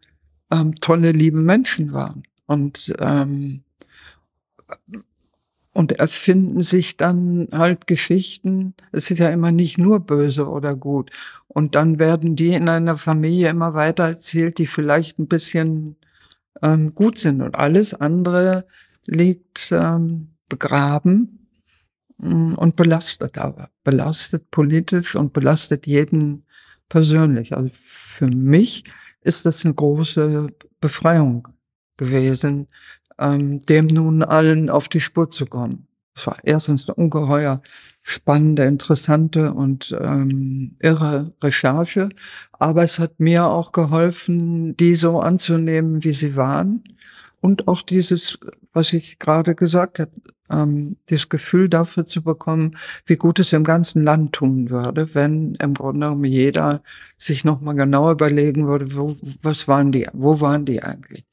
ähm, 0.51 0.75
tolle, 0.75 1.11
liebe 1.11 1.39
Menschen 1.39 1.93
waren. 1.93 2.23
Und, 2.45 2.93
ähm, 2.99 3.63
und 5.73 5.93
erfinden 5.93 6.63
sich 6.63 6.97
dann 6.97 7.47
halt 7.51 7.87
Geschichten. 7.87 8.73
Es 8.91 9.09
ist 9.11 9.19
ja 9.19 9.29
immer 9.29 9.51
nicht 9.51 9.77
nur 9.77 9.99
böse 9.99 10.47
oder 10.47 10.75
gut. 10.75 11.11
Und 11.47 11.75
dann 11.75 11.99
werden 11.99 12.35
die 12.35 12.53
in 12.53 12.69
einer 12.69 12.97
Familie 12.97 13.49
immer 13.49 13.73
weiter 13.73 14.05
erzählt, 14.05 14.57
die 14.57 14.67
vielleicht 14.67 15.19
ein 15.19 15.27
bisschen 15.27 15.95
ähm, 16.61 16.93
gut 16.95 17.19
sind. 17.19 17.41
Und 17.41 17.55
alles 17.55 17.93
andere 17.93 18.65
liegt 19.05 19.71
ähm, 19.71 20.28
begraben 20.49 21.47
mm, 22.17 22.55
und 22.55 22.75
belastet 22.75 23.37
aber. 23.37 23.69
Belastet 23.83 24.51
politisch 24.51 25.15
und 25.15 25.33
belastet 25.33 25.87
jeden 25.87 26.45
persönlich. 26.89 27.55
Also 27.55 27.69
für 27.71 28.27
mich 28.27 28.83
ist 29.21 29.45
das 29.45 29.63
eine 29.63 29.73
große 29.73 30.47
Befreiung 30.81 31.47
gewesen, 31.97 32.67
ähm, 33.17 33.59
dem 33.59 33.87
nun 33.87 34.23
allen 34.23 34.69
auf 34.69 34.89
die 34.89 35.01
Spur 35.01 35.29
zu 35.29 35.45
kommen. 35.45 35.87
Es 36.15 36.27
war 36.27 36.37
erstens 36.43 36.89
eine 36.89 36.95
ungeheuer 36.95 37.61
spannende, 38.01 38.63
interessante 38.63 39.53
und 39.53 39.95
ähm, 39.99 40.75
irre 40.79 41.33
Recherche, 41.43 42.09
aber 42.53 42.83
es 42.83 42.97
hat 42.97 43.19
mir 43.19 43.45
auch 43.45 43.71
geholfen, 43.71 44.75
die 44.77 44.95
so 44.95 45.19
anzunehmen, 45.19 46.03
wie 46.03 46.13
sie 46.13 46.35
waren 46.35 46.83
und 47.41 47.67
auch 47.67 47.81
dieses, 47.81 48.39
was 48.73 48.93
ich 48.93 49.19
gerade 49.19 49.55
gesagt 49.55 49.99
habe, 49.99 50.11
ähm, 50.49 50.97
das 51.07 51.29
Gefühl 51.29 51.69
dafür 51.69 52.05
zu 52.05 52.23
bekommen, 52.23 52.77
wie 53.05 53.15
gut 53.15 53.39
es 53.39 53.53
im 53.53 53.63
ganzen 53.63 54.03
Land 54.03 54.33
tun 54.33 54.69
würde, 54.69 55.13
wenn 55.13 55.55
im 55.55 55.73
Grunde 55.73 55.99
genommen 56.07 56.25
jeder 56.25 56.81
sich 57.17 57.45
nochmal 57.45 57.75
genau 57.75 58.11
überlegen 58.11 58.67
würde, 58.67 58.95
wo, 58.95 59.15
was 59.41 59.67
waren 59.67 59.91
die, 59.91 60.07
wo 60.13 60.41
waren 60.41 60.65
die 60.65 60.81
eigentlich? 60.83 61.25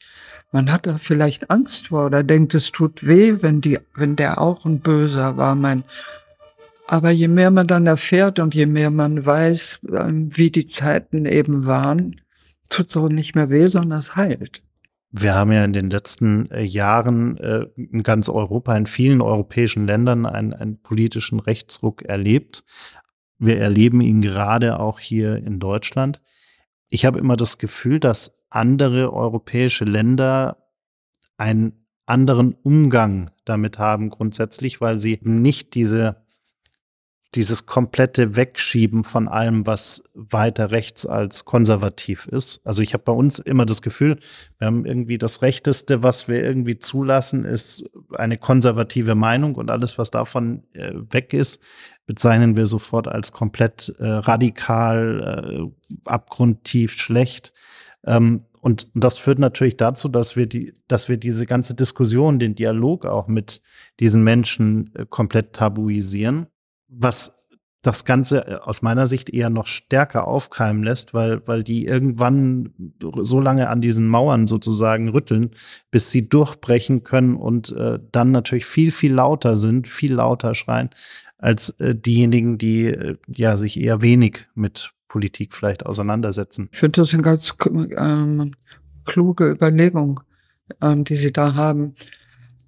Man 0.53 0.73
hat 0.73 0.87
da 0.87 0.97
vielleicht 0.97 1.51
Angst 1.51 1.89
vor 1.89 2.07
oder 2.07 2.23
denkt, 2.23 2.55
es 2.55 2.73
tut 2.73 3.07
weh, 3.07 3.43
wenn 3.43 3.61
die, 3.61 3.79
wenn 3.95 4.17
der 4.17 4.41
auch 4.41 4.65
ein 4.65 4.81
Böser 4.81 5.37
war, 5.37 5.55
mein, 5.55 5.83
aber 6.87 7.11
je 7.11 7.29
mehr 7.29 7.51
man 7.51 7.67
dann 7.67 7.87
erfährt 7.87 8.39
und 8.39 8.55
je 8.55 8.67
mehr 8.67 8.91
man 8.91 9.27
weiß, 9.27 9.81
ähm, 9.93 10.31
wie 10.37 10.51
die 10.51 10.69
Zeiten 10.69 11.27
eben 11.27 11.67
waren, 11.67 12.21
tut 12.69 12.91
es 12.91 12.97
auch 12.97 13.09
nicht 13.09 13.35
mehr 13.35 13.51
weh, 13.51 13.67
sondern 13.67 13.99
es 13.99 14.15
heilt. 14.15 14.63
Wir 15.11 15.35
haben 15.35 15.53
ja 15.53 15.65
in 15.65 15.73
den 15.73 15.89
letzten 15.89 16.51
äh, 16.51 16.63
Jahren 16.63 17.39
äh, 17.39 17.67
in 17.77 18.03
ganz 18.03 18.29
Europa, 18.29 18.77
in 18.77 18.87
vielen 18.87 19.21
europäischen 19.21 19.87
Ländern 19.87 20.27
einen, 20.27 20.53
einen 20.53 20.83
politischen 20.83 21.41
Rechtsruck 21.41 22.03
erlebt. 22.03 22.65
Wir 23.39 23.59
erleben 23.59 24.01
ihn 24.01 24.23
gerade 24.23 24.81
auch 24.81 24.99
hier 24.99 25.37
in 25.37 25.61
Deutschland. 25.61 26.21
Ich 26.89 27.05
habe 27.05 27.19
immer 27.19 27.37
das 27.37 27.59
Gefühl, 27.59 28.01
dass 28.01 28.45
andere 28.51 29.13
europäische 29.13 29.85
Länder 29.85 30.69
einen 31.37 31.87
anderen 32.07 32.55
Umgang 32.55 33.31
damit 33.45 33.79
haben 33.79 34.11
grundsätzlich, 34.11 34.81
weil 34.81 34.99
sie 34.99 35.19
nicht 35.23 35.75
diese 35.75 36.26
dieses 37.37 37.67
komplette 37.67 38.35
Wegschieben 38.35 39.05
von 39.05 39.29
allem, 39.29 39.67
was 39.67 40.11
weiter 40.15 40.71
rechts 40.71 41.05
als 41.07 41.45
konservativ 41.45 42.27
ist. 42.27 42.61
Also 42.65 42.83
ich 42.83 42.95
habe 42.95 43.05
bei 43.05 43.13
uns 43.13 43.39
immer 43.39 43.67
das 43.67 43.83
Gefühl, 43.83 44.19
wir 44.59 44.67
haben 44.67 44.87
irgendwie 44.87 45.19
das 45.19 45.43
Rechteste, 45.43 46.03
was 46.03 46.29
wir 46.29 46.43
irgendwie 46.43 46.79
zulassen, 46.79 47.45
ist 47.45 47.91
eine 48.15 48.39
konservative 48.39 49.15
Meinung 49.15 49.55
und 49.55 49.71
alles, 49.71 49.99
was 49.99 50.11
davon 50.11 50.65
äh, 50.73 50.93
weg 51.11 51.35
ist, 51.35 51.63
bezeichnen 52.07 52.57
wir 52.57 52.67
sofort 52.67 53.07
als 53.07 53.33
komplett 53.33 53.95
äh, 53.99 54.07
radikal, 54.07 55.71
äh, 55.71 55.99
abgrundtief 56.07 56.97
schlecht. 56.97 57.53
Ähm, 58.05 58.47
und 58.61 58.89
das 58.95 59.19
führt 59.19 59.39
natürlich 59.39 59.77
dazu, 59.77 60.09
dass 60.09 60.37
wir 60.37 60.47
die, 60.47 60.73
dass 60.89 61.09
wir 61.09 61.19
diese 61.19 61.47
ganze 61.47 61.75
Diskussion, 61.75 62.39
den 62.39 62.55
Dialog 62.55 63.05
auch 63.05 63.29
mit 63.29 63.61
diesen 64.01 64.25
Menschen 64.25 64.91
äh, 64.95 65.05
komplett 65.09 65.53
tabuisieren 65.53 66.47
was 66.89 67.47
das 67.87 68.05
Ganze 68.05 68.47
äh, 68.47 68.55
aus 68.57 68.83
meiner 68.83 69.07
Sicht 69.07 69.31
eher 69.31 69.51
noch 69.51 69.67
stärker 69.67 70.27
aufkeimen 70.27 70.83
lässt, 70.83 71.15
weil, 71.15 71.47
weil 71.47 71.63
die 71.63 71.87
irgendwann 71.87 72.93
so 73.01 73.41
lange 73.41 73.69
an 73.69 73.81
diesen 73.81 74.09
Mauern 74.09 74.47
sozusagen 74.47 75.09
rütteln, 75.09 75.51
bis 75.91 76.11
sie 76.11 76.29
durchbrechen 76.29 77.05
können 77.05 77.37
und 77.37 77.71
äh, 77.73 77.99
dann 78.13 78.33
natürlich 78.33 78.67
viel, 78.67 78.91
viel 78.91 79.13
lauter 79.13 79.57
sind, 79.57 79.89
viel 79.89 80.15
lauter 80.15 80.55
schreien, 80.55 80.91
als 81.39 81.71
äh, 81.81 81.95
diejenigen, 81.95 82.59
die 82.59 82.87
äh, 82.87 83.17
ja 83.29 83.57
sich 83.57 83.79
eher 83.79 84.03
wenig 84.03 84.47
mit 84.55 84.93
Politik 85.09 85.55
vielleicht 85.55 85.87
auseinandersetzen. 85.87 86.69
Ich 86.73 86.79
finde 86.79 87.01
das 87.01 87.15
eine 87.15 87.23
ganz 87.23 87.55
ähm, 87.97 88.53
kluge 89.05 89.51
Überlegung, 89.51 90.21
ähm, 90.83 91.05
die 91.05 91.17
Sie 91.17 91.33
da 91.33 91.55
haben. 91.55 91.95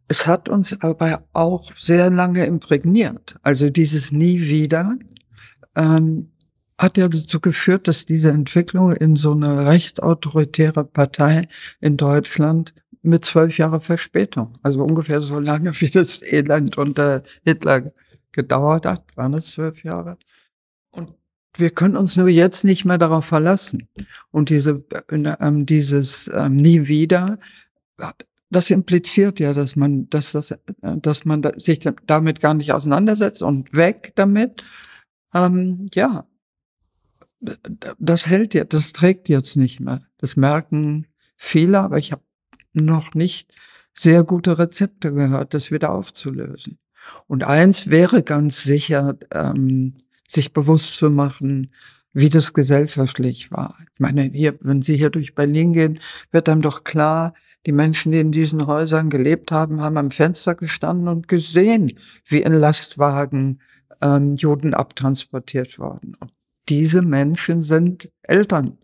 Es 0.08 0.26
hat 0.26 0.48
uns 0.48 0.74
aber 0.80 1.24
auch 1.34 1.70
sehr 1.78 2.10
lange 2.10 2.46
imprägniert. 2.46 3.36
Also 3.42 3.68
dieses 3.68 4.10
Nie 4.10 4.40
wieder 4.40 4.96
ähm, 5.76 6.30
hat 6.78 6.96
ja 6.96 7.08
dazu 7.08 7.40
geführt, 7.40 7.88
dass 7.88 8.06
diese 8.06 8.30
Entwicklung 8.30 8.92
in 8.92 9.16
so 9.16 9.32
eine 9.32 9.66
rechtsautoritäre 9.66 10.84
Partei 10.84 11.48
in 11.80 11.96
Deutschland 11.96 12.72
mit 13.02 13.24
zwölf 13.24 13.58
Jahre 13.58 13.80
Verspätung, 13.80 14.54
also 14.62 14.82
ungefähr 14.82 15.20
so 15.20 15.38
lange 15.38 15.72
wie 15.80 15.90
das 15.90 16.22
Elend 16.22 16.78
unter 16.78 17.22
Hitler 17.44 17.92
gedauert 18.32 18.86
hat, 18.86 19.04
waren 19.16 19.34
es 19.34 19.50
zwölf 19.50 19.84
Jahre. 19.84 20.18
Und 20.92 21.12
wir 21.56 21.70
können 21.70 21.96
uns 21.96 22.16
nur 22.16 22.28
jetzt 22.28 22.64
nicht 22.64 22.84
mehr 22.84 22.98
darauf 22.98 23.24
verlassen. 23.24 23.88
Und 24.30 24.50
diese, 24.50 24.84
äh, 25.10 25.64
dieses 25.64 26.30
ähm, 26.32 26.56
nie 26.56 26.86
wieder, 26.86 27.38
das 28.50 28.70
impliziert 28.70 29.40
ja, 29.40 29.52
dass 29.52 29.76
man, 29.76 30.08
dass 30.10 30.32
das, 30.32 30.50
äh, 30.50 30.58
dass 30.82 31.24
man 31.24 31.42
sich 31.56 31.80
damit 32.06 32.40
gar 32.40 32.54
nicht 32.54 32.72
auseinandersetzt 32.72 33.42
und 33.42 33.72
weg 33.72 34.12
damit. 34.16 34.64
Ähm, 35.34 35.86
ja, 35.94 36.26
das 37.98 38.26
hält 38.26 38.54
jetzt, 38.54 38.72
das 38.72 38.92
trägt 38.92 39.28
jetzt 39.28 39.56
nicht 39.56 39.80
mehr. 39.80 40.02
Das 40.18 40.36
merken 40.36 41.06
viele, 41.36 41.80
aber 41.80 41.98
ich 41.98 42.12
habe 42.12 42.22
noch 42.72 43.14
nicht 43.14 43.52
sehr 43.94 44.24
gute 44.24 44.58
Rezepte 44.58 45.12
gehört, 45.12 45.54
das 45.54 45.70
wieder 45.70 45.92
aufzulösen. 45.92 46.78
Und 47.26 47.44
eins 47.44 47.88
wäre 47.88 48.22
ganz 48.22 48.62
sicher, 48.62 49.16
ähm, 49.32 49.94
sich 50.28 50.52
bewusst 50.52 50.94
zu 50.94 51.10
machen, 51.10 51.72
wie 52.12 52.28
das 52.28 52.52
gesellschaftlich 52.52 53.50
war. 53.50 53.76
Ich 53.94 54.00
meine, 54.00 54.22
hier, 54.22 54.58
wenn 54.60 54.82
Sie 54.82 54.96
hier 54.96 55.10
durch 55.10 55.34
Berlin 55.34 55.72
gehen, 55.72 56.00
wird 56.30 56.48
einem 56.48 56.62
doch 56.62 56.84
klar, 56.84 57.34
die 57.66 57.72
Menschen, 57.72 58.12
die 58.12 58.20
in 58.20 58.32
diesen 58.32 58.66
Häusern 58.66 59.10
gelebt 59.10 59.50
haben, 59.50 59.80
haben 59.80 59.96
am 59.96 60.10
Fenster 60.10 60.54
gestanden 60.54 61.08
und 61.08 61.28
gesehen, 61.28 61.98
wie 62.26 62.42
in 62.42 62.54
Lastwagen 62.54 63.60
ähm, 64.00 64.36
Juden 64.36 64.74
abtransportiert 64.74 65.78
worden. 65.78 66.14
Und 66.20 66.32
diese 66.68 67.02
Menschen 67.02 67.62
sind 67.62 68.10
Eltern 68.22 68.78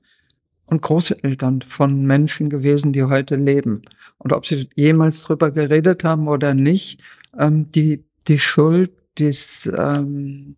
und 0.67 0.83
Großeltern 0.83 1.63
von 1.63 2.05
Menschen 2.05 2.49
gewesen, 2.49 2.93
die 2.93 3.05
heute 3.05 3.37
leben. 3.37 3.83
Und 4.19 4.33
ob 4.33 4.47
sie 4.47 4.69
jemals 4.75 5.23
drüber 5.23 5.51
geredet 5.51 6.05
haben 6.05 6.29
oder 6.29 6.55
nicht, 6.55 7.03
ähm, 7.39 7.71
die, 7.73 8.05
die 8.27 8.39
Schuld, 8.39 8.93
dies, 9.19 9.71
ähm, 9.77 10.57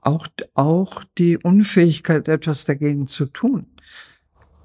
auch, 0.00 0.26
auch 0.54 1.02
die 1.18 1.38
Unfähigkeit, 1.38 2.28
etwas 2.28 2.64
dagegen 2.64 3.06
zu 3.06 3.26
tun. 3.26 3.66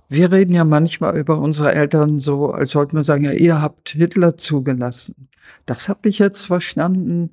Wir 0.09 0.31
reden 0.31 0.53
ja 0.53 0.63
manchmal 0.63 1.17
über 1.17 1.39
unsere 1.39 1.73
Eltern 1.73 2.19
so, 2.19 2.51
als 2.51 2.71
sollten 2.71 2.95
wir 2.95 3.03
sagen, 3.03 3.25
ja, 3.25 3.33
ihr 3.33 3.61
habt 3.61 3.89
Hitler 3.89 4.37
zugelassen. 4.37 5.29
Das 5.65 5.89
habe 5.89 6.07
ich 6.07 6.19
jetzt 6.19 6.43
verstanden 6.43 7.31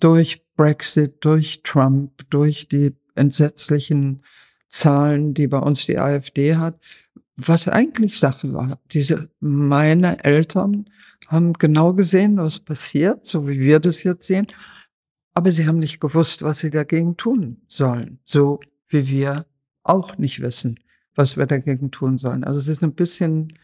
durch 0.00 0.44
Brexit, 0.56 1.24
durch 1.24 1.62
Trump, 1.62 2.28
durch 2.30 2.68
die 2.68 2.94
entsetzlichen 3.14 4.22
Zahlen, 4.68 5.34
die 5.34 5.46
bei 5.46 5.58
uns 5.58 5.86
die 5.86 5.98
AfD 5.98 6.56
hat. 6.56 6.78
Was 7.36 7.68
eigentlich 7.68 8.18
Sache 8.18 8.52
war, 8.52 8.80
diese, 8.92 9.28
meine 9.40 10.24
Eltern 10.24 10.86
haben 11.28 11.52
genau 11.52 11.92
gesehen, 11.92 12.38
was 12.38 12.58
passiert, 12.58 13.26
so 13.26 13.46
wie 13.46 13.60
wir 13.60 13.78
das 13.78 14.02
jetzt 14.02 14.26
sehen, 14.26 14.46
aber 15.34 15.52
sie 15.52 15.66
haben 15.66 15.78
nicht 15.78 16.00
gewusst, 16.00 16.42
was 16.42 16.60
sie 16.60 16.70
dagegen 16.70 17.16
tun 17.16 17.58
sollen, 17.68 18.20
so 18.24 18.60
wie 18.88 19.08
wir 19.08 19.46
auch 19.82 20.16
nicht 20.18 20.40
wissen, 20.40 20.78
was 21.16 21.36
wir 21.36 21.46
dagegen 21.46 21.90
tun 21.90 22.18
sollen. 22.18 22.44
Also 22.44 22.60
es 22.60 22.68
ist 22.68 22.82
ein 22.82 22.92
bisschen, 22.94 23.54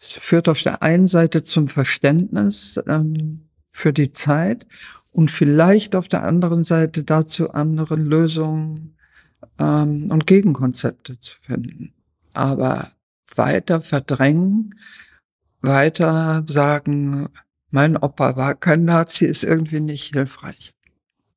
es 0.00 0.12
führt 0.12 0.48
auf 0.48 0.62
der 0.62 0.82
einen 0.82 1.08
Seite 1.08 1.44
zum 1.44 1.68
Verständnis 1.68 2.80
ähm, 2.86 3.48
für 3.72 3.92
die 3.92 4.12
Zeit 4.12 4.66
und 5.10 5.30
vielleicht 5.30 5.94
auf 5.94 6.08
der 6.08 6.24
anderen 6.24 6.64
Seite 6.64 7.04
dazu 7.04 7.50
anderen 7.50 8.06
Lösungen 8.06 8.96
ähm, 9.58 10.10
und 10.10 10.26
Gegenkonzepte 10.26 11.18
zu 11.18 11.36
finden. 11.40 11.92
Aber 12.32 12.90
weiter 13.36 13.80
verdrängen, 13.80 14.74
weiter 15.60 16.44
sagen, 16.48 17.28
mein 17.70 17.96
Opa 17.96 18.36
war 18.36 18.54
kein 18.54 18.84
Nazi, 18.84 19.26
ist 19.26 19.44
irgendwie 19.44 19.80
nicht 19.80 20.14
hilfreich. 20.14 20.74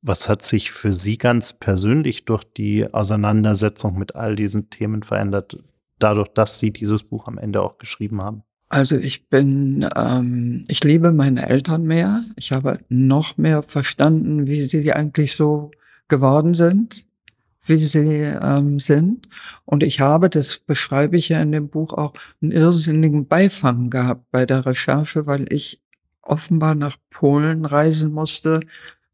Was 0.00 0.28
hat 0.28 0.42
sich 0.42 0.70
für 0.70 0.92
Sie 0.92 1.18
ganz 1.18 1.52
persönlich 1.52 2.24
durch 2.24 2.44
die 2.44 2.92
Auseinandersetzung 2.92 3.98
mit 3.98 4.14
all 4.14 4.36
diesen 4.36 4.70
Themen 4.70 5.02
verändert, 5.02 5.58
dadurch, 5.98 6.28
dass 6.28 6.58
Sie 6.58 6.72
dieses 6.72 7.02
Buch 7.02 7.26
am 7.26 7.38
Ende 7.38 7.62
auch 7.62 7.78
geschrieben 7.78 8.22
haben? 8.22 8.42
Also 8.68 8.96
ich 8.96 9.28
bin, 9.28 9.88
ähm, 9.96 10.64
ich 10.68 10.84
liebe 10.84 11.10
meine 11.10 11.48
Eltern 11.48 11.84
mehr. 11.84 12.22
Ich 12.36 12.52
habe 12.52 12.78
noch 12.88 13.38
mehr 13.38 13.62
verstanden, 13.62 14.46
wie 14.46 14.68
sie 14.68 14.92
eigentlich 14.92 15.36
so 15.36 15.70
geworden 16.06 16.54
sind 16.54 17.08
wie 17.68 17.76
sie 17.76 17.98
ähm, 17.98 18.80
sind. 18.80 19.28
Und 19.64 19.82
ich 19.82 20.00
habe, 20.00 20.30
das 20.30 20.58
beschreibe 20.58 21.16
ich 21.16 21.28
ja 21.28 21.40
in 21.42 21.52
dem 21.52 21.68
Buch 21.68 21.92
auch, 21.92 22.14
einen 22.42 22.52
irrsinnigen 22.52 23.26
Beifang 23.26 23.90
gehabt 23.90 24.30
bei 24.30 24.46
der 24.46 24.66
Recherche, 24.66 25.26
weil 25.26 25.52
ich 25.52 25.82
offenbar 26.22 26.74
nach 26.74 26.96
Polen 27.10 27.64
reisen 27.64 28.12
musste, 28.12 28.60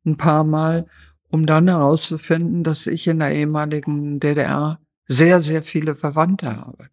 ein 0.04 0.16
paar 0.16 0.44
Mal, 0.44 0.86
um 1.30 1.46
dann 1.46 1.68
herauszufinden, 1.68 2.64
dass 2.64 2.86
ich 2.86 3.06
in 3.06 3.18
der 3.18 3.32
ehemaligen 3.32 4.20
DDR 4.20 4.78
sehr, 5.08 5.40
sehr 5.40 5.62
viele 5.62 5.94
Verwandte 5.94 6.56
habe. 6.56 6.88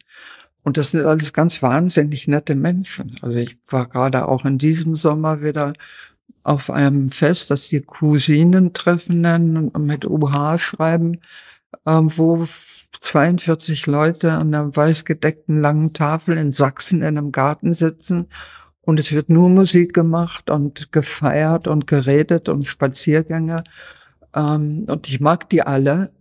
Und 0.63 0.77
das 0.77 0.91
sind 0.91 1.05
alles 1.05 1.33
ganz 1.33 1.61
wahnsinnig 1.61 2.27
nette 2.27 2.55
Menschen. 2.55 3.17
Also 3.21 3.37
ich 3.37 3.57
war 3.67 3.87
gerade 3.87 4.27
auch 4.27 4.45
in 4.45 4.57
diesem 4.57 4.95
Sommer 4.95 5.41
wieder 5.41 5.73
auf 6.43 6.69
einem 6.69 7.11
Fest, 7.11 7.51
das 7.51 7.67
die 7.69 7.81
Cousinen 7.81 8.73
treffen 8.73 9.21
nennen 9.21 9.69
und 9.69 9.85
mit 9.85 10.05
UH 10.05 10.57
schreiben 10.57 11.19
ähm, 11.85 12.11
wo 12.15 12.45
42 12.99 13.87
Leute 13.87 14.33
an 14.33 14.53
einer 14.53 14.75
weißgedeckten 14.75 15.59
langen 15.59 15.93
Tafel 15.93 16.37
in 16.37 16.51
Sachsen 16.51 17.01
in 17.01 17.17
einem 17.17 17.31
Garten 17.31 17.73
sitzen 17.73 18.27
und 18.81 18.99
es 18.99 19.11
wird 19.11 19.29
nur 19.29 19.49
Musik 19.49 19.93
gemacht 19.93 20.49
und 20.49 20.91
gefeiert 20.91 21.67
und 21.67 21.87
geredet 21.87 22.49
und 22.49 22.65
Spaziergänge. 22.65 23.63
Ähm, 24.35 24.85
und 24.87 25.07
ich 25.07 25.19
mag 25.19 25.49
die 25.49 25.61
alle. 25.61 26.11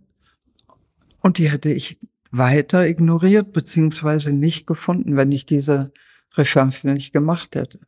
Und 1.21 1.37
die 1.37 1.51
hätte 1.51 1.71
ich 1.71 1.99
weiter 2.31 2.87
ignoriert 2.87 3.51
beziehungsweise 3.51 4.31
nicht 4.31 4.67
gefunden, 4.67 5.17
wenn 5.17 5.31
ich 5.31 5.45
diese 5.45 5.91
Recherche 6.35 6.87
nicht 6.87 7.13
gemacht 7.13 7.55
hätte. 7.55 7.79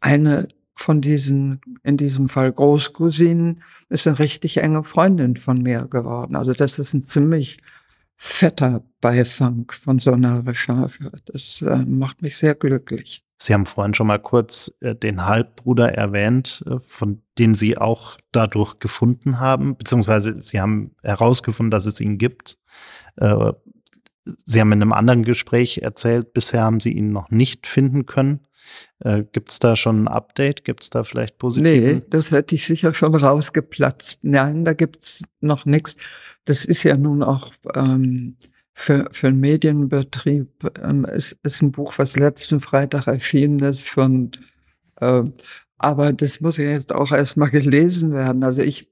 Eine 0.00 0.48
von 0.74 1.02
diesen, 1.02 1.60
in 1.82 1.98
diesem 1.98 2.30
Fall 2.30 2.52
Großcousinen, 2.52 3.62
ist 3.90 4.06
eine 4.06 4.18
richtig 4.18 4.58
enge 4.58 4.82
Freundin 4.82 5.36
von 5.36 5.62
mir 5.62 5.86
geworden. 5.86 6.36
Also 6.36 6.54
das 6.54 6.78
ist 6.78 6.94
ein 6.94 7.04
ziemlich 7.04 7.58
fetter 8.16 8.82
Beifang 9.00 9.70
von 9.70 9.98
so 9.98 10.12
einer 10.12 10.46
Recherche. 10.46 11.10
Das 11.26 11.62
äh, 11.62 11.84
macht 11.86 12.22
mich 12.22 12.36
sehr 12.36 12.54
glücklich. 12.54 13.24
Sie 13.42 13.54
haben 13.54 13.64
vorhin 13.64 13.94
schon 13.94 14.06
mal 14.06 14.18
kurz 14.18 14.76
äh, 14.80 14.94
den 14.94 15.24
Halbbruder 15.24 15.94
erwähnt, 15.94 16.62
äh, 16.66 16.78
von 16.84 17.22
den 17.38 17.54
Sie 17.54 17.78
auch 17.78 18.18
dadurch 18.32 18.78
gefunden 18.78 19.40
haben, 19.40 19.76
beziehungsweise 19.76 20.42
Sie 20.42 20.60
haben 20.60 20.94
herausgefunden, 21.02 21.70
dass 21.70 21.86
es 21.86 22.00
ihn 22.00 22.18
gibt. 22.18 22.58
Äh, 23.16 23.52
Sie 24.44 24.60
haben 24.60 24.72
in 24.72 24.82
einem 24.82 24.92
anderen 24.92 25.24
Gespräch 25.24 25.78
erzählt, 25.78 26.34
bisher 26.34 26.62
haben 26.62 26.80
Sie 26.80 26.92
ihn 26.92 27.12
noch 27.12 27.30
nicht 27.30 27.66
finden 27.66 28.04
können. 28.04 28.40
Äh, 28.98 29.24
Gibt 29.32 29.50
es 29.50 29.58
da 29.58 29.74
schon 29.74 30.04
ein 30.04 30.08
Update? 30.08 30.64
Gibt 30.64 30.82
es 30.82 30.90
da 30.90 31.04
vielleicht 31.04 31.38
positive? 31.38 31.94
Nee, 31.94 32.02
das 32.10 32.30
hätte 32.30 32.54
ich 32.54 32.66
sicher 32.66 32.92
schon 32.92 33.14
rausgeplatzt. 33.14 34.20
Nein, 34.22 34.66
da 34.66 34.74
gibt's 34.74 35.22
noch 35.40 35.64
nichts. 35.64 35.96
Das 36.44 36.66
ist 36.66 36.82
ja 36.82 36.96
nun 36.96 37.22
auch 37.22 37.52
ähm, 37.74 38.36
für, 38.72 39.08
für 39.12 39.28
einen 39.28 39.40
Medienbetrieb, 39.40 40.78
ähm, 40.82 41.04
ist, 41.04 41.36
ist 41.42 41.62
ein 41.62 41.72
Buch, 41.72 41.94
was 41.98 42.16
letzten 42.16 42.60
Freitag 42.60 43.06
erschienen 43.06 43.60
ist, 43.60 43.86
schon. 43.86 44.32
Äh, 44.96 45.24
aber 45.78 46.12
das 46.12 46.40
muss 46.40 46.56
ja 46.56 46.70
jetzt 46.70 46.92
auch 46.92 47.12
erstmal 47.12 47.50
gelesen 47.50 48.12
werden. 48.12 48.44
Also 48.44 48.62
ich 48.62 48.90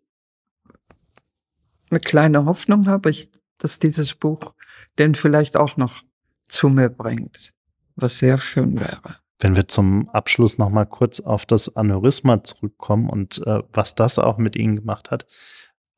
eine 1.90 2.00
kleine 2.00 2.44
Hoffnung 2.44 2.86
habe 2.86 3.10
ich, 3.10 3.30
dass 3.58 3.78
dieses 3.78 4.14
Buch 4.14 4.54
den 4.98 5.14
vielleicht 5.14 5.56
auch 5.56 5.76
noch 5.76 6.02
zu 6.46 6.68
mir 6.68 6.88
bringt, 6.88 7.54
was 7.96 8.18
sehr 8.18 8.38
schön 8.38 8.78
wäre. 8.78 9.16
Wenn 9.38 9.54
wir 9.54 9.68
zum 9.68 10.08
Abschluss 10.08 10.58
noch 10.58 10.70
mal 10.70 10.84
kurz 10.84 11.20
auf 11.20 11.46
das 11.46 11.76
Aneurysma 11.76 12.42
zurückkommen 12.42 13.08
und 13.08 13.40
äh, 13.46 13.62
was 13.72 13.94
das 13.94 14.18
auch 14.18 14.38
mit 14.38 14.56
Ihnen 14.56 14.76
gemacht 14.76 15.10
hat, 15.10 15.26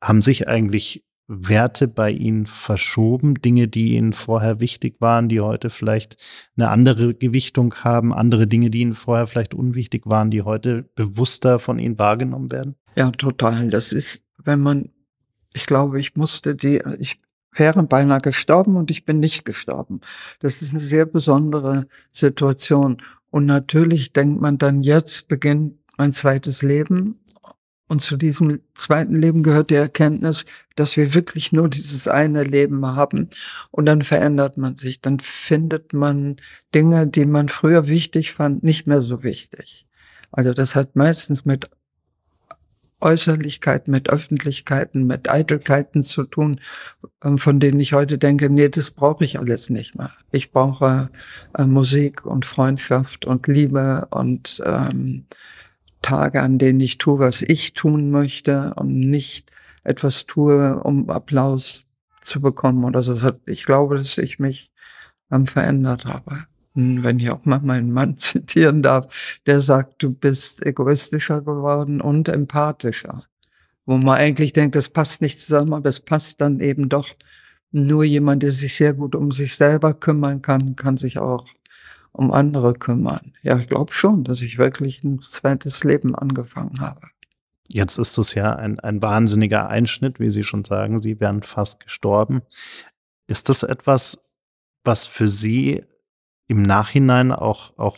haben 0.01 0.21
sich 0.21 0.47
eigentlich 0.47 1.03
Werte 1.33 1.87
bei 1.87 2.11
Ihnen 2.11 2.45
verschoben, 2.45 3.35
Dinge, 3.35 3.67
die 3.67 3.95
Ihnen 3.95 4.13
vorher 4.13 4.59
wichtig 4.59 4.95
waren, 4.99 5.29
die 5.29 5.39
heute 5.39 5.69
vielleicht 5.69 6.17
eine 6.57 6.69
andere 6.69 7.13
Gewichtung 7.13 7.73
haben, 7.75 8.13
andere 8.13 8.47
Dinge, 8.47 8.69
die 8.69 8.81
Ihnen 8.81 8.93
vorher 8.93 9.27
vielleicht 9.27 9.53
unwichtig 9.53 10.03
waren, 10.05 10.29
die 10.29 10.41
heute 10.41 10.83
bewusster 10.95 11.59
von 11.59 11.79
Ihnen 11.79 11.97
wahrgenommen 11.97 12.51
werden? 12.51 12.75
Ja, 12.95 13.11
total. 13.11 13.69
Das 13.69 13.93
ist 13.93 14.21
wenn 14.45 14.59
man, 14.59 14.89
ich 15.53 15.65
glaube, 15.65 15.99
ich 15.99 16.15
musste 16.15 16.55
die, 16.55 16.81
ich 16.99 17.19
wäre 17.53 17.83
beinahe 17.83 18.21
gestorben 18.21 18.75
und 18.75 18.91
ich 18.91 19.05
bin 19.05 19.19
nicht 19.19 19.45
gestorben. 19.45 20.01
Das 20.39 20.61
ist 20.61 20.71
eine 20.71 20.79
sehr 20.79 21.05
besondere 21.05 21.87
Situation. 22.11 23.01
Und 23.29 23.45
natürlich 23.45 24.13
denkt 24.13 24.41
man 24.41 24.57
dann, 24.57 24.83
jetzt 24.83 25.27
beginnt 25.27 25.77
mein 25.97 26.13
zweites 26.13 26.61
Leben. 26.61 27.19
Und 27.91 27.99
zu 27.99 28.15
diesem 28.15 28.61
zweiten 28.75 29.15
Leben 29.15 29.43
gehört 29.43 29.69
die 29.69 29.75
Erkenntnis, 29.75 30.45
dass 30.77 30.95
wir 30.95 31.13
wirklich 31.13 31.51
nur 31.51 31.67
dieses 31.67 32.07
eine 32.07 32.45
Leben 32.45 32.85
haben. 32.85 33.29
Und 33.69 33.85
dann 33.85 34.01
verändert 34.01 34.55
man 34.55 34.77
sich. 34.77 35.01
Dann 35.01 35.19
findet 35.19 35.91
man 35.91 36.37
Dinge, 36.73 37.05
die 37.05 37.25
man 37.25 37.49
früher 37.49 37.89
wichtig 37.89 38.31
fand, 38.31 38.63
nicht 38.63 38.87
mehr 38.87 39.01
so 39.01 39.23
wichtig. 39.23 39.87
Also 40.31 40.53
das 40.53 40.73
hat 40.73 40.95
meistens 40.95 41.43
mit 41.43 41.69
Äußerlichkeiten, 43.01 43.91
mit 43.91 44.09
Öffentlichkeiten, 44.09 45.05
mit 45.05 45.29
Eitelkeiten 45.29 46.01
zu 46.01 46.23
tun, 46.23 46.61
ähm, 47.25 47.39
von 47.39 47.59
denen 47.59 47.81
ich 47.81 47.91
heute 47.91 48.17
denke, 48.17 48.49
nee, 48.49 48.69
das 48.69 48.91
brauche 48.91 49.25
ich 49.25 49.37
alles 49.37 49.69
nicht 49.69 49.95
mehr. 49.95 50.13
Ich 50.31 50.53
brauche 50.53 51.09
äh, 51.57 51.65
Musik 51.65 52.25
und 52.25 52.45
Freundschaft 52.45 53.25
und 53.25 53.47
Liebe 53.47 54.07
und 54.11 54.63
ähm, 54.65 55.25
Tage, 56.01 56.41
an 56.41 56.57
denen 56.57 56.79
ich 56.81 56.97
tue, 56.97 57.19
was 57.19 57.41
ich 57.41 57.73
tun 57.73 58.11
möchte 58.11 58.73
und 58.75 58.99
nicht 58.99 59.51
etwas 59.83 60.25
tue, 60.25 60.81
um 60.83 61.09
Applaus 61.09 61.85
zu 62.21 62.41
bekommen 62.41 62.83
oder 62.83 63.03
so. 63.03 63.17
Ich 63.45 63.65
glaube, 63.65 63.97
dass 63.97 64.17
ich 64.17 64.39
mich 64.39 64.71
ähm, 65.31 65.47
verändert 65.47 66.05
habe 66.05 66.45
wenn 66.73 67.19
ich 67.19 67.29
auch 67.29 67.45
mal 67.45 67.59
meinen 67.59 67.91
Mann 67.91 68.17
zitieren 68.17 68.81
darf, 68.81 69.39
der 69.45 69.61
sagt, 69.61 70.03
du 70.03 70.11
bist 70.11 70.65
egoistischer 70.65 71.41
geworden 71.41 72.01
und 72.01 72.29
empathischer. 72.29 73.23
Wo 73.85 73.97
man 73.97 74.17
eigentlich 74.17 74.53
denkt, 74.53 74.75
das 74.75 74.89
passt 74.89 75.21
nicht 75.21 75.41
zusammen, 75.41 75.73
aber 75.73 75.89
es 75.89 75.99
passt 75.99 76.39
dann 76.39 76.59
eben 76.59 76.87
doch. 76.87 77.09
Nur 77.71 78.03
jemand, 78.03 78.43
der 78.43 78.51
sich 78.51 78.75
sehr 78.75 78.93
gut 78.93 79.15
um 79.15 79.31
sich 79.31 79.55
selber 79.55 79.93
kümmern 79.93 80.41
kann, 80.41 80.75
kann 80.75 80.97
sich 80.97 81.17
auch 81.17 81.45
um 82.11 82.31
andere 82.31 82.73
kümmern. 82.73 83.33
Ja, 83.41 83.57
ich 83.57 83.67
glaube 83.67 83.93
schon, 83.93 84.23
dass 84.23 84.41
ich 84.41 84.57
wirklich 84.57 85.03
ein 85.03 85.19
zweites 85.19 85.83
Leben 85.83 86.15
angefangen 86.15 86.79
habe. 86.79 87.01
Jetzt 87.67 87.97
ist 87.97 88.17
es 88.17 88.33
ja 88.33 88.55
ein, 88.55 88.79
ein 88.79 89.01
wahnsinniger 89.01 89.69
Einschnitt, 89.69 90.19
wie 90.19 90.29
Sie 90.29 90.43
schon 90.43 90.65
sagen. 90.65 91.01
Sie 91.01 91.19
wären 91.19 91.41
fast 91.41 91.79
gestorben. 91.79 92.41
Ist 93.27 93.47
das 93.47 93.63
etwas, 93.63 94.33
was 94.83 95.05
für 95.05 95.29
Sie 95.29 95.81
im 96.47 96.63
Nachhinein 96.63 97.31
auch, 97.31 97.77
auch 97.77 97.97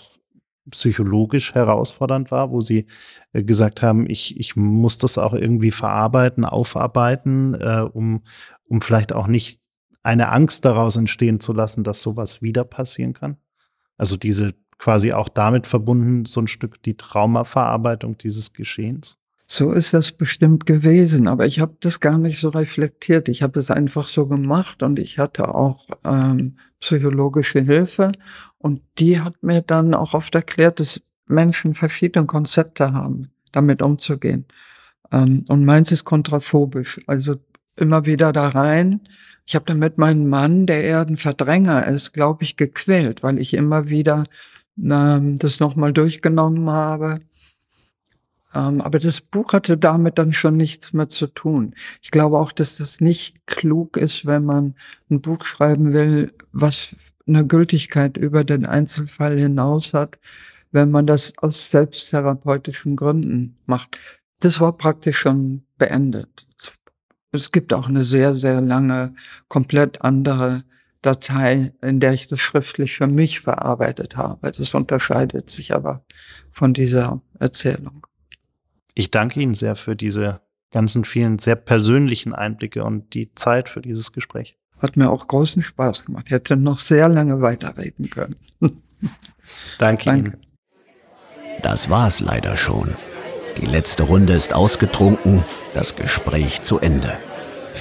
psychologisch 0.69 1.55
herausfordernd 1.55 2.31
war, 2.31 2.51
wo 2.51 2.61
sie 2.61 2.87
äh, 3.33 3.43
gesagt 3.43 3.81
haben, 3.81 4.09
ich, 4.09 4.39
ich 4.39 4.55
muss 4.55 4.97
das 4.97 5.17
auch 5.17 5.33
irgendwie 5.33 5.71
verarbeiten, 5.71 6.45
aufarbeiten, 6.45 7.55
äh, 7.55 7.85
um, 7.91 8.23
um 8.65 8.81
vielleicht 8.81 9.13
auch 9.13 9.27
nicht 9.27 9.61
eine 10.03 10.29
Angst 10.29 10.65
daraus 10.65 10.95
entstehen 10.95 11.39
zu 11.39 11.53
lassen, 11.53 11.83
dass 11.83 12.01
sowas 12.01 12.41
wieder 12.41 12.63
passieren 12.63 13.13
kann? 13.13 13.37
Also 13.97 14.17
diese 14.17 14.53
quasi 14.77 15.13
auch 15.13 15.29
damit 15.29 15.67
verbunden, 15.67 16.25
so 16.25 16.41
ein 16.41 16.47
Stück 16.47 16.81
die 16.83 16.97
Traumaverarbeitung 16.97 18.17
dieses 18.17 18.53
Geschehens? 18.53 19.17
So 19.47 19.71
ist 19.71 19.93
das 19.93 20.11
bestimmt 20.11 20.65
gewesen, 20.65 21.27
aber 21.27 21.45
ich 21.45 21.59
habe 21.59 21.75
das 21.79 21.99
gar 21.99 22.17
nicht 22.17 22.39
so 22.39 22.49
reflektiert. 22.49 23.29
Ich 23.29 23.43
habe 23.43 23.59
es 23.59 23.69
einfach 23.69 24.07
so 24.07 24.25
gemacht 24.25 24.83
und 24.83 24.99
ich 24.99 25.19
hatte 25.19 25.53
auch 25.53 25.87
ähm, 26.03 26.57
psychologische 26.79 27.61
Hilfe 27.61 28.13
und 28.57 28.81
die 28.97 29.19
hat 29.19 29.43
mir 29.43 29.61
dann 29.61 29.93
auch 29.93 30.13
oft 30.13 30.33
erklärt, 30.33 30.79
dass 30.79 31.01
Menschen 31.27 31.75
verschiedene 31.75 32.25
Konzepte 32.25 32.93
haben, 32.93 33.29
damit 33.51 33.81
umzugehen. 33.81 34.45
Ähm, 35.11 35.45
und 35.49 35.65
meins 35.65 35.91
ist 35.91 36.03
kontraphobisch, 36.03 36.99
also 37.07 37.35
immer 37.75 38.05
wieder 38.05 38.31
da 38.33 38.49
rein. 38.49 39.01
Ich 39.45 39.55
habe 39.55 39.65
damit 39.65 39.97
meinen 39.97 40.29
Mann, 40.29 40.65
der 40.65 40.83
eher 40.83 41.01
ein 41.01 41.17
Verdränger 41.17 41.87
ist, 41.87 42.13
glaube 42.13 42.43
ich, 42.43 42.55
gequält, 42.55 43.23
weil 43.23 43.39
ich 43.39 43.53
immer 43.53 43.89
wieder 43.89 44.23
ähm, 44.77 45.37
das 45.37 45.59
nochmal 45.59 45.93
durchgenommen 45.93 46.69
habe 46.69 47.19
ähm, 48.53 48.81
aber 48.81 48.99
das 48.99 49.21
Buch 49.21 49.53
hatte 49.53 49.77
damit 49.77 50.17
dann 50.17 50.33
schon 50.33 50.57
nichts 50.57 50.93
mehr 50.93 51.09
zu 51.09 51.27
tun. 51.27 51.73
Ich 52.01 52.11
glaube 52.11 52.37
auch, 52.39 52.51
dass 52.51 52.77
das 52.77 53.01
nicht 53.01 53.45
klug 53.47 53.97
ist, 53.97 54.25
wenn 54.25 54.45
man 54.45 54.75
ein 55.09 55.21
Buch 55.21 55.43
schreiben 55.43 55.93
will, 55.93 56.33
was 56.51 56.95
eine 57.27 57.45
Gültigkeit 57.45 58.17
über 58.17 58.43
den 58.43 58.65
Einzelfall 58.65 59.37
hinaus 59.39 59.93
hat, 59.93 60.19
wenn 60.71 60.91
man 60.91 61.07
das 61.07 61.33
aus 61.37 61.71
selbsttherapeutischen 61.71 62.95
Gründen 62.95 63.57
macht. 63.65 63.97
Das 64.39 64.59
war 64.59 64.77
praktisch 64.77 65.17
schon 65.17 65.63
beendet. 65.77 66.47
Es 67.33 67.51
gibt 67.51 67.73
auch 67.73 67.89
eine 67.89 68.03
sehr, 68.03 68.37
sehr 68.37 68.61
lange, 68.61 69.15
komplett 69.47 70.03
andere 70.03 70.63
Datei, 71.01 71.73
in 71.81 71.99
der 71.99 72.13
ich 72.13 72.27
das 72.27 72.39
schriftlich 72.39 72.95
für 72.95 73.07
mich 73.07 73.39
verarbeitet 73.39 74.17
habe. 74.17 74.51
Das 74.51 74.73
unterscheidet 74.73 75.49
sich 75.49 75.73
aber 75.73 76.05
von 76.51 76.75
dieser 76.75 77.21
Erzählung. 77.39 78.05
Ich 78.93 79.09
danke 79.09 79.41
Ihnen 79.41 79.55
sehr 79.55 79.75
für 79.75 79.95
diese 79.95 80.41
ganzen 80.71 81.05
vielen 81.05 81.39
sehr 81.39 81.55
persönlichen 81.55 82.33
Einblicke 82.33 82.83
und 82.83 83.15
die 83.15 83.33
Zeit 83.33 83.67
für 83.67 83.81
dieses 83.81 84.11
Gespräch. 84.11 84.55
Hat 84.77 84.95
mir 84.95 85.09
auch 85.09 85.27
großen 85.27 85.63
Spaß 85.63 86.05
gemacht. 86.05 86.25
Ich 86.27 86.33
hätte 86.33 86.55
noch 86.55 86.77
sehr 86.77 87.09
lange 87.09 87.41
weiterreden 87.41 88.11
können. 88.11 88.35
danke, 88.59 88.77
danke 89.79 90.09
Ihnen. 90.09 90.37
Das 91.63 91.89
war's 91.89 92.19
leider 92.19 92.57
schon. 92.57 92.93
Die 93.57 93.65
letzte 93.65 94.03
Runde 94.03 94.33
ist 94.33 94.53
ausgetrunken, 94.53 95.43
das 95.73 95.95
Gespräch 95.95 96.63
zu 96.63 96.79
Ende. 96.79 97.17